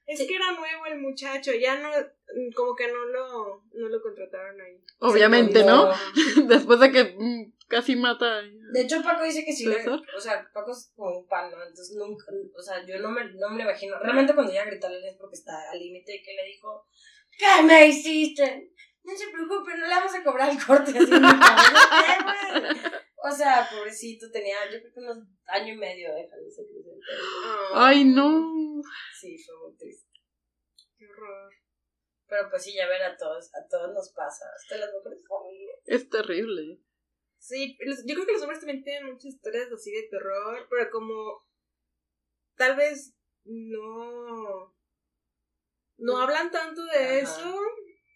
Es 0.07 0.27
que 0.27 0.35
era 0.35 0.53
nuevo 0.53 0.87
el 0.87 1.01
muchacho, 1.01 1.53
ya 1.53 1.77
no, 1.79 1.91
como 2.55 2.75
que 2.75 2.89
no 2.89 3.05
lo, 3.07 3.65
no 3.73 3.89
lo 3.89 4.03
contrataron 4.03 4.61
ahí. 4.61 4.81
Obviamente, 5.01 5.65
No. 5.65 5.91
Después 6.47 6.81
de 6.81 6.93
que 6.93 7.17
mm, 7.19 7.53
casi 7.69 7.97
mata. 7.97 8.43
De 8.73 8.81
hecho, 8.83 9.03
Paco 9.03 9.25
dice 9.25 9.45
que 9.45 9.53
sí 9.53 9.67
le, 9.67 9.83
¿Puede 9.83 9.85
ser? 9.85 10.15
o 10.17 10.21
sea, 10.21 10.51
Paco 10.53 10.73
es 10.73 10.93
como 10.95 11.19
un 11.19 11.27
pan, 11.27 11.51
¿no? 11.51 11.57
Entonces 11.63 11.97
nunca, 11.97 12.27
o 12.57 12.63
sea, 12.63 12.85
yo 12.87 12.99
no 12.99 13.11
me, 13.11 13.25
no 13.35 13.51
me 13.51 13.57
lo 13.57 13.71
imagino. 13.71 13.99
Realmente 13.99 14.35
cuando 14.35 14.53
ella 14.53 14.63
a 14.63 14.67
gritarle 14.67 15.09
es 15.09 15.17
porque 15.17 15.37
está 15.37 15.71
al 15.71 15.79
límite 15.79 16.17
y 16.17 16.23
que 16.23 16.35
le 16.35 16.45
dijo, 16.45 16.85
¿qué 17.39 17.63
me 17.65 17.87
hiciste? 17.87 18.73
No 19.05 19.17
se 19.17 19.29
preocupe, 19.29 19.77
no 19.77 19.87
le 19.87 19.95
vamos 19.95 20.15
a 20.15 20.23
cobrar 20.23 20.51
el 20.51 20.65
corte 20.65 20.91
así. 20.91 21.15
en 21.15 21.23
mi 21.23 21.29
cabello". 21.29 21.79
¿Qué, 22.05 22.61
güey? 22.61 22.99
O 23.21 23.31
sea, 23.31 23.69
pobrecito, 23.69 24.31
tenía 24.31 24.57
yo 24.73 24.79
creo 24.81 24.95
que 24.95 25.01
unos 25.01 25.19
año 25.47 25.75
y 25.75 25.77
medio 25.77 26.15
déjalo 26.15 26.49
se 26.49 26.63
crecer 26.65 26.95
el 26.95 27.01
pelo. 27.01 27.21
Ay, 27.75 28.05
no. 28.05 28.81
Sí, 29.21 29.37
fue 29.39 29.57
muy 29.59 29.77
triste. 29.77 30.09
Qué 30.97 31.05
horror. 31.05 31.53
Pero 32.29 32.51
pues 32.51 32.63
sí, 32.65 32.75
ya 32.75 32.87
ver 32.87 33.03
a 33.03 33.17
todos, 33.17 33.51
a 33.55 33.67
todos 33.69 33.93
nos 33.95 34.13
pasa. 34.13 34.45
Hasta 34.55 34.77
las 34.77 34.93
mujeres 34.93 35.25
familias. 35.27 35.79
Es 35.87 36.09
terrible. 36.11 36.81
Sí, 37.39 37.79
yo 38.05 38.15
creo 38.15 38.27
que 38.27 38.33
los 38.33 38.43
hombres 38.43 38.61
también 38.61 38.83
tienen 38.83 39.07
muchas 39.07 39.27
historias 39.27 39.71
así 39.73 39.91
de 39.93 40.09
terror, 40.11 40.67
pero 40.69 40.91
como 40.91 41.47
tal 42.57 42.77
vez 42.77 43.15
no. 43.45 44.75
No 45.97 46.19
hablan 46.19 46.51
tanto 46.51 46.85
de 46.85 46.99
Ajá. 46.99 47.19
eso. 47.19 47.61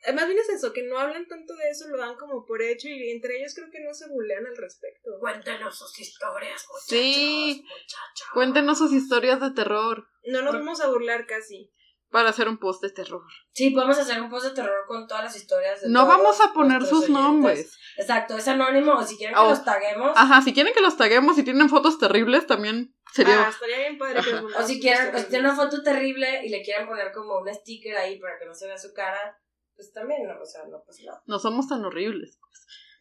Eh, 0.05 0.13
Más 0.13 0.27
bien 0.27 0.39
es 0.39 0.49
eso, 0.49 0.73
que 0.73 0.83
no 0.83 0.99
hablan 0.99 1.27
tanto 1.29 1.55
de 1.55 1.71
eso, 1.71 1.89
lo 1.89 1.97
dan 1.97 2.17
como 2.17 2.45
por 2.45 2.61
hecho 2.61 2.89
y 2.89 3.11
entre 3.11 3.39
ellos 3.39 3.55
creo 3.55 3.71
que 3.71 3.81
no 3.81 3.95
se 3.95 4.09
bulean 4.09 4.45
al 4.47 4.57
respecto. 4.57 5.11
Cuéntenos 5.21 5.79
sus 5.79 5.99
historias, 6.01 6.67
muchachos. 6.69 6.87
Sí. 6.89 7.63
muchachos. 7.63 8.29
Cuéntenos 8.35 8.79
sus 8.79 8.93
historias 8.93 9.41
de 9.41 9.53
terror 9.53 10.09
No 10.25 10.43
nos 10.43 10.55
vamos 10.55 10.81
a 10.81 10.89
burlar 10.89 11.27
casi. 11.27 11.73
Para 12.13 12.29
hacer 12.29 12.47
un 12.49 12.59
post 12.59 12.83
de 12.83 12.91
terror. 12.91 13.23
Sí, 13.53 13.71
podemos 13.71 13.99
hacer 13.99 14.21
un 14.21 14.29
post 14.31 14.45
de 14.47 14.51
terror 14.53 14.85
con 14.87 15.09
todas 15.09 15.25
las 15.25 15.35
historias 15.35 15.81
de 15.81 15.89
No 15.89 16.05
todos 16.05 16.17
vamos 16.19 16.41
a 16.41 16.53
poner 16.53 16.83
sus 16.83 16.93
oyentes. 17.05 17.11
nombres. 17.11 17.79
Exacto, 17.97 18.37
es 18.37 18.47
anónimo 18.47 18.93
o 18.93 19.03
si 19.03 19.17
quieren 19.17 19.35
que 19.35 19.41
Oh. 19.41 19.49
los 19.51 19.65
taguemos. 19.65 20.13
Ajá, 20.15 20.43
si 20.43 20.53
quieren 20.55 20.73
que 20.75 20.81
los 20.83 20.97
taguemos 20.97 21.37
y 21.39 21.43
tienen 21.43 21.69
fotos 21.69 21.99
terribles, 21.99 22.47
también 22.47 22.95
sería... 23.13 23.47
Ah, 23.47 23.51
estaría 23.51 23.79
bien 23.79 23.99
padre 23.99 24.21
que 24.23 24.31
Ajá. 24.31 24.43
nos 24.43 24.55
O 24.55 24.63
si 24.67 24.79
quieren, 24.81 25.15
o 25.15 25.19
si 25.19 25.25
tienen 25.25 25.47
una 25.51 25.57
foto 25.57 25.83
terrible 25.83 26.47
y 26.47 26.51
le 26.51 26.63
quieren 26.63 26.87
poner 26.87 27.11
como 27.13 27.39
un 27.39 27.53
sticker 27.53 27.97
ahí 27.97 28.21
para 28.21 28.39
que 28.39 28.47
no 28.47 28.55
se 28.55 28.67
vea 28.69 28.79
su 28.79 28.93
cara, 28.95 29.39
pues 29.75 29.93
también, 29.93 30.27
no, 30.29 30.41
o 30.41 30.47
sea, 30.47 30.63
no 30.71 30.83
pasa 30.87 31.03
nada. 31.07 31.23
No 31.27 31.39
somos 31.39 31.67
tan 31.67 31.85
horribles. 31.85 32.39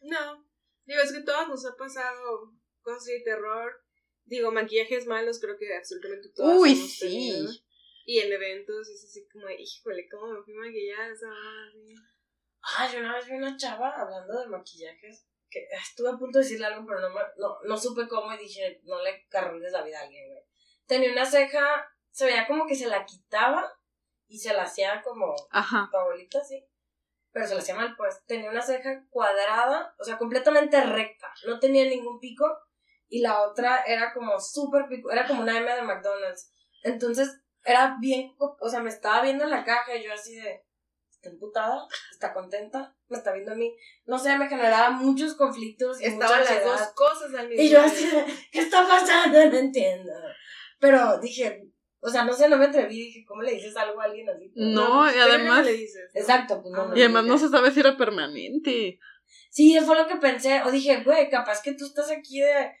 No. 0.00 0.44
Digo, 0.84 1.00
es 1.02 1.12
que 1.12 1.18
a 1.18 1.24
todos 1.24 1.48
nos 1.48 1.66
ha 1.66 1.76
pasado 1.76 2.50
cosas 2.80 3.02
así 3.02 3.12
de 3.12 3.20
terror. 3.20 3.72
Digo, 4.24 4.50
maquillajes 4.52 5.06
malos, 5.06 5.38
creo 5.40 5.56
que 5.58 5.76
absolutamente 5.76 6.30
todos. 6.34 6.58
Uy, 6.60 6.72
hemos 6.72 6.90
sí. 6.92 7.00
tenido. 7.00 7.50
Y 8.04 8.18
en 8.20 8.32
eventos 8.32 8.88
es 8.88 9.04
así 9.04 9.26
como, 9.28 9.48
híjole, 9.48 10.08
¿cómo 10.08 10.32
me 10.32 10.42
fui 10.42 10.54
maquillada 10.54 11.08
esa? 11.08 11.28
Ah, 12.62 12.88
yo 12.92 13.00
una 13.00 13.14
vez 13.14 13.26
vi 13.26 13.32
una 13.34 13.56
chava 13.56 13.90
hablando 13.90 14.38
de 14.40 14.46
maquillajes 14.46 15.26
que 15.50 15.66
estuve 15.70 16.08
a 16.08 16.16
punto 16.16 16.38
de 16.38 16.44
decirle 16.44 16.66
algo, 16.66 16.86
pero 16.86 17.00
no, 17.00 17.10
me- 17.10 17.20
no, 17.36 17.58
no 17.64 17.76
supe 17.76 18.08
cómo 18.08 18.32
y 18.32 18.38
dije, 18.38 18.80
no 18.84 19.02
le 19.02 19.26
carrules 19.28 19.72
la 19.72 19.82
vida 19.82 19.98
a 19.98 20.02
alguien, 20.02 20.28
güey. 20.30 20.42
Tenía 20.86 21.12
una 21.12 21.26
ceja, 21.26 21.86
se 22.10 22.24
veía 22.26 22.46
como 22.46 22.66
que 22.66 22.74
se 22.74 22.86
la 22.88 23.04
quitaba 23.04 23.70
y 24.28 24.38
se 24.38 24.54
la 24.54 24.62
hacía 24.62 25.02
como 25.02 25.34
Ajá. 25.50 25.88
tu 25.90 25.96
abuelita, 25.98 26.42
sí. 26.42 26.64
Pero 27.32 27.46
se 27.46 27.54
la 27.54 27.60
hacía 27.60 27.74
mal, 27.74 27.94
pues. 27.96 28.24
Tenía 28.26 28.50
una 28.50 28.62
ceja 28.62 29.06
cuadrada, 29.10 29.94
o 29.98 30.04
sea, 30.04 30.18
completamente 30.18 30.82
recta. 30.84 31.32
No 31.46 31.58
tenía 31.58 31.84
ningún 31.84 32.18
pico. 32.18 32.46
Y 33.08 33.20
la 33.20 33.42
otra 33.42 33.82
era 33.84 34.12
como 34.14 34.38
súper 34.40 34.86
pico. 34.88 35.10
Era 35.10 35.26
como 35.26 35.42
una 35.42 35.58
M 35.58 35.74
de 35.74 35.82
McDonald's. 35.82 36.50
Entonces, 36.82 37.41
era 37.64 37.96
bien. 38.00 38.34
O 38.38 38.68
sea, 38.68 38.80
me 38.80 38.90
estaba 38.90 39.22
viendo 39.22 39.44
en 39.44 39.50
la 39.50 39.64
caja 39.64 39.96
y 39.96 40.04
yo 40.04 40.12
así 40.12 40.34
de. 40.34 40.62
¿Está 41.10 41.30
emputada? 41.30 41.86
¿Está 42.10 42.32
contenta? 42.32 42.96
¿Me 43.08 43.16
está 43.16 43.32
viendo 43.32 43.52
a 43.52 43.54
mí? 43.54 43.72
No 44.06 44.18
sé, 44.18 44.36
me 44.36 44.48
generaba 44.48 44.90
muchos 44.90 45.34
conflictos. 45.34 46.00
Y 46.00 46.06
Estaban 46.06 46.44
las 46.44 46.64
dos 46.64 46.80
cosas 46.96 47.32
al 47.34 47.48
mismo 47.48 47.62
Y 47.62 47.68
yo 47.68 47.80
así 47.80 48.06
de, 48.08 48.24
¿qué 48.50 48.58
está 48.60 48.86
pasando? 48.88 49.38
No 49.50 49.56
entiendo. 49.56 50.12
Pero 50.80 51.18
dije, 51.20 51.62
o 52.00 52.08
sea, 52.10 52.24
no 52.24 52.32
sé, 52.32 52.48
no 52.48 52.56
me 52.56 52.64
atreví. 52.64 52.96
Dije, 52.96 53.24
¿cómo 53.24 53.42
le 53.42 53.52
dices 53.52 53.76
algo 53.76 54.00
a 54.00 54.04
alguien 54.06 54.28
así? 54.28 54.50
No, 54.56 55.08
y 55.08 55.12
¿qué 55.12 55.18
verga 55.20 55.34
además- 55.34 55.64
le 55.64 55.72
dices? 55.74 56.10
Exacto, 56.12 56.60
pues 56.60 56.74
no. 56.74 56.88
No, 56.88 56.96
Y 56.96 57.00
además 57.00 57.22
no 57.22 57.34
no 57.34 57.38
se 57.38 57.48
sabe 57.48 57.70
si 57.70 57.78
era 57.78 57.96
permanente. 57.96 58.98
Sí, 59.50 59.78
fue 59.86 59.94
lo 59.96 60.08
que 60.08 60.16
pensé. 60.16 60.62
O 60.62 60.72
dije, 60.72 61.04
güey, 61.04 61.30
capaz 61.30 61.62
que 61.62 61.74
tú 61.74 61.86
estás 61.86 62.10
aquí 62.10 62.40
de 62.40 62.72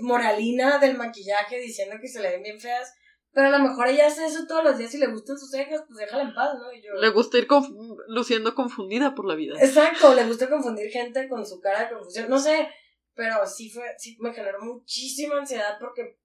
moralina 0.00 0.78
del 0.78 0.96
maquillaje 0.96 1.58
diciendo 1.58 1.96
que 2.00 2.08
se 2.08 2.20
le 2.22 2.30
ven 2.30 2.42
bien 2.42 2.58
feas. 2.58 2.94
Pero 3.34 3.46
a 3.48 3.50
lo 3.50 3.60
mejor 3.60 3.88
ella 3.88 4.06
hace 4.08 4.26
eso 4.26 4.46
todos 4.46 4.62
los 4.62 4.76
días 4.76 4.94
y 4.94 4.98
le 4.98 5.06
gustan 5.06 5.38
sus 5.38 5.50
cejas, 5.50 5.82
pues 5.86 5.98
déjala 5.98 6.24
en 6.24 6.34
paz, 6.34 6.54
¿no? 6.58 6.70
Y 6.72 6.82
yo, 6.82 6.92
Le 6.94 7.08
gusta 7.10 7.38
ir 7.38 7.46
conf- 7.48 7.72
luciendo 8.08 8.54
confundida 8.54 9.14
por 9.14 9.26
la 9.26 9.34
vida. 9.34 9.54
Exacto, 9.58 10.14
le 10.14 10.26
gusta 10.26 10.50
confundir 10.50 10.90
gente 10.90 11.28
con 11.28 11.46
su 11.46 11.60
cara 11.60 11.84
de 11.88 11.94
confusión. 11.94 12.28
No 12.28 12.38
sé, 12.38 12.68
pero 13.14 13.46
sí 13.46 13.70
fue, 13.70 13.84
sí 13.98 14.16
me 14.20 14.34
generó 14.34 14.60
muchísima 14.60 15.38
ansiedad 15.38 15.78
porque, 15.80 16.18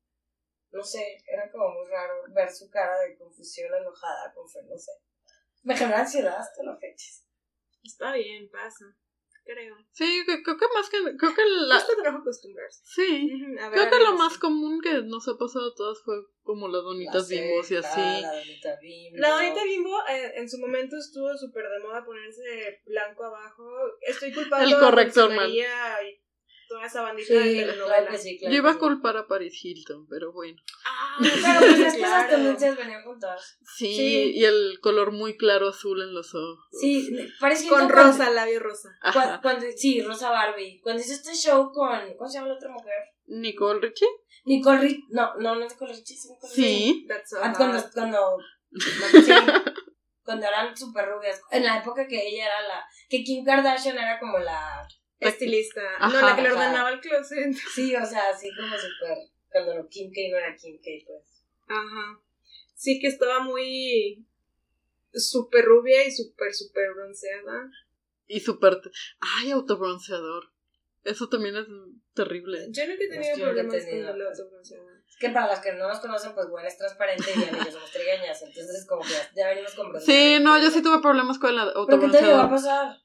no 0.72 0.84
sé, 0.84 1.24
era 1.28 1.50
como 1.50 1.70
muy 1.70 1.88
raro 1.88 2.14
ver 2.34 2.52
su 2.52 2.70
cara 2.70 3.00
de 3.00 3.16
confusión 3.18 3.74
enojada, 3.74 4.34
con 4.34 4.50
fe, 4.50 4.60
no 4.70 4.78
sé. 4.78 4.92
Me 5.64 5.76
generó 5.78 5.98
ansiedad 6.00 6.36
hasta 6.38 6.62
la 6.64 6.76
fecha. 6.78 7.06
Está 7.84 8.12
bien, 8.14 8.50
pasa. 8.52 8.84
Creo. 9.48 9.78
Sí, 9.92 10.24
que- 10.26 10.44
creo 10.44 10.58
que 10.58 10.66
más 10.74 10.90
que... 10.90 10.98
Creo 11.18 11.34
que 11.34 11.42
la... 11.46 11.76
Cuesta 11.76 11.94
trabajo 12.02 12.22
acostumbrarse. 12.22 12.82
Sí. 12.84 13.32
Ujú, 13.34 13.60
a 13.62 13.70
ver, 13.70 13.80
Creo 13.80 13.90
que 13.92 14.06
lo 14.06 14.14
más 14.18 14.38
común 14.38 14.82
que 14.82 15.02
nos 15.04 15.26
ha 15.30 15.38
pasado 15.38 15.72
a 15.72 15.76
todas 15.76 16.00
fue 16.04 16.16
como 16.44 16.68
las 16.68 16.84
donitas 16.84 17.30
bimbos 17.30 17.72
y 17.72 17.78
así. 17.78 18.22
La 18.22 18.34
donita 18.34 18.78
bimbo. 18.82 19.18
La 19.18 19.30
donita 19.30 19.64
bimbo 19.64 19.98
eh, 20.10 20.34
en 20.36 20.50
su 20.50 20.58
momento 20.60 20.98
estuvo 20.98 21.36
súper 21.38 21.64
de 21.70 21.80
moda 21.80 22.04
ponerse 22.06 22.82
blanco 22.86 23.24
abajo. 23.24 23.64
Estoy 24.02 24.34
culpando 24.34 24.68
El 24.68 24.80
corrector 24.80 25.32
a 25.32 25.48
y 25.48 25.62
toda 26.68 26.86
esa 26.86 27.02
bandita 27.02 27.28
Sí, 27.28 27.34
de 27.34 27.54
claro 27.64 27.68
telenovela. 27.72 28.12
que 28.12 28.18
sí, 28.18 28.38
claro 28.40 28.52
Yo 28.54 28.58
iba 28.58 28.72
a 28.72 28.78
culpar 28.78 29.18
a 29.18 29.28
Paris 29.28 29.60
Hilton, 29.64 30.08
pero 30.08 30.32
bueno. 30.34 30.62
Ah, 30.86 31.18
Pero 31.20 31.60
pues 31.60 31.80
es 31.80 31.94
que 31.94 32.00
claro. 32.00 32.16
esas 32.18 32.30
tendencias 32.30 32.78
venían 32.78 33.04
juntas. 33.04 33.58
Sí, 33.78 33.96
Sí. 33.96 34.32
y 34.36 34.46
el 34.46 34.80
color 34.82 35.12
muy 35.12 35.38
claro 35.38 35.70
azul 35.70 36.02
en 36.02 36.14
los 36.14 36.34
ojos. 36.36 36.60
Sí, 36.80 37.10
parecía 37.40 37.70
Con 37.70 37.90
rosa, 37.90 38.30
labio 38.30 38.60
rosa. 38.60 38.90
Cuando, 39.42 39.66
sí, 39.76 40.02
Rosa 40.02 40.30
Barbie. 40.30 40.80
Cuando 40.82 41.02
hizo 41.02 41.14
este 41.14 41.34
show 41.36 41.72
con. 41.72 42.00
¿Cómo 42.18 42.30
se 42.30 42.38
llama 42.38 42.50
la 42.50 42.56
otra 42.56 42.70
mujer? 42.70 42.94
Nicole 43.28 43.80
Richie. 43.82 44.08
Nicole 44.46 44.80
Rich. 44.80 45.00
No, 45.10 45.36
no, 45.40 45.56
no 45.56 45.66
es 45.66 45.74
Nicole 45.74 45.92
Richie, 45.94 46.16
sí, 46.16 46.30
Nicole 46.30 46.54
Richie. 46.56 46.64
Sí. 46.94 47.06
That's 47.10 47.30
so 47.30 47.38
Ah, 47.44 47.54
cuando, 47.56 47.84
cuando, 47.94 48.38
sí, 48.72 49.32
cuando 50.24 50.46
eran 50.46 50.76
súper 50.78 51.06
rubias. 51.10 51.42
En 51.52 51.64
la 51.66 51.80
época 51.80 52.08
que 52.08 52.16
ella 52.28 52.46
era 52.46 52.62
la. 52.68 52.86
Que 53.10 53.24
Kim 53.24 53.44
Kardashian 53.44 53.98
era 53.98 54.20
como 54.20 54.38
la. 54.40 54.88
Estilista. 55.20 55.82
Ajá, 56.00 56.22
no, 56.22 56.28
la 56.28 56.36
que 56.36 56.42
le 56.44 56.52
ordenaba 56.52 56.90
el 56.92 57.00
closet. 57.00 57.54
Sí, 57.74 57.96
o 57.96 58.06
sea, 58.06 58.30
así 58.30 58.50
como 58.56 58.76
súper. 58.76 59.18
Cuando 59.52 59.76
no, 59.76 59.88
Kim 59.90 60.12
K 60.12 60.22
no 60.32 60.38
era 60.38 60.56
Kim 60.56 60.78
K, 60.78 60.84
pues. 61.06 61.44
Ajá. 61.68 62.20
Sí 62.76 63.00
que 63.00 63.08
estaba 63.08 63.40
muy 63.40 64.26
súper 65.14 65.66
rubia 65.66 66.06
y 66.06 66.12
súper, 66.12 66.54
súper 66.54 66.94
bronceada. 66.94 67.72
Y 68.28 68.40
súper... 68.40 68.80
Ay, 69.40 69.52
autobronceador. 69.52 70.52
Eso 71.04 71.30
también 71.30 71.56
es 71.56 71.66
terrible. 72.14 72.68
Yo 72.70 72.86
nunca 72.86 73.04
he 73.04 73.08
tenido 73.10 73.34
he 73.34 73.40
problemas 73.40 73.74
tenido. 73.74 74.08
con 74.12 74.22
el 74.22 74.28
autobronceado. 74.28 74.88
Es 75.08 75.16
que 75.16 75.30
para 75.30 75.48
las 75.48 75.62
que 75.62 75.74
no 75.74 75.88
nos 75.88 76.00
conocen, 76.00 76.36
pues 76.36 76.50
bueno, 76.50 76.68
es 76.68 76.78
transparente 76.78 77.24
y 77.34 77.40
ya 77.40 77.64
que 77.64 77.72
somos 77.72 77.92
trigueñas. 77.92 78.42
Entonces, 78.42 78.86
como 78.86 79.02
que 79.02 79.14
ya, 79.36 79.48
venimos 79.48 79.74
con 79.74 80.00
Sí, 80.02 80.38
no, 80.42 80.62
yo 80.62 80.70
sí 80.70 80.84
tuve 80.84 81.02
problemas 81.02 81.40
con 81.40 81.58
el 81.58 81.70
¿Pero 81.88 82.00
qué 82.00 82.08
te 82.10 82.22
llegó 82.22 82.36
a 82.36 82.42
autobronceador. 82.44 82.50
pasar? 82.50 82.98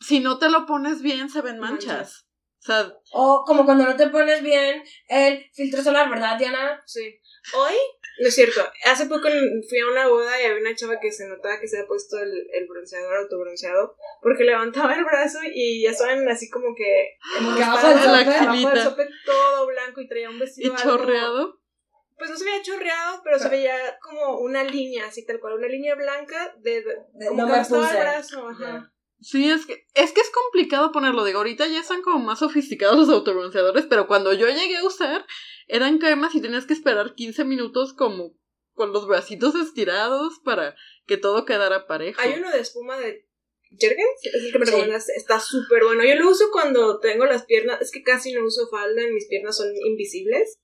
Si 0.00 0.20
no 0.20 0.38
te 0.38 0.48
lo 0.50 0.66
pones 0.66 1.02
bien, 1.02 1.28
se 1.30 1.40
ven 1.42 1.58
manchas. 1.58 1.86
Manchas. 1.86 2.22
O 2.58 2.66
sea, 2.66 2.92
O 3.12 3.44
como 3.46 3.64
cuando 3.64 3.84
no 3.84 3.96
te 3.96 4.08
pones 4.08 4.42
bien 4.42 4.82
el 5.08 5.44
filtro 5.54 5.82
solar, 5.82 6.10
¿verdad, 6.10 6.36
Diana? 6.36 6.82
Sí. 6.84 7.20
Hoy, 7.54 7.74
no 8.20 8.26
es 8.26 8.34
cierto, 8.34 8.60
hace 8.86 9.06
poco 9.06 9.28
fui 9.68 9.78
a 9.78 9.86
una 9.86 10.08
boda 10.08 10.40
y 10.40 10.46
había 10.46 10.60
una 10.60 10.74
chava 10.74 10.98
que 10.98 11.12
se 11.12 11.28
notaba 11.28 11.60
que 11.60 11.68
se 11.68 11.76
había 11.76 11.86
puesto 11.86 12.18
el, 12.18 12.32
el 12.52 12.66
bronceador, 12.66 13.18
autobronceado, 13.18 13.94
porque 14.20 14.42
levantaba 14.42 14.94
el 14.96 15.04
brazo 15.04 15.38
y 15.54 15.82
ya 15.82 15.92
saben 15.94 16.28
así 16.28 16.50
como 16.50 16.74
que... 16.74 17.16
Como 17.38 17.54
que 17.56 17.62
abajo 17.62 17.86
del 17.88 17.96
la 18.74 18.84
sope. 18.84 19.08
todo 19.24 19.66
blanco 19.68 20.00
y 20.00 20.08
traía 20.08 20.28
un 20.28 20.36
y 20.36 20.40
vestido 20.40 20.74
algo- 20.74 20.82
chorreado. 20.82 21.60
Pues 22.18 22.30
no 22.30 22.36
se 22.36 22.44
veía 22.46 22.62
chorreado, 22.62 23.20
pero 23.22 23.38
se 23.38 23.48
veía 23.48 23.76
como 24.00 24.38
una 24.40 24.64
línea, 24.64 25.06
así 25.06 25.24
tal 25.24 25.38
cual, 25.38 25.54
una 25.58 25.68
línea 25.68 25.94
blanca 25.94 26.52
de... 26.58 26.82
de- 26.82 26.96
De- 27.12 27.26
como 27.28 27.42
no 27.42 27.46
que 27.46 27.52
me 27.52 27.60
estaba 27.60 27.82
puse. 27.82 27.96
el 27.96 28.02
brazo, 28.02 28.48
ajá. 28.48 28.92
Sí, 29.20 29.50
es 29.50 29.66
que, 29.66 29.86
es 29.94 30.12
que 30.12 30.20
es 30.20 30.30
complicado 30.30 30.92
ponerlo. 30.92 31.24
Digo, 31.24 31.38
ahorita 31.38 31.66
ya 31.66 31.80
están 31.80 32.02
como 32.02 32.18
más 32.18 32.40
sofisticados 32.40 32.98
los 32.98 33.08
autobronceadores, 33.08 33.86
pero 33.88 34.06
cuando 34.06 34.32
yo 34.32 34.46
llegué 34.48 34.76
a 34.76 34.84
usar, 34.84 35.26
eran 35.68 35.98
cremas 35.98 36.34
y 36.34 36.40
tenías 36.40 36.66
que 36.66 36.74
esperar 36.74 37.14
15 37.14 37.44
minutos 37.44 37.92
como 37.94 38.36
con 38.74 38.92
los 38.92 39.06
bracitos 39.06 39.54
estirados 39.54 40.34
para 40.44 40.76
que 41.06 41.16
todo 41.16 41.44
quedara 41.46 41.86
parejo. 41.86 42.20
Hay 42.20 42.34
uno 42.38 42.50
de 42.50 42.60
espuma 42.60 42.98
de 42.98 43.26
Jergens, 43.78 44.20
es 44.22 44.44
el 44.44 44.52
que 44.52 44.58
me 44.58 44.66
Sí. 44.66 44.74
está 45.16 45.40
súper 45.40 45.84
bueno. 45.84 46.04
Yo 46.04 46.14
lo 46.16 46.30
uso 46.30 46.50
cuando 46.52 47.00
tengo 47.00 47.24
las 47.24 47.46
piernas, 47.46 47.80
es 47.80 47.90
que 47.90 48.02
casi 48.02 48.32
no 48.32 48.44
uso 48.44 48.68
falda, 48.68 49.02
y 49.02 49.10
mis 49.12 49.26
piernas 49.26 49.56
son 49.56 49.68
invisibles. 49.74 50.58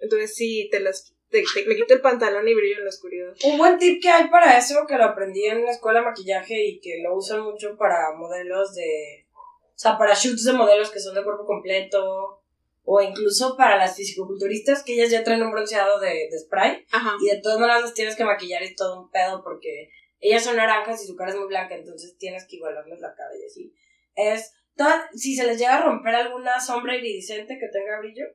Entonces 0.00 0.34
sí, 0.34 0.68
te 0.70 0.80
las 0.80 1.13
te- 1.42 1.44
te- 1.54 1.66
me 1.66 1.74
quito 1.76 1.94
el 1.94 2.00
pantalón 2.00 2.46
y 2.46 2.54
brillo 2.54 2.78
en 2.78 2.84
la 2.84 2.90
oscuridad. 2.90 3.32
Un 3.44 3.58
buen 3.58 3.76
tip 3.78 4.00
que 4.00 4.08
hay 4.08 4.28
para 4.28 4.56
eso, 4.56 4.86
que 4.86 4.96
lo 4.96 5.04
aprendí 5.04 5.44
en 5.44 5.64
la 5.64 5.72
escuela 5.72 5.98
de 6.00 6.06
maquillaje 6.06 6.64
y 6.64 6.80
que 6.80 7.02
lo 7.02 7.16
usan 7.16 7.40
mucho 7.42 7.76
para 7.76 8.12
modelos 8.16 8.74
de... 8.74 9.26
O 9.34 9.76
sea, 9.78 9.98
para 9.98 10.14
shoots 10.14 10.44
de 10.44 10.52
modelos 10.52 10.90
que 10.90 11.00
son 11.00 11.14
de 11.14 11.24
cuerpo 11.24 11.44
completo 11.44 12.40
o 12.84 13.00
incluso 13.00 13.56
para 13.56 13.76
las 13.76 13.96
fisicoculturistas 13.96 14.84
que 14.84 14.92
ellas 14.94 15.10
ya 15.10 15.24
traen 15.24 15.42
un 15.42 15.50
bronceado 15.50 15.98
de, 16.00 16.28
de 16.30 16.38
spray 16.38 16.84
Ajá. 16.92 17.16
y 17.20 17.30
de 17.34 17.40
todas 17.42 17.58
maneras 17.58 17.82
las 17.82 17.94
tienes 17.94 18.14
que 18.14 18.24
maquillar 18.24 18.62
y 18.62 18.76
todo 18.76 19.00
un 19.02 19.10
pedo 19.10 19.42
porque 19.42 19.90
ellas 20.20 20.44
son 20.44 20.56
naranjas 20.56 21.02
y 21.02 21.06
su 21.06 21.16
cara 21.16 21.30
es 21.32 21.36
muy 21.36 21.48
blanca, 21.48 21.74
entonces 21.74 22.16
tienes 22.18 22.46
que 22.46 22.56
igualarles 22.56 23.00
la 23.00 23.14
cara 23.14 23.30
y 23.40 23.44
así. 23.44 23.74
Es... 24.14 24.52
toda- 24.76 25.08
si 25.14 25.34
se 25.34 25.44
les 25.46 25.58
llega 25.58 25.76
a 25.78 25.82
romper 25.84 26.14
alguna 26.14 26.60
sombra 26.60 26.96
iridiscente 26.96 27.58
que 27.58 27.68
tenga 27.72 27.98
brillo, 27.98 28.26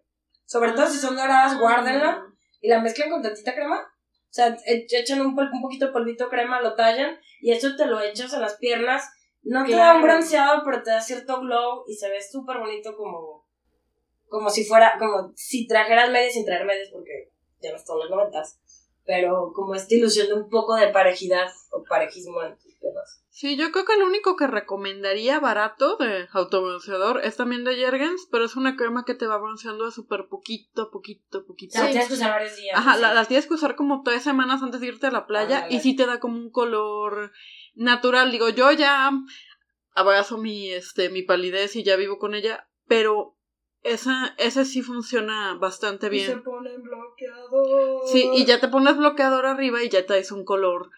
sobre 0.45 0.71
todo 0.73 0.87
si 0.87 0.97
son 0.97 1.15
doradas, 1.15 1.57
guárdenla 1.59 2.25
y 2.62 2.70
la 2.70 2.82
mezclan 2.82 3.10
con 3.10 3.22
tantita 3.22 3.53
crema. 3.53 3.80
O 3.80 4.32
sea, 4.34 4.55
e- 4.66 4.86
echan 4.89 5.22
un, 5.22 5.36
poquito 5.36 5.88
de 5.88 5.91
polvito 5.91 6.30
crema, 6.30 6.62
lo 6.62 6.76
tallan 6.76 7.20
y 7.41 7.51
eso 7.51 7.76
te 7.76 7.86
lo 7.86 7.99
echas 8.01 8.34
en 8.34 8.41
las 8.41 8.57
piernas. 8.57 9.10
No 9.41 9.66
te 9.66 9.76
da 9.76 9.95
un 9.95 10.01
bronceado, 10.01 10.62
pero 10.66 10.84
te 10.84 10.91
da 10.91 11.01
cierto 11.01 11.39
glow 11.39 11.84
y 11.88 11.95
se 11.95 12.10
ve 12.10 12.22
súper 12.22 12.57
bonito 12.60 12.95
como, 12.95 13.47
como 14.28 14.49
si 14.49 14.66
fuera, 14.66 14.97
como 14.99 15.32
si 15.36 15.66
trajeras 15.66 16.12
medias 16.12 16.34
sin 16.34 16.45
traer 16.45 16.66
medias 16.66 16.89
porque 16.91 17.32
ya 17.62 17.72
no 17.72 17.78
está 17.78 17.93
en 17.93 17.99
los 17.99 18.10
noventas, 18.10 18.60
pero 19.05 19.51
como 19.53 19.76
esta 19.76 19.95
ilusión 19.95 20.28
de 20.28 20.34
un 20.34 20.49
poco 20.49 20.76
de 20.76 20.89
parejidad 20.89 21.47
o 21.72 21.84
parejismo 21.84 22.43
en 22.43 22.57
Sí, 23.30 23.55
yo 23.55 23.71
creo 23.71 23.86
que 23.86 23.93
el 23.93 24.03
único 24.03 24.36
que 24.36 24.47
recomendaría 24.47 25.39
barato 25.39 25.95
de 25.97 26.27
autobronceador 26.34 27.21
es 27.23 27.38
también 27.38 27.63
de 27.63 27.75
Jergens, 27.75 28.27
pero 28.32 28.43
es 28.45 28.55
una 28.55 28.75
crema 28.75 29.05
que 29.05 29.13
te 29.15 29.27
va 29.27 29.38
bronceando 29.38 29.86
de 29.86 29.91
súper 29.91 30.27
poquito, 30.27 30.91
poquito, 30.91 31.45
poquito. 31.45 31.73
sea, 31.73 31.88
tienes 31.89 32.07
que 32.07 32.15
usar 32.15 32.32
varios 32.32 32.57
días. 32.57 32.77
Ajá, 32.77 32.95
sí. 32.95 33.01
la, 33.01 33.13
la 33.13 33.25
tienes 33.25 33.47
que 33.47 33.53
usar 33.53 33.75
como 33.75 34.01
tres 34.03 34.23
semanas 34.23 34.61
antes 34.61 34.82
de 34.82 34.88
irte 34.88 35.07
a 35.07 35.11
la 35.11 35.25
playa 35.25 35.57
Ándale. 35.59 35.75
y 35.75 35.80
sí 35.80 35.95
te 35.95 36.05
da 36.05 36.19
como 36.19 36.38
un 36.38 36.49
color 36.51 37.32
natural. 37.75 38.32
Digo, 38.32 38.49
yo 38.49 38.71
ya 38.71 39.09
abrazo 39.93 40.38
mi, 40.38 40.71
este, 40.71 41.09
mi 41.09 41.21
palidez 41.21 41.75
y 41.75 41.84
ya 41.84 41.95
vivo 41.95 42.17
con 42.19 42.36
ella, 42.36 42.67
pero 42.88 43.38
esa, 43.84 44.36
ese 44.38 44.65
sí 44.65 44.82
funciona 44.82 45.53
bastante 45.55 46.07
Y 46.07 46.19
se 46.19 46.25
bien. 46.27 46.43
ponen 46.43 46.82
bloqueador. 46.82 48.01
Sí, 48.07 48.30
y 48.34 48.45
ya 48.45 48.59
te 48.59 48.67
pones 48.67 48.97
bloqueador 48.97 49.45
arriba 49.45 49.82
y 49.84 49.89
ya 49.89 49.99
te 50.01 50.07
traes 50.07 50.32
un 50.32 50.43
color 50.43 50.89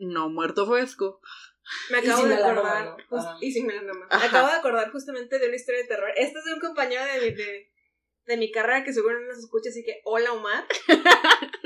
no 0.00 0.28
muerto 0.28 0.66
fresco. 0.66 1.20
Me 1.90 1.98
acabo 1.98 2.26
de 2.26 2.34
acordar. 2.34 2.84
¿no? 2.84 2.96
jus- 3.08 3.20
Ajá. 3.24 3.36
y 3.40 3.52
sin 3.52 3.66
melanoma. 3.66 4.06
Me 4.10 4.14
Ajá. 4.16 4.26
acabo 4.26 4.48
de 4.48 4.54
acordar 4.54 4.90
justamente 4.90 5.38
de 5.38 5.46
una 5.46 5.56
historia 5.56 5.82
de 5.82 5.88
terror. 5.88 6.10
Esta 6.16 6.38
es 6.40 6.44
de 6.44 6.54
un 6.54 6.60
compañero 6.60 7.04
de 7.04 7.20
mi, 7.20 7.34
de, 7.36 7.72
de 8.26 8.36
mi 8.36 8.50
carrera 8.50 8.82
que 8.84 8.92
seguro 8.92 9.20
no 9.20 9.26
nos 9.28 9.38
escucha, 9.38 9.70
así 9.70 9.84
que 9.84 10.00
hola 10.04 10.32
Omar. 10.32 10.64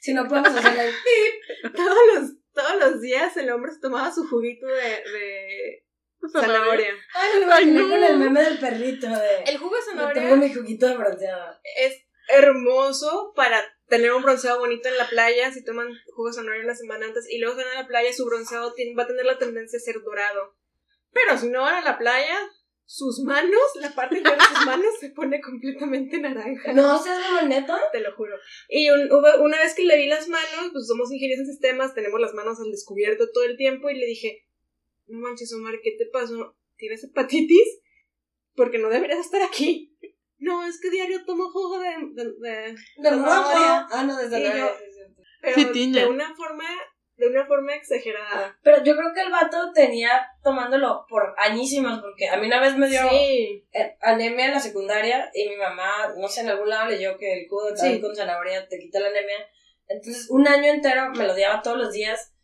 Si 0.00 0.12
no 0.12 0.26
podemos 0.28 0.50
hacerle 0.54 0.88
el 0.88 1.72
Todos 1.72 1.96
los, 2.14 2.30
todos 2.52 2.78
los 2.78 3.00
días 3.00 3.36
el 3.36 3.50
hombre 3.50 3.72
se 3.72 3.80
tomaba 3.80 4.12
su 4.12 4.26
juguito 4.28 4.66
de, 4.66 4.82
de 4.82 5.84
zanahoria. 6.30 6.94
Ay, 7.14 7.44
me 7.44 7.52
Ay, 7.52 7.66
no. 7.66 7.88
con 7.88 8.02
el 8.04 8.18
meme 8.18 8.42
del 8.42 8.58
perrito 8.58 9.08
de... 9.08 9.42
El 9.46 9.58
jugo 9.58 9.76
de 9.76 9.82
zanahoria 9.82 10.22
tengo 10.22 10.36
mi 10.36 10.52
juguito 10.52 10.86
de 10.86 10.96
bronceado. 10.96 11.58
es 11.78 12.04
hermoso 12.28 13.32
para 13.34 13.62
tener 13.88 14.12
un 14.12 14.22
bronceado 14.22 14.58
bonito 14.58 14.88
en 14.88 14.96
la 14.98 15.08
playa. 15.08 15.52
Si 15.52 15.64
toman 15.64 15.88
jugo 16.14 16.32
zanahoria 16.32 16.64
una 16.64 16.74
semana 16.74 17.06
antes 17.06 17.26
y 17.30 17.38
luego 17.38 17.56
van 17.56 17.66
a 17.68 17.82
la 17.82 17.86
playa, 17.86 18.12
su 18.12 18.24
bronceado 18.26 18.74
va 18.98 19.02
a 19.02 19.06
tener 19.06 19.24
la 19.24 19.38
tendencia 19.38 19.78
a 19.78 19.80
ser 19.80 20.00
dorado. 20.02 20.54
Pero 21.12 21.38
si 21.38 21.48
no 21.48 21.62
van 21.62 21.76
a 21.76 21.80
la 21.84 21.98
playa, 21.98 22.36
sus 22.84 23.20
manos, 23.20 23.60
la 23.80 23.94
parte 23.94 24.20
de 24.20 24.30
sus 24.30 24.64
manos 24.66 24.94
se 24.98 25.10
pone 25.10 25.40
completamente 25.40 26.18
naranja. 26.18 26.72
No 26.72 27.02
seas 27.02 27.18
como 27.26 27.42
neto. 27.48 27.76
Te 27.92 28.00
lo 28.00 28.14
juro. 28.14 28.34
Y 28.68 28.88
un- 28.90 29.10
una 29.40 29.58
vez 29.58 29.74
que 29.74 29.84
le 29.84 29.96
vi 29.96 30.06
las 30.06 30.28
manos, 30.28 30.70
pues 30.72 30.86
somos 30.86 31.10
ingenieros 31.12 31.46
en 31.46 31.52
sistemas, 31.52 31.94
tenemos 31.94 32.18
las 32.20 32.32
manos 32.34 32.58
al 32.60 32.70
descubierto 32.70 33.30
todo 33.32 33.44
el 33.44 33.56
tiempo 33.56 33.90
y 33.90 33.98
le 33.98 34.06
dije, 34.06 34.46
no 35.06 35.18
manches 35.18 35.52
Omar, 35.54 35.80
¿qué 35.82 35.96
te 35.98 36.06
pasó? 36.06 36.56
¿Tienes 36.76 37.04
hepatitis? 37.04 37.80
Porque 38.54 38.78
no 38.78 38.88
deberías 38.88 39.20
estar 39.20 39.42
aquí. 39.42 39.96
No, 40.38 40.64
es 40.66 40.80
que 40.80 40.90
diario 40.90 41.24
tomo 41.24 41.50
jugo 41.50 41.78
de... 41.80 41.90
de- 42.12 42.32
de- 42.40 42.76
De 42.96 43.10
rojo. 43.10 43.24
zanahoria. 43.24 43.86
Ah, 43.90 44.04
no, 44.04 44.16
de 44.16 44.26
Y 44.26 44.30
zanahoria. 44.30 44.72
Pero 45.40 45.72
Sí, 45.72 45.92
de 45.92 46.06
una 46.06 46.34
forma, 46.34 46.64
de 47.16 47.26
una 47.28 47.46
forma 47.46 47.74
exagerada. 47.74 48.58
Pero 48.62 48.82
yo 48.84 48.96
creo 48.96 49.12
que 49.14 49.20
el 49.22 49.30
vato 49.30 49.72
tenía 49.72 50.28
tomándolo 50.42 51.04
por 51.08 51.34
añísimos, 51.38 52.00
porque 52.00 52.28
a 52.28 52.36
mí 52.36 52.46
una 52.46 52.60
vez 52.60 52.76
me 52.76 52.88
dio 52.88 53.08
Sí. 53.08 53.64
eh, 53.72 53.96
anemia 54.00 54.46
en 54.46 54.52
la 54.52 54.60
secundaria 54.60 55.30
y 55.34 55.48
mi 55.48 55.56
mamá, 55.56 56.12
no 56.16 56.28
sé, 56.28 56.40
en 56.42 56.48
algún 56.50 56.68
lado 56.68 56.88
leyó 56.90 57.16
que 57.18 57.40
el 57.42 57.48
jugo 57.48 57.70
de 57.70 57.76
Sí. 57.76 58.00
con 58.00 58.14
zanahoria 58.14 58.68
te 58.68 58.78
quita 58.78 59.00
la 59.00 59.08
anemia. 59.08 59.38
Entonces, 59.88 60.28
un 60.30 60.46
año 60.46 60.70
entero 60.72 61.10
me 61.10 61.24
lo 61.24 61.32
odiaba 61.32 61.62
todos 61.62 61.78
los 61.78 61.92
días, 61.92 62.34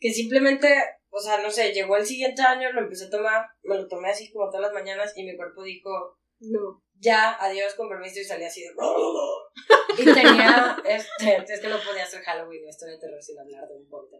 que 0.00 0.10
simplemente, 0.12 0.74
o 1.10 1.18
sea, 1.20 1.38
no 1.42 1.50
sé, 1.50 1.72
llegó 1.72 1.96
el 1.96 2.06
siguiente 2.06 2.42
año, 2.42 2.72
lo 2.72 2.80
empecé 2.80 3.06
a 3.06 3.10
tomar, 3.10 3.46
me 3.62 3.76
lo 3.76 3.86
tomé 3.88 4.10
así 4.10 4.32
como 4.32 4.46
todas 4.50 4.62
las 4.62 4.72
mañanas 4.72 5.12
y 5.16 5.24
mi 5.24 5.36
cuerpo 5.36 5.62
dijo, 5.62 5.90
No. 6.40 6.82
Ya, 6.94 7.36
adiós, 7.40 7.74
con 7.74 7.88
permiso, 7.88 8.20
y 8.20 8.24
salí 8.24 8.44
así 8.44 8.62
de... 8.62 8.70
Y 9.96 10.04
tenía, 10.04 10.76
este, 10.84 11.44
es 11.48 11.60
que 11.60 11.68
no 11.68 11.78
podía 11.78 12.02
hacer 12.02 12.22
Halloween, 12.22 12.68
esto 12.68 12.86
de 12.86 12.98
terror 12.98 13.22
sin 13.22 13.38
hablar 13.38 13.68
de 13.68 13.76
un 13.76 13.88
vómito. 13.88 14.16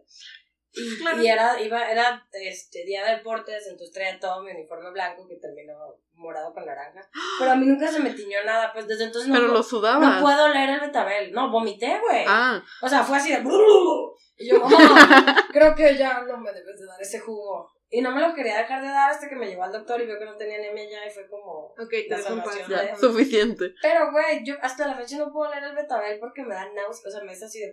Y, 0.71 0.97
Claro. 0.97 1.21
y 1.21 1.27
era, 1.27 1.61
iba, 1.61 1.89
era 1.89 2.27
este, 2.33 2.83
día 2.85 3.05
de 3.05 3.15
deportes, 3.17 3.65
entonces 3.67 3.93
traía 3.93 4.19
todo 4.19 4.43
mi 4.43 4.51
uniforme 4.51 4.91
blanco 4.91 5.27
que 5.27 5.35
terminó 5.35 5.73
morado 6.13 6.53
con 6.53 6.65
naranja. 6.65 7.09
Pero 7.39 7.51
a 7.51 7.55
mí 7.55 7.65
nunca 7.65 7.89
se 7.89 7.99
me 7.99 8.13
tiñó 8.13 8.43
nada, 8.45 8.71
pues 8.73 8.87
desde 8.87 9.05
entonces 9.05 9.29
no, 9.29 9.35
Pero 9.35 9.47
lo 9.47 9.99
no 9.99 10.21
puedo 10.21 10.49
leer 10.49 10.69
el 10.69 10.79
betabel. 10.81 11.31
No, 11.31 11.49
vomité, 11.49 11.99
güey. 11.99 12.25
Ah, 12.27 12.61
O 12.81 12.89
sea, 12.89 13.03
fue 13.03 13.17
así 13.17 13.31
de... 13.31 13.43
Y 14.37 14.49
yo, 14.49 14.59
mamá, 14.59 15.47
creo 15.51 15.75
que 15.75 15.97
ya 15.97 16.21
no 16.21 16.37
me 16.37 16.51
debes 16.51 16.79
de 16.79 16.85
dar 16.85 17.01
ese 17.01 17.19
jugo. 17.19 17.71
Y 17.97 18.01
no 18.01 18.11
me 18.11 18.21
lo 18.21 18.33
quería 18.33 18.57
dejar 18.57 18.81
de 18.81 18.89
dar 18.89 19.09
hasta 19.11 19.29
que 19.29 19.35
me 19.35 19.47
llevó 19.47 19.63
al 19.63 19.71
doctor 19.71 20.01
y 20.01 20.05
vio 20.05 20.19
que 20.19 20.25
no 20.25 20.35
tenía 20.35 20.57
anemia 20.57 20.83
ya 20.89 21.07
y 21.07 21.11
fue 21.11 21.27
como... 21.29 21.67
Ok, 21.79 21.89
te 22.09 22.17
salvación 22.17 22.69
paz. 22.69 22.99
suficiente. 22.99 23.73
Pero, 23.81 24.11
güey, 24.11 24.43
yo 24.45 24.55
hasta 24.61 24.87
la 24.87 24.95
fecha 24.95 25.17
no 25.17 25.31
puedo 25.31 25.49
leer 25.51 25.63
el 25.63 25.75
betabel 25.75 26.19
porque 26.19 26.43
me 26.43 26.53
da 26.53 26.65
náuseas, 26.73 27.05
o 27.07 27.17
sea, 27.17 27.23
me 27.25 27.31
es 27.31 27.41
así 27.43 27.59
de... 27.59 27.71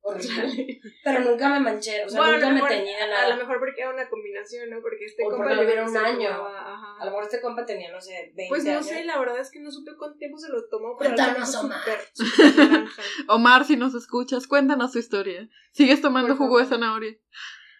Horrible. 0.00 0.80
Pero 1.04 1.20
nunca 1.20 1.48
me 1.48 1.60
manché, 1.60 2.04
o 2.04 2.08
sea, 2.08 2.20
Bueno, 2.20 2.34
nunca 2.38 2.50
me 2.50 2.68
teñí 2.68 2.94
de 2.94 3.02
A 3.02 3.06
lo 3.06 3.12
nada. 3.12 3.36
mejor 3.36 3.58
porque 3.58 3.80
era 3.80 3.90
una 3.90 4.08
combinación, 4.08 4.70
¿no? 4.70 4.80
Porque 4.80 5.04
este 5.04 5.24
O 5.24 5.30
compa 5.30 5.38
porque 5.44 5.54
lo 5.56 5.60
le 5.62 5.66
vieron 5.66 5.88
un 5.90 5.96
año. 5.96 6.28
tomaba. 6.28 6.96
A 7.00 7.04
lo 7.04 7.10
mejor 7.10 7.24
este 7.24 7.40
compa 7.40 7.66
tenía, 7.66 7.90
no 7.90 8.00
sé, 8.00 8.32
20 8.36 8.44
Pues 8.48 8.64
no 8.64 8.70
años. 8.70 8.86
sé, 8.86 9.04
la 9.04 9.18
verdad 9.18 9.40
es 9.40 9.50
que 9.50 9.58
no 9.60 9.70
supe 9.70 9.90
cuánto 9.98 10.16
tiempo 10.18 10.38
se 10.38 10.50
lo 10.50 10.66
tomó. 10.68 10.96
Cuéntanos, 10.96 11.54
algo 11.56 11.66
Omar. 11.68 11.80
súper 12.14 12.56
naranja. 12.56 13.02
Omar, 13.28 13.64
si 13.64 13.76
nos 13.76 13.94
escuchas, 13.94 14.46
cuéntanos 14.46 14.92
tu 14.92 14.98
historia. 15.00 15.48
¿Sigues 15.72 16.00
tomando 16.00 16.36
Por 16.36 16.46
jugo 16.46 16.58
de 16.60 16.66
zanahoria? 16.66 17.16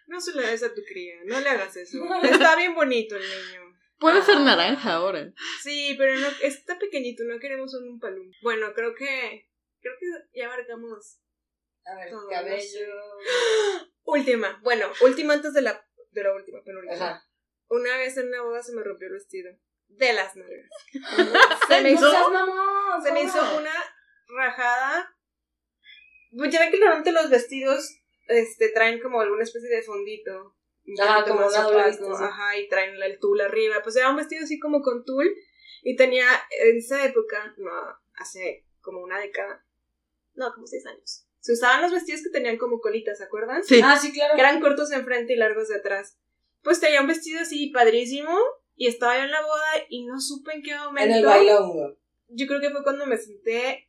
No 0.09 0.19
se 0.19 0.33
le 0.35 0.41
des 0.47 0.63
a 0.63 0.73
tu 0.73 0.81
cría, 0.83 1.15
no 1.25 1.39
le 1.39 1.49
hagas 1.49 1.75
eso. 1.77 2.03
Está 2.23 2.55
bien 2.55 2.73
bonito 2.73 3.15
el 3.15 3.21
niño. 3.21 3.61
Puede 3.99 4.23
ser 4.23 4.37
Ah. 4.37 4.43
naranja 4.43 4.93
ahora. 4.93 5.31
Sí, 5.61 5.93
pero 5.97 6.17
no, 6.17 6.27
está 6.41 6.79
pequeñito, 6.79 7.23
no 7.25 7.37
queremos 7.39 7.73
un 7.75 7.99
palum. 7.99 8.31
Bueno, 8.41 8.73
creo 8.73 8.95
que, 8.95 9.49
creo 9.81 9.93
que 9.99 10.39
ya 10.39 10.45
abarcamos. 10.47 11.19
A 11.85 11.95
ver, 11.95 12.09
Todo, 12.09 12.27
cabello. 12.29 12.87
Última, 14.03 14.59
bueno, 14.63 14.87
última 15.01 15.33
antes 15.33 15.53
de 15.53 15.61
la, 15.61 15.85
de 16.11 16.23
la 16.23 16.33
última, 16.33 16.63
penúltima. 16.63 16.95
Ajá. 16.95 17.23
Una 17.67 17.97
vez 17.97 18.17
en 18.17 18.29
una 18.29 18.41
boda 18.41 18.63
se 18.63 18.73
me 18.73 18.81
rompió 18.83 19.07
el 19.07 19.13
vestido. 19.13 19.51
De 19.89 20.13
las 20.13 20.35
nalgas. 20.35 20.69
Se 21.67 21.81
me 21.81 21.91
hizo, 21.91 22.11
se 23.03 23.11
me 23.11 23.23
hizo 23.23 23.57
una 23.57 23.73
rajada. 24.27 25.15
Pues 26.35 26.51
ya 26.51 26.59
ven 26.61 26.71
que 26.71 26.77
normalmente 26.79 27.11
los 27.11 27.29
vestidos 27.29 27.89
este, 28.29 28.69
traen 28.69 29.01
como 29.01 29.19
alguna 29.19 29.43
especie 29.43 29.69
de 29.69 29.83
fondito. 29.83 30.55
Ajá, 31.01 31.23
como 31.23 31.45
una 31.45 31.61
doble 31.61 31.93
sí. 31.93 32.03
Ajá, 32.03 32.57
y 32.57 32.67
traen 32.67 32.95
el 33.01 33.19
tul 33.19 33.41
arriba. 33.41 33.81
Pues 33.83 33.95
era 33.95 34.09
un 34.09 34.15
vestido 34.15 34.43
así 34.43 34.59
como 34.59 34.81
con 34.81 35.03
tul. 35.03 35.29
Y 35.83 35.95
tenía 35.95 36.25
en 36.61 36.77
esa 36.77 37.05
época, 37.05 37.53
no, 37.57 37.71
hace 38.15 38.65
como 38.81 39.01
una 39.01 39.19
década, 39.19 39.65
no, 40.33 40.53
como 40.53 40.67
seis 40.67 40.85
años. 40.85 41.25
Se 41.39 41.53
usaban 41.53 41.81
los 41.81 41.91
vestidos 41.91 42.21
que 42.21 42.29
tenían 42.29 42.57
como 42.57 42.81
colitas, 42.81 43.17
¿se 43.17 43.23
acuerdan? 43.23 43.63
Sí. 43.63 43.79
Ah, 43.83 43.97
sí, 43.97 44.11
claro. 44.11 44.35
que 44.35 44.41
eran 44.41 44.59
cortos 44.59 44.89
de 44.89 44.97
enfrente 44.97 45.33
y 45.33 45.37
largos 45.37 45.69
de 45.69 45.77
atrás. 45.77 46.17
Pues 46.63 46.81
tenía 46.81 47.01
un 47.01 47.07
vestido 47.07 47.39
así 47.39 47.67
padrísimo 47.67 48.37
y 48.75 48.87
estaba 48.87 49.17
yo 49.17 49.23
en 49.23 49.31
la 49.31 49.41
boda 49.41 49.85
y 49.89 50.05
no 50.05 50.19
supe 50.19 50.53
en 50.53 50.63
qué 50.63 50.75
momento. 50.75 51.09
En 51.09 51.17
el 51.17 51.25
bailongo. 51.25 51.97
Yo 52.27 52.45
creo 52.45 52.59
que 52.59 52.69
fue 52.69 52.83
cuando 52.83 53.05
me 53.05 53.17
senté, 53.17 53.87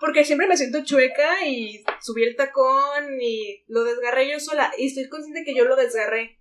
porque 0.00 0.24
siempre 0.24 0.46
me 0.48 0.56
siento 0.56 0.84
chueca 0.84 1.46
y 1.46 1.84
subí 2.00 2.24
el 2.24 2.36
tacón 2.36 3.20
y 3.20 3.64
lo 3.68 3.84
desgarré 3.84 4.30
yo 4.30 4.40
sola 4.40 4.72
y 4.76 4.88
estoy 4.88 5.08
consciente 5.08 5.44
que 5.44 5.54
yo 5.54 5.64
lo 5.64 5.76
desgarré. 5.76 6.40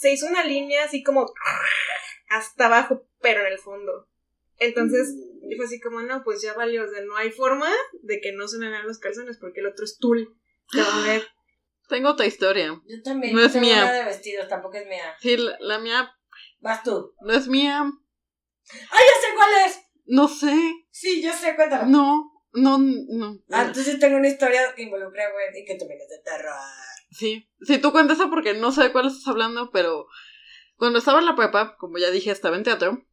Se 0.00 0.12
hizo 0.12 0.26
una 0.26 0.44
línea 0.44 0.84
así 0.84 1.02
como 1.02 1.32
hasta 2.30 2.66
abajo, 2.66 3.06
pero 3.20 3.40
en 3.40 3.52
el 3.52 3.58
fondo. 3.58 4.08
Entonces, 4.58 5.14
y 5.48 5.56
fue 5.56 5.66
así 5.66 5.80
como, 5.80 6.02
no, 6.02 6.22
pues 6.24 6.40
ya 6.42 6.54
valió, 6.54 6.84
o 6.84 6.88
sea, 6.88 7.02
no 7.02 7.16
hay 7.16 7.30
forma 7.30 7.70
de 8.02 8.20
que 8.20 8.32
no 8.32 8.48
se 8.48 8.58
me 8.58 8.68
vean 8.70 8.86
los 8.86 8.98
calzones 8.98 9.38
porque 9.38 9.60
el 9.60 9.66
otro 9.66 9.84
es 9.84 9.98
tul. 9.98 10.36
Se 10.70 10.80
va 10.80 11.02
a 11.04 11.06
ver. 11.06 11.26
Tengo 11.88 12.10
otra 12.10 12.26
historia. 12.26 12.66
Yo 12.86 13.02
también. 13.02 13.34
No 13.34 13.44
es 13.44 13.52
tengo 13.52 13.66
mía. 13.66 13.82
una 13.82 13.92
de 13.92 14.04
vestidos, 14.04 14.48
tampoco 14.48 14.76
es 14.76 14.86
mía. 14.86 15.14
Sí, 15.20 15.36
la, 15.36 15.56
la 15.60 15.78
mía 15.78 16.10
Vas 16.60 16.82
tú. 16.82 17.14
no 17.20 17.32
es 17.34 17.48
mía. 17.48 17.82
¡Ay, 17.82 19.04
ya 19.04 19.28
sé 19.28 19.34
cuál 19.36 19.50
es! 19.66 19.80
No 20.04 20.28
sé. 20.28 20.54
Sí, 20.90 21.22
yo 21.22 21.32
sé, 21.32 21.54
cuéntalo. 21.56 21.86
No, 21.86 22.32
no, 22.52 22.78
no. 22.78 23.38
Ah, 23.50 23.64
entonces 23.66 23.98
tengo 23.98 24.16
una 24.16 24.28
historia 24.28 24.74
que 24.74 24.82
involucra, 24.82 25.30
güey, 25.32 25.62
y 25.62 25.64
que 25.64 25.74
también 25.76 26.00
es 26.00 26.08
de 26.08 26.18
terror. 26.24 26.54
Sí, 27.10 27.48
sí, 27.60 27.78
tú 27.78 27.92
cuentas 27.92 28.18
eso 28.18 28.30
porque 28.30 28.54
no 28.54 28.72
sé 28.72 28.82
de 28.84 28.92
cuál 28.92 29.06
estás 29.06 29.26
hablando, 29.28 29.70
pero 29.70 30.06
cuando 30.76 30.98
estaba 30.98 31.20
en 31.20 31.26
la 31.26 31.36
prepa, 31.36 31.76
como 31.76 31.98
ya 31.98 32.10
dije, 32.10 32.30
estaba 32.30 32.56
en 32.56 32.62
teatro, 32.62 33.06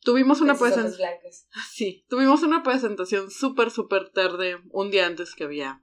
tuvimos 0.00 0.40
una 0.40 0.54
presentación. 0.54 1.10
Sí, 1.70 2.04
tuvimos 2.08 2.42
una 2.42 2.62
presentación 2.62 3.30
súper, 3.30 3.70
súper 3.70 4.10
tarde, 4.10 4.58
un 4.70 4.90
día 4.90 5.06
antes 5.06 5.34
que 5.34 5.44
había 5.44 5.82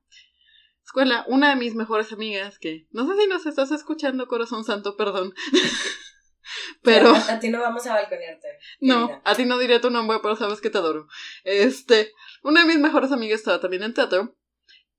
escuela. 0.86 1.26
Una 1.28 1.50
de 1.50 1.56
mis 1.56 1.76
mejores 1.76 2.14
amigas, 2.14 2.60
que 2.60 2.88
no 2.92 3.08
sé 3.08 3.22
si 3.22 3.28
nos 3.28 3.46
estás 3.46 3.72
escuchando, 3.72 4.28
corazón 4.28 4.64
santo, 4.64 4.96
perdón. 4.96 5.34
Pero 6.84 7.10
A, 7.10 7.34
a 7.34 7.40
ti 7.40 7.50
no 7.50 7.60
vamos 7.60 7.86
a 7.88 7.94
balconearte. 7.94 8.48
no, 8.80 9.22
a 9.24 9.36
ti 9.36 9.46
no 9.46 9.58
diré 9.58 9.80
tu 9.80 9.90
nombre, 9.90 10.20
pero 10.22 10.36
sabes 10.36 10.62
que 10.62 10.70
te 10.70 10.78
adoro. 10.78 11.08
Este, 11.44 12.14
una 12.44 12.62
de 12.62 12.68
mis 12.68 12.80
mejores 12.80 13.12
amigas 13.12 13.40
estaba 13.40 13.60
también 13.60 13.84
en 13.84 13.94
teatro 13.94 14.36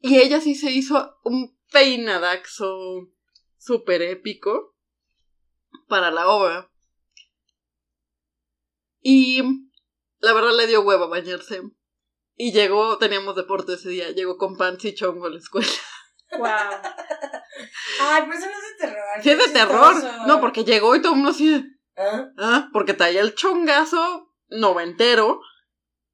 y 0.01 0.19
ella 0.19 0.41
sí 0.41 0.55
se 0.55 0.71
hizo 0.71 1.19
un 1.25 1.57
peinadaxo 1.73 3.09
súper 3.59 4.03
épico 4.03 4.77
para 5.89 6.11
la 6.11 6.29
obra. 6.29 6.71
Y 9.01 9.43
la 10.19 10.33
verdad 10.33 10.57
le 10.57 10.67
dio 10.67 10.83
hueva 10.83 11.07
bañarse. 11.07 11.63
Y 12.35 12.53
llegó, 12.53 12.99
teníamos 12.99 13.35
deporte 13.37 13.75
ese 13.75 13.89
día, 13.89 14.11
llegó 14.11 14.37
con 14.37 14.57
pants 14.57 14.85
y 14.85 14.95
chongo 14.95 15.27
a 15.27 15.31
la 15.31 15.39
escuela. 15.39 15.69
Wow. 16.39 16.49
Ay, 18.01 18.23
pero 18.27 18.39
eso 18.39 18.47
no 18.47 18.53
es 18.53 18.63
de 18.79 18.87
terror. 18.87 19.05
Sí, 19.23 19.31
es 19.31 19.39
de 19.39 19.49
terror. 19.53 19.93
chistoso. 19.95 20.27
No, 20.27 20.41
porque 20.41 20.65
llegó 20.65 20.95
y 20.97 21.01
todo 21.03 21.13
el 21.13 21.17
mundo 21.17 21.31
así 21.31 21.65
¿Ah? 21.97 22.29
ah, 22.39 22.69
porque 22.73 22.93
traía 22.95 23.21
el 23.23 23.35
chongazo 23.35 24.33
noventero, 24.49 25.41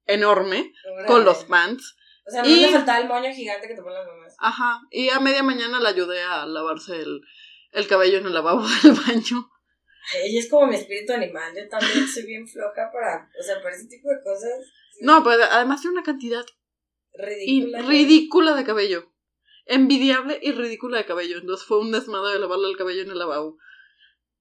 enorme, 0.05 0.71
con 1.07 1.25
los 1.25 1.43
pants. 1.45 1.95
O 2.25 2.31
sea, 2.31 2.41
no 2.41 2.47
y- 2.49 2.61
le 2.61 2.71
faltaba 2.71 2.99
el 2.99 3.07
moño 3.07 3.31
gigante 3.33 3.67
que 3.67 3.75
te 3.75 3.81
ponen 3.81 3.97
las 3.99 4.07
mamás. 4.07 4.35
Ajá. 4.39 4.81
Y 4.91 5.09
a 5.09 5.19
media 5.19 5.43
mañana 5.43 5.79
la 5.79 5.89
ayudé 5.89 6.21
a 6.23 6.45
lavarse 6.45 6.95
el, 7.01 7.21
el 7.71 7.87
cabello 7.87 8.17
en 8.19 8.25
el 8.27 8.33
lavabo 8.33 8.61
del 8.83 8.93
baño. 8.93 9.49
Ella 10.15 10.39
es 10.39 10.49
como 10.49 10.67
mi 10.67 10.75
espíritu 10.75 11.13
animal. 11.13 11.53
Yo 11.55 11.67
también 11.69 12.07
soy 12.07 12.25
bien 12.25 12.47
floja 12.47 12.89
para. 12.91 13.29
O 13.39 13.43
sea, 13.43 13.61
para 13.61 13.75
ese 13.75 13.87
tipo 13.87 14.09
de 14.09 14.21
cosas. 14.23 14.51
No, 15.01 15.23
pero 15.23 15.43
además 15.43 15.81
tiene 15.81 15.95
una 15.97 16.03
cantidad 16.03 16.45
Ridícula. 17.13 17.81
ridícula 17.83 18.53
de 18.55 18.63
cabello. 18.65 19.12
Envidiable 19.65 20.39
y 20.41 20.51
ridícula 20.51 20.97
de 20.97 21.05
cabello. 21.05 21.37
Entonces 21.37 21.65
fue 21.65 21.79
un 21.79 21.91
desmadre 21.91 22.33
de 22.33 22.39
lavarle 22.39 22.69
el 22.69 22.77
cabello 22.77 23.01
en 23.03 23.11
el 23.11 23.19
lavabo. 23.19 23.57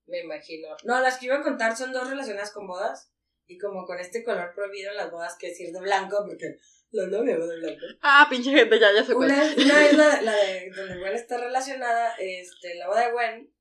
Me 0.06 0.20
imagino. 0.20 0.68
No, 0.84 1.00
las 1.00 1.18
que 1.18 1.26
iba 1.26 1.36
a 1.36 1.42
contar 1.42 1.76
son 1.76 1.92
dos 1.92 2.08
relacionadas 2.08 2.52
con 2.52 2.66
bodas. 2.66 3.10
Y 3.46 3.58
como 3.58 3.84
con 3.84 3.98
este 3.98 4.24
color 4.24 4.52
prohibido 4.54 4.90
en 4.90 4.96
las 4.96 5.10
bodas, 5.10 5.36
que 5.38 5.48
decir 5.48 5.72
de 5.72 5.80
blanco, 5.80 6.24
porque 6.26 6.56
la 6.90 7.06
novia 7.06 7.38
va 7.38 7.46
de 7.46 7.58
blanco. 7.58 7.84
Ah, 8.00 8.26
pinche 8.30 8.50
gente, 8.50 8.78
ya, 8.78 8.92
ya 8.92 9.04
se 9.04 9.14
cuenta. 9.14 9.34
Una, 9.34 9.64
una 9.64 9.86
es 9.86 9.96
la, 9.96 10.22
la 10.22 10.32
de 10.36 10.70
donde 10.74 10.98
Gwen 10.98 11.14
está 11.14 11.38
relacionada, 11.38 12.14
este, 12.18 12.76
la 12.76 12.88
boda 12.88 13.06
de 13.06 13.12
Gwen. 13.12 13.54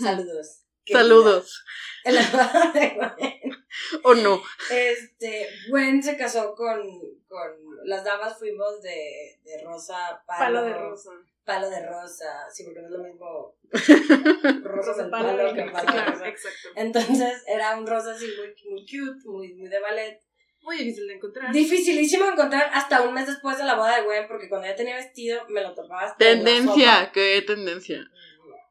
Saludos. 0.00 0.64
Saludos. 0.86 1.64
En 2.04 2.14
la 2.16 2.22
boda 2.30 2.72
de 2.74 2.88
Gwen. 2.90 3.59
¿O 4.04 4.14
no? 4.14 4.42
Este, 4.70 5.48
Gwen 5.68 6.02
se 6.02 6.16
casó 6.16 6.54
con, 6.54 6.80
con 7.28 7.50
las 7.84 8.04
damas 8.04 8.38
fuimos 8.38 8.82
de, 8.82 9.38
de 9.44 9.62
rosa, 9.64 10.22
palo, 10.26 10.60
Palo 10.60 10.64
de 10.64 10.74
rosa. 10.74 11.10
Palo 11.44 11.70
de 11.70 11.86
rosa, 11.86 12.46
sí, 12.52 12.64
porque 12.64 12.80
no 12.80 12.86
es 12.86 12.92
lo 12.92 13.02
mismo 13.02 13.56
rosa 14.62 14.94
del 14.94 15.10
palo 15.10 15.28
palo 15.28 15.52
de 15.52 15.54
que 15.54 15.70
palo 15.70 15.92
de 15.92 16.04
rosa. 16.04 16.28
exacto. 16.28 16.68
Entonces 16.76 17.42
era 17.46 17.78
un 17.78 17.86
rosa 17.86 18.12
así 18.12 18.26
muy, 18.36 18.54
muy 18.70 18.82
cute, 18.82 19.28
muy, 19.28 19.54
muy 19.54 19.68
de 19.68 19.80
ballet. 19.80 20.20
Muy 20.62 20.76
difícil 20.76 21.06
de 21.06 21.14
encontrar. 21.14 21.52
Dificilísimo 21.52 22.26
encontrar 22.26 22.70
hasta 22.74 23.00
un 23.00 23.14
mes 23.14 23.26
después 23.26 23.56
de 23.56 23.64
la 23.64 23.76
boda 23.76 23.96
de 23.96 24.02
Gwen, 24.02 24.28
porque 24.28 24.48
cuando 24.48 24.66
ya 24.66 24.76
tenía 24.76 24.96
vestido 24.96 25.42
me 25.48 25.62
lo 25.62 25.74
topaba 25.74 26.02
hasta 26.02 26.18
Tendencia, 26.18 27.10
qué 27.12 27.42
tendencia. 27.46 28.04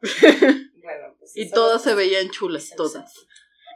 Bueno, 0.81 1.15
pues 1.19 1.37
Y 1.37 1.51
todas 1.51 1.83
se 1.83 1.93
veían 1.93 2.31
chulas, 2.31 2.71
todas. 2.75 3.13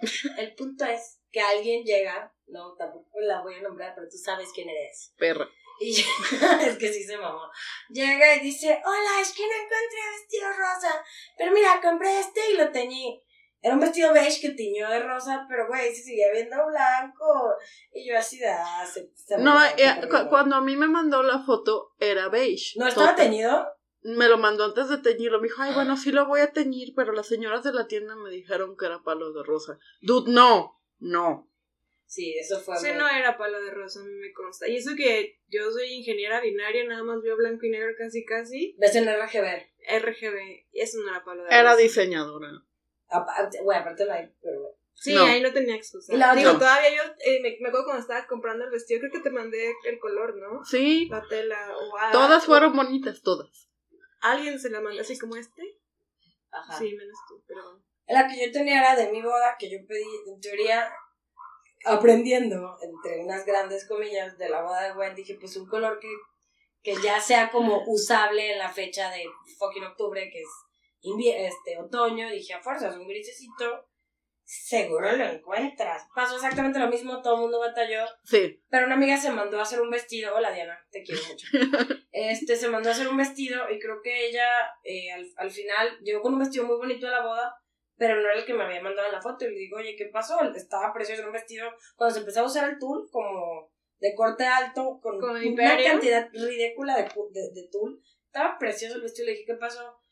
El 0.38 0.54
punto 0.56 0.86
es 0.86 1.20
que 1.32 1.42
alguien 1.42 1.84
llega, 1.84 2.34
no, 2.48 2.76
tampoco 2.76 3.20
la 3.22 3.42
voy 3.42 3.56
a 3.56 3.62
nombrar, 3.62 3.94
pero 3.96 4.08
tú 4.10 4.18
sabes 4.18 4.50
quién 4.54 4.70
eres. 4.70 5.14
Perra. 5.18 5.48
Y 5.80 5.92
es 6.68 6.78
que 6.78 6.94
sí 6.94 7.04
se 7.04 7.18
mamó. 7.18 7.42
Llega 7.90 8.36
y 8.36 8.40
dice, 8.42 8.80
hola, 8.86 9.22
es 9.22 9.34
que 9.34 9.42
no 9.44 9.54
encontré 9.54 10.00
vestido 10.20 10.50
rosa. 10.50 11.04
Pero 11.38 11.52
mira, 11.52 11.80
compré 11.82 12.20
este 12.20 12.52
y 12.52 12.58
lo 12.58 12.72
teñí. 12.72 13.24
Era 13.62 13.76
un 13.76 13.80
vestido 13.80 14.12
beige 14.14 14.42
que 14.42 14.50
tiñó 14.56 14.90
de 14.90 15.00
rosa, 15.00 15.46
pero 15.48 15.68
güey, 15.68 15.96
se 15.96 16.04
seguía 16.04 16.32
viendo 16.34 16.58
blanco. 16.68 17.56
Y 17.94 18.08
yo 18.10 18.18
así 18.18 18.38
de, 18.38 18.50
ah, 18.50 18.86
se, 18.86 19.10
se 19.16 19.38
No, 19.38 19.58
eh, 19.66 20.02
cu- 20.12 20.30
cuando 20.30 20.58
a 20.58 20.62
mí 20.62 20.76
me 20.76 20.88
mandó 20.88 21.24
la 21.24 21.40
foto 21.46 21.94
era 21.98 22.28
beige. 22.28 22.74
¿No 22.78 22.88
estaba 22.88 23.12
Total. 23.12 23.26
teñido? 23.26 23.66
Me 24.04 24.28
lo 24.28 24.38
mandó 24.38 24.66
antes 24.66 24.90
de 24.90 24.98
teñirlo. 24.98 25.40
Me 25.40 25.48
dijo, 25.48 25.62
ay, 25.62 25.74
bueno, 25.74 25.96
sí 25.98 26.12
lo 26.12 26.26
voy 26.26 26.42
a 26.42 26.52
teñir, 26.52 26.94
pero 26.96 27.14
las 27.14 27.28
señoras 27.28 27.64
de 27.64 27.72
la 27.74 27.88
tienda 27.88 28.16
me 28.16 28.30
dijeron 28.30 28.76
que 28.78 28.86
era 28.86 29.02
palo 29.04 29.32
de 29.34 29.44
rosa. 29.44 29.80
Dude, 30.02 30.32
no, 30.32 30.82
no. 31.00 31.50
Sí, 32.06 32.36
eso 32.38 32.60
fue. 32.60 32.78
Sí, 32.78 32.90
no 32.96 33.08
era 33.08 33.38
palo 33.38 33.60
de 33.62 33.72
rosa, 33.72 34.02
a 34.02 34.04
mí 34.04 34.14
me 34.14 34.34
consta. 34.34 34.68
Y 34.68 34.76
eso 34.78 34.92
que 34.96 35.40
yo 35.48 35.72
soy 35.72 35.94
ingeniera 35.94 36.42
binaria, 36.42 36.84
nada 36.86 37.04
más 37.04 37.22
veo 37.24 37.36
blanco 37.38 37.66
y 37.66 37.70
negro 37.70 37.92
casi 37.98 38.24
casi. 38.26 38.76
Ves 38.78 38.96
en 38.96 39.06
RGB. 39.06 39.64
RGB, 40.00 40.66
y 40.72 40.80
eso 40.82 41.00
no 41.00 41.10
era 41.10 41.24
palo 41.24 41.44
de 41.44 41.50
Era 41.50 41.72
rosa. 41.72 41.78
diseñadora. 41.82 42.50
Aparte, 43.10 43.60
Güey, 43.64 43.78
aparte 43.80 44.10
hay, 44.12 44.32
pero 44.42 44.60
bueno. 44.62 44.76
Sí, 44.96 45.14
No. 45.16 45.24
ahí 45.26 45.42
no 45.42 45.52
tenía 45.52 45.76
excusa. 45.76 46.16
La 46.16 46.36
Digo, 46.36 46.54
todavía 46.54 46.96
yo 46.96 47.02
eh, 47.26 47.40
me, 47.42 47.58
me 47.62 47.70
acuerdo 47.70 47.86
cuando 47.86 48.02
estaba 48.02 48.26
comprando 48.28 48.64
el 48.66 48.72
vestido, 48.72 49.00
creo 49.02 49.12
que 49.12 49.20
te 49.20 49.32
mandé 49.32 49.74
el 49.86 50.00
color, 50.00 50.36
¿no? 50.38 50.64
Sí, 50.66 51.08
La 51.10 51.26
tela 51.28 51.76
o 51.76 51.98
a- 51.98 52.12
todas 52.12 52.44
o- 52.44 52.46
fueron 52.46 52.76
bonitas, 52.76 53.22
todas. 53.22 53.70
¿Alguien 54.24 54.58
se 54.58 54.70
la 54.70 54.80
mandó 54.80 55.02
así 55.02 55.20
como 55.20 55.36
este? 55.36 55.62
Ajá. 56.50 56.78
Sí, 56.78 56.96
menos 56.96 57.18
tú, 57.28 57.44
pero 57.46 57.64
bueno. 57.64 57.84
La 58.08 58.28
que 58.28 58.46
yo 58.46 58.52
tenía 58.52 58.80
era 58.80 58.96
de 58.96 59.12
mi 59.12 59.22
boda, 59.22 59.56
que 59.60 59.70
yo 59.70 59.78
pedí, 59.86 60.04
en 60.28 60.40
teoría, 60.40 60.94
aprendiendo, 61.86 62.78
entre 62.82 63.20
unas 63.20 63.46
grandes 63.46 63.86
comillas, 63.86 64.38
de 64.38 64.50
la 64.50 64.62
boda 64.62 64.84
de 64.84 64.94
Gwen, 64.94 65.16
dije, 65.16 65.36
pues 65.40 65.58
un 65.58 65.68
color 65.68 66.00
que, 66.00 66.08
que 66.82 66.96
ya 67.02 67.20
sea 67.20 67.52
como 67.52 67.84
usable 67.86 68.54
en 68.54 68.60
la 68.60 68.70
fecha 68.70 69.12
de 69.12 69.26
fucking 69.58 69.84
octubre, 69.84 70.30
que 70.32 70.42
es 70.42 70.50
este, 71.02 71.78
otoño, 71.80 72.30
dije, 72.30 72.54
a 72.54 72.64
fuerzas, 72.64 72.96
un 72.96 73.08
grisecito, 73.08 73.90
seguro 74.44 75.12
lo 75.16 75.24
encuentras. 75.26 76.08
Pasó 76.16 76.36
exactamente 76.36 76.80
lo 76.80 76.88
mismo, 76.88 77.22
todo 77.22 77.36
el 77.36 77.42
mundo 77.42 77.60
batalló, 77.60 78.06
Sí. 78.24 78.62
pero 78.70 78.86
una 78.86 78.96
amiga 78.96 79.18
se 79.18 79.32
mandó 79.32 79.60
a 79.60 79.64
hacer 79.64 79.82
un 79.82 79.90
vestido. 79.90 80.36
Hola 80.36 80.52
Diana, 80.52 80.80
te 80.92 81.04
quiero 81.04 81.22
mucho. 81.28 81.48
Este 82.12 82.56
se 82.56 82.70
mandó 82.70 82.90
a 82.90 82.92
hacer 82.92 83.08
un 83.08 83.18
vestido 83.18 83.70
y 83.72 83.80
creo 83.80 84.02
que 84.04 84.28
ella 84.28 84.48
eh, 84.84 85.12
al, 85.12 85.26
al 85.38 85.50
final 85.52 85.98
llegó 86.04 86.22
con 86.22 86.34
un 86.34 86.40
vestido 86.40 86.66
muy 86.66 86.76
bonito 86.78 87.08
a 87.08 87.12
la 87.12 87.22
boda, 87.26 87.56
pero 87.98 88.16
no 88.16 88.22
era 88.22 88.36
el 88.40 88.46
que 88.46 88.54
me 88.54 88.64
había 88.64 88.82
mandado 88.82 89.08
en 89.08 89.14
la 89.14 89.22
foto. 89.22 89.46
Y 89.46 89.50
le 89.52 89.60
digo, 89.60 89.78
oye, 89.78 89.96
¿qué 89.96 90.06
pasó? 90.14 90.40
Estaba 90.56 90.94
precioso 90.94 91.26
un 91.26 91.32
vestido. 91.32 91.70
Cuando 91.96 92.14
se 92.14 92.20
empezó 92.20 92.42
a 92.42 92.46
usar 92.46 92.70
el 92.70 92.78
tul, 92.78 93.08
como 93.12 93.72
de 94.00 94.14
corte 94.16 94.46
alto, 94.46 95.00
con 95.02 95.20
Con 95.20 95.32
una 95.32 95.44
imperio. 95.44 95.88
cantidad 95.92 96.30
ridícula 96.34 96.98
de, 96.98 97.04
de, 97.32 97.50
de 97.54 97.68
tul, 97.72 98.00
estaba 98.26 98.58
precioso 98.60 98.96
el 98.96 99.02
vestido. 99.02 99.26
Le 99.28 99.32
dije, 99.34 99.46
¿qué 99.46 99.56
pasó? 99.56 100.03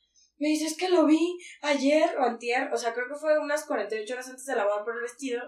Me 0.41 0.47
dice, 0.47 0.65
es 0.65 0.75
que 0.75 0.89
lo 0.89 1.05
vi 1.05 1.37
ayer 1.61 2.17
o 2.17 2.23
antier, 2.23 2.73
o 2.73 2.77
sea, 2.77 2.93
creo 2.95 3.07
que 3.07 3.13
fue 3.19 3.37
unas 3.37 3.63
48 3.67 4.11
horas 4.11 4.27
antes 4.27 4.45
de 4.45 4.55
la 4.55 4.65
boda 4.65 4.83
por 4.83 4.95
el 4.95 5.03
vestido. 5.03 5.39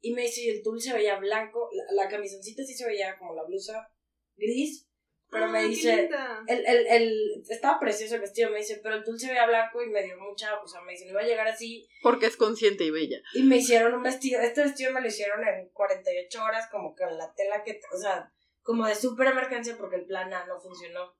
Y 0.00 0.12
me 0.14 0.22
dice, 0.22 0.42
y 0.42 0.48
el 0.48 0.62
tul 0.64 0.80
se 0.80 0.92
veía 0.92 1.16
blanco, 1.20 1.70
la, 1.72 2.02
la 2.02 2.10
camisoncita 2.10 2.64
sí 2.64 2.74
se 2.74 2.84
veía 2.86 3.16
como 3.18 3.36
la 3.36 3.44
blusa 3.44 3.88
gris, 4.36 4.88
pero 5.30 5.46
me 5.46 5.60
Ah, 5.60 5.62
qué 5.62 5.68
dice, 5.68 5.96
linda. 5.96 6.42
el, 6.48 6.66
el, 6.66 6.86
el, 6.88 7.42
estaba 7.48 7.78
precioso 7.78 8.16
el 8.16 8.20
vestido, 8.22 8.50
me 8.50 8.58
dice, 8.58 8.80
pero 8.82 8.96
el 8.96 9.04
tul 9.04 9.18
se 9.20 9.28
veía 9.28 9.46
blanco 9.46 9.80
y 9.80 9.90
me 9.90 10.02
dio 10.02 10.18
mucha, 10.18 10.60
o 10.60 10.66
sea, 10.66 10.80
me 10.80 10.90
dice, 10.92 11.04
no 11.04 11.12
iba 11.12 11.20
a 11.20 11.26
llegar 11.26 11.46
así. 11.46 11.86
Porque 12.02 12.26
es 12.26 12.36
consciente 12.36 12.82
y 12.82 12.90
bella. 12.90 13.18
Y 13.34 13.44
me 13.44 13.58
hicieron 13.58 13.94
un 13.94 14.02
vestido, 14.02 14.40
este 14.40 14.62
vestido 14.64 14.92
me 14.92 15.00
lo 15.00 15.06
hicieron 15.06 15.46
en 15.46 15.68
48 15.68 16.42
horas, 16.44 16.68
como 16.68 16.96
con 16.96 17.16
la 17.16 17.32
tela 17.34 17.62
que, 17.62 17.80
o 17.94 17.96
sea, 17.96 18.32
como 18.62 18.88
de 18.88 18.96
súper 18.96 19.28
emergencia 19.28 19.76
porque 19.78 19.96
el 19.96 20.06
plan 20.06 20.34
A 20.34 20.46
no 20.46 20.60
funcionó. 20.60 21.14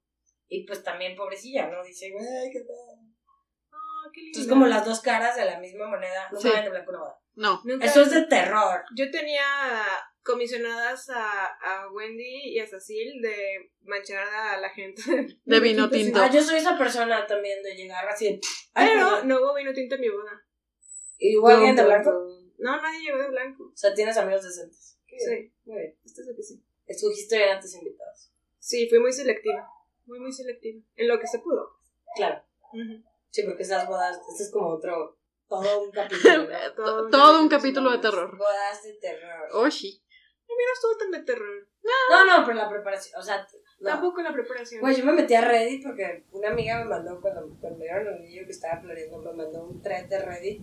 Y 0.49 0.67
pues 0.67 0.83
también 0.83 1.17
pobrecilla, 1.17 1.69
¿no? 1.69 1.83
Dice, 1.83 2.07
ay, 2.07 2.51
qué 2.53 2.61
tal. 2.61 3.12
Entonces 4.15 4.49
como 4.51 4.67
las 4.67 4.85
dos 4.85 5.01
caras 5.01 5.37
de 5.37 5.45
la 5.45 5.59
misma 5.59 5.87
moneda, 5.89 6.29
no 6.31 6.41
Sí. 6.41 6.49
saben 6.49 6.65
de 6.65 6.71
blanco 6.71 6.91
una 6.91 7.01
boda. 7.01 7.19
No. 7.35 7.61
Nunca- 7.65 7.87
Eso 7.87 8.03
es 8.03 8.11
de 8.11 8.23
terror. 8.27 8.83
Yo 8.95 9.11
tenía 9.11 9.43
comisionadas 10.23 11.09
a, 11.11 11.47
a 11.47 11.91
Wendy 11.93 12.51
y 12.55 12.61
a 12.61 12.67
Cecil 12.67 13.21
de 13.23 13.73
manchar 13.83 14.27
a 14.29 14.59
la 14.59 14.69
gente. 14.71 15.03
De 15.45 15.61
vino 15.61 15.91
tinto. 15.91 16.21
Ah, 16.23 16.31
yo 16.31 16.43
soy 16.43 16.59
esa 16.59 16.77
persona 16.79 17.27
también 17.27 17.63
de 17.63 17.75
llegar 17.75 18.07
así. 18.09 18.41
Pero 18.75 19.25
no 19.25 19.39
hubo 19.41 19.55
vino 19.55 19.73
tinto 19.73 19.95
en 19.97 20.01
mi 20.03 20.09
boda. 20.11 20.45
¿Y 21.19 21.37
hubo 21.37 21.49
alguien 21.49 21.75
de 21.77 21.85
blanco? 21.85 22.11
No, 22.59 22.81
nadie 22.81 23.01
llegó 23.01 23.19
de 23.19 23.29
blanco. 23.29 23.65
O 23.65 23.77
sea, 23.77 23.93
tienes 23.95 24.17
amigos 24.17 24.45
decentes. 24.45 24.99
Sí, 25.09 25.53
Muy 25.65 25.79
bien. 25.79 25.99
esto 26.05 26.21
es 26.23 26.27
lo 26.29 26.35
que 26.37 26.43
sí. 26.43 26.63
Escogiste 26.87 27.37
bien 27.37 27.51
a 27.57 27.61
tus 27.61 27.75
invitados. 27.75 28.33
Sí, 28.59 28.89
fui 28.89 28.99
muy 28.99 29.13
selectiva. 29.13 29.69
Muy, 30.07 30.19
muy 30.21 30.33
selectiva. 30.33 30.83
En 30.97 31.09
lo 31.09 31.19
que 31.21 31.27
se 31.27 31.39
pudo. 31.41 31.71
Claro. 32.17 32.43
Ujú. 32.73 33.03
Sí, 33.33 33.43
porque 33.45 33.63
esas 33.63 33.89
bodas, 33.89 34.19
esto 34.31 34.43
es 34.43 34.51
como 34.53 34.69
otro, 34.69 35.19
todo 35.49 35.85
un 35.85 35.91
capítulo. 35.93 36.45
¿no? 36.45 36.75
Todo, 36.77 37.09
Todo 37.09 37.39
un 37.39 37.45
un 37.45 37.49
capítulo 37.49 37.91
de 37.91 37.99
terror. 37.99 38.37
Bodas 38.37 38.83
de 38.85 38.93
terror. 38.95 39.49
Oh, 39.53 39.71
sí. 39.71 40.03
No 40.49 40.55
estuvo 40.75 40.97
tan 40.99 41.11
de 41.11 41.23
terror. 41.23 41.67
No, 42.11 42.25
no, 42.27 42.45
pero 42.45 42.59
la 42.59 42.69
preparación, 42.69 43.19
o 43.19 43.23
sea, 43.23 43.47
no. 43.81 43.89
Tampoco 43.89 44.21
la 44.21 44.33
preparación. 44.33 44.83
Güey, 44.83 44.97
yo 44.97 45.05
me 45.05 45.15
metí 45.15 45.35
a 45.35 45.41
Reddit 45.41 45.83
porque 45.83 46.25
una 46.31 46.51
amiga 46.51 46.79
me 46.79 46.85
mandó, 46.85 47.21
cuando, 47.21 47.49
cuando 47.59 47.79
me 47.79 47.87
dieron 47.87 48.07
el 48.15 48.23
niño 48.23 48.43
que 48.45 48.53
estaba 48.53 48.81
planeando, 48.83 49.19
me 49.19 49.33
mandó 49.33 49.65
un 49.65 49.83
thread 49.83 50.09
de 50.09 50.19
Reddit 50.21 50.61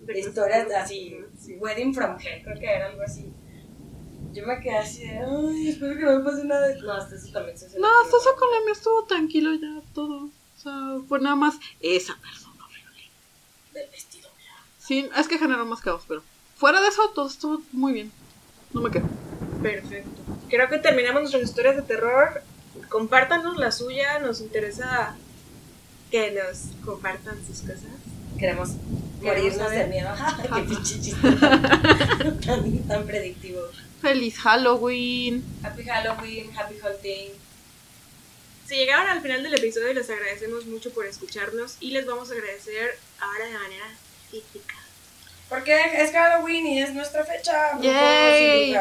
De 0.00 0.12
de 0.12 0.20
historias 0.20 0.70
así, 0.72 1.16
Sí. 1.36 1.56
Wedding 1.56 1.94
from 1.94 2.18
Hell, 2.20 2.44
creo 2.44 2.60
que 2.60 2.66
era 2.66 2.86
algo 2.86 3.02
así. 3.02 3.32
Yo 4.32 4.46
me 4.46 4.60
quedé 4.60 4.76
así 4.76 5.08
de, 5.08 5.18
ay, 5.18 5.68
espero 5.70 5.96
que 5.96 6.04
no 6.04 6.18
me 6.18 6.24
pase 6.24 6.44
nada. 6.44 6.72
No, 6.76 6.92
hasta 6.92 7.16
eso 7.16 7.32
también 7.32 7.56
se 7.56 7.80
No, 7.80 7.88
hasta 8.04 8.16
eso 8.18 8.36
con 8.38 8.50
la 8.52 8.60
mía 8.60 8.72
estuvo 8.72 9.04
tranquilo 9.06 9.50
ya 9.54 9.82
todo. 9.92 10.30
O 10.60 10.62
sea, 10.62 10.98
fue 11.08 11.20
nada 11.20 11.36
más 11.36 11.54
esa 11.80 12.14
persona 12.18 12.62
horrible. 12.66 13.08
Del 13.72 13.88
vestido. 13.90 14.28
Sí, 14.78 15.08
es 15.16 15.26
que 15.26 15.38
generó 15.38 15.64
más 15.64 15.80
caos, 15.80 16.04
pero 16.06 16.22
fuera 16.54 16.82
de 16.82 16.88
eso 16.88 17.08
todo 17.14 17.28
estuvo 17.28 17.62
muy 17.72 17.94
bien. 17.94 18.12
No 18.74 18.82
me 18.82 18.90
quedo. 18.90 19.08
Perfecto. 19.62 20.10
Creo 20.50 20.68
que 20.68 20.76
terminamos 20.76 21.22
nuestras 21.22 21.44
historias 21.44 21.76
de 21.76 21.82
terror. 21.82 22.42
Compártanos 22.90 23.56
la 23.56 23.72
suya. 23.72 24.18
Nos 24.18 24.42
interesa 24.42 25.16
que 26.10 26.30
nos 26.32 26.84
compartan 26.84 27.38
sus 27.46 27.60
cosas. 27.60 27.84
Queremos 28.38 28.70
morirnos 29.22 29.70
de 29.70 29.86
miedo. 29.86 30.10
Qué 30.42 30.62
pinche 30.62 31.00
chiste 31.00 31.28
tan 32.86 33.06
predictivo. 33.06 33.60
Feliz 34.02 34.38
Halloween. 34.38 35.42
Happy 35.62 35.84
Halloween, 35.84 36.50
happy 36.54 36.74
hunting. 36.82 37.30
Si 38.70 38.76
llegaron 38.76 39.08
al 39.08 39.20
final 39.20 39.42
del 39.42 39.54
episodio, 39.54 39.92
les 39.94 40.08
agradecemos 40.08 40.64
mucho 40.66 40.92
por 40.92 41.04
escucharnos 41.04 41.74
y 41.80 41.90
les 41.90 42.06
vamos 42.06 42.30
a 42.30 42.34
agradecer 42.34 43.00
ahora 43.18 43.46
de 43.46 43.58
manera 43.58 43.84
física. 44.30 44.76
Porque 45.48 45.74
es 45.94 46.12
Halloween 46.12 46.68
y 46.68 46.80
es 46.80 46.94
nuestra 46.94 47.24
fecha. 47.24 47.72
y 47.80 47.86
Yay. 47.86 48.76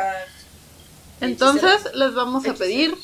Entonces 1.21 1.91
les 1.95 2.13
vamos 2.13 2.45
a 2.45 2.53
pedir 2.53 2.95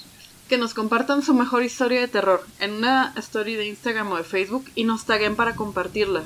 que 0.48 0.60
nos 0.60 0.76
compartan 0.76 1.24
su 1.24 1.34
mejor 1.34 1.64
historia 1.64 2.02
de 2.02 2.08
terror 2.08 2.46
en 2.60 2.74
una 2.74 3.16
story 3.18 3.56
de 3.56 3.66
Instagram 3.66 4.12
o 4.12 4.18
de 4.18 4.24
Facebook 4.24 4.70
y 4.76 4.84
nos 4.84 5.08
taguen 5.08 5.36
para 5.36 5.56
compartirla. 5.56 6.22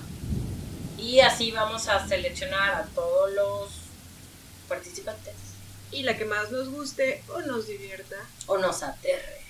Y 0.97 1.22
así 1.22 1.51
vamos 1.51 1.88
a 1.88 2.05
seleccionar 2.05 2.72
a 2.72 2.84
todos 2.88 3.32
los 3.32 3.70
participantes. 4.68 5.36
Y 5.93 6.03
la 6.03 6.18
que 6.18 6.26
más 6.26 6.51
nos 6.51 6.68
guste 6.68 7.24
o 7.30 7.39
nos 7.43 7.66
divierta 7.66 8.18
O 8.47 8.57
nos 8.57 8.84
aterre. 8.84 9.49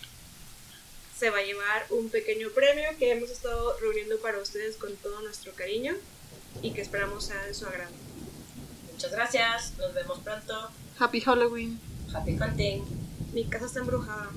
Se 1.20 1.30
va 1.30 1.40
a 1.40 1.44
llevar 1.44 1.86
un 1.90 2.10
pequeño 2.10 2.50
premio 2.52 2.86
que 2.98 3.12
hemos 3.12 3.30
estado 3.30 3.78
reuniendo 3.82 4.18
para 4.20 4.40
ustedes 4.40 4.78
con 4.78 4.96
todo 4.96 5.22
nuestro 5.22 5.52
cariño 5.54 5.94
y 6.62 6.72
que 6.72 6.82
esperamos 6.82 7.26
sea 7.26 7.44
de 7.46 7.54
su 7.54 7.66
agrado. 7.66 7.92
Muchas 8.94 9.12
gracias. 9.12 9.74
Nos 9.78 9.94
vemos 9.94 10.20
pronto. 10.20 10.70
Happy 10.98 11.20
Halloween. 11.20 11.78
Happy 12.14 12.38
hunting. 12.40 12.84
Mi 13.34 13.44
casa 13.46 13.66
está 13.66 13.82
embrujada. 13.82 14.30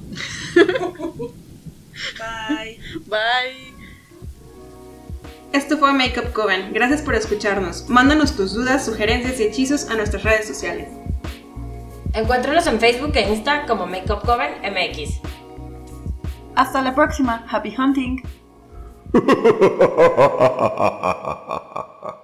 Bye. 2.19 2.81
Bye. 3.07 3.75
Esto 5.53 5.79
fue 5.79 5.93
Makeup 5.93 6.33
Coven. 6.33 6.73
Gracias 6.73 7.03
por 7.03 7.15
escucharnos. 7.15 7.89
Mándanos 7.89 8.35
tus 8.37 8.55
dudas, 8.55 8.85
sugerencias 8.85 9.39
y 9.39 9.45
hechizos 9.45 9.85
a 9.89 9.95
nuestras 9.95 10.25
redes 10.25 10.49
sociales. 10.49 10.89
Encuéntranos 12.15 12.67
en 12.67 12.81
Facebook 12.81 13.13
e 13.15 13.29
Insta 13.29 13.67
como 13.67 13.87
Makeup 13.87 14.25
Coven 14.25 14.55
MX. 14.63 15.42
Hasta 16.57 16.83
la 16.83 16.95
próxima. 16.95 17.45
Happy 17.51 17.75
hunting. 17.77 18.23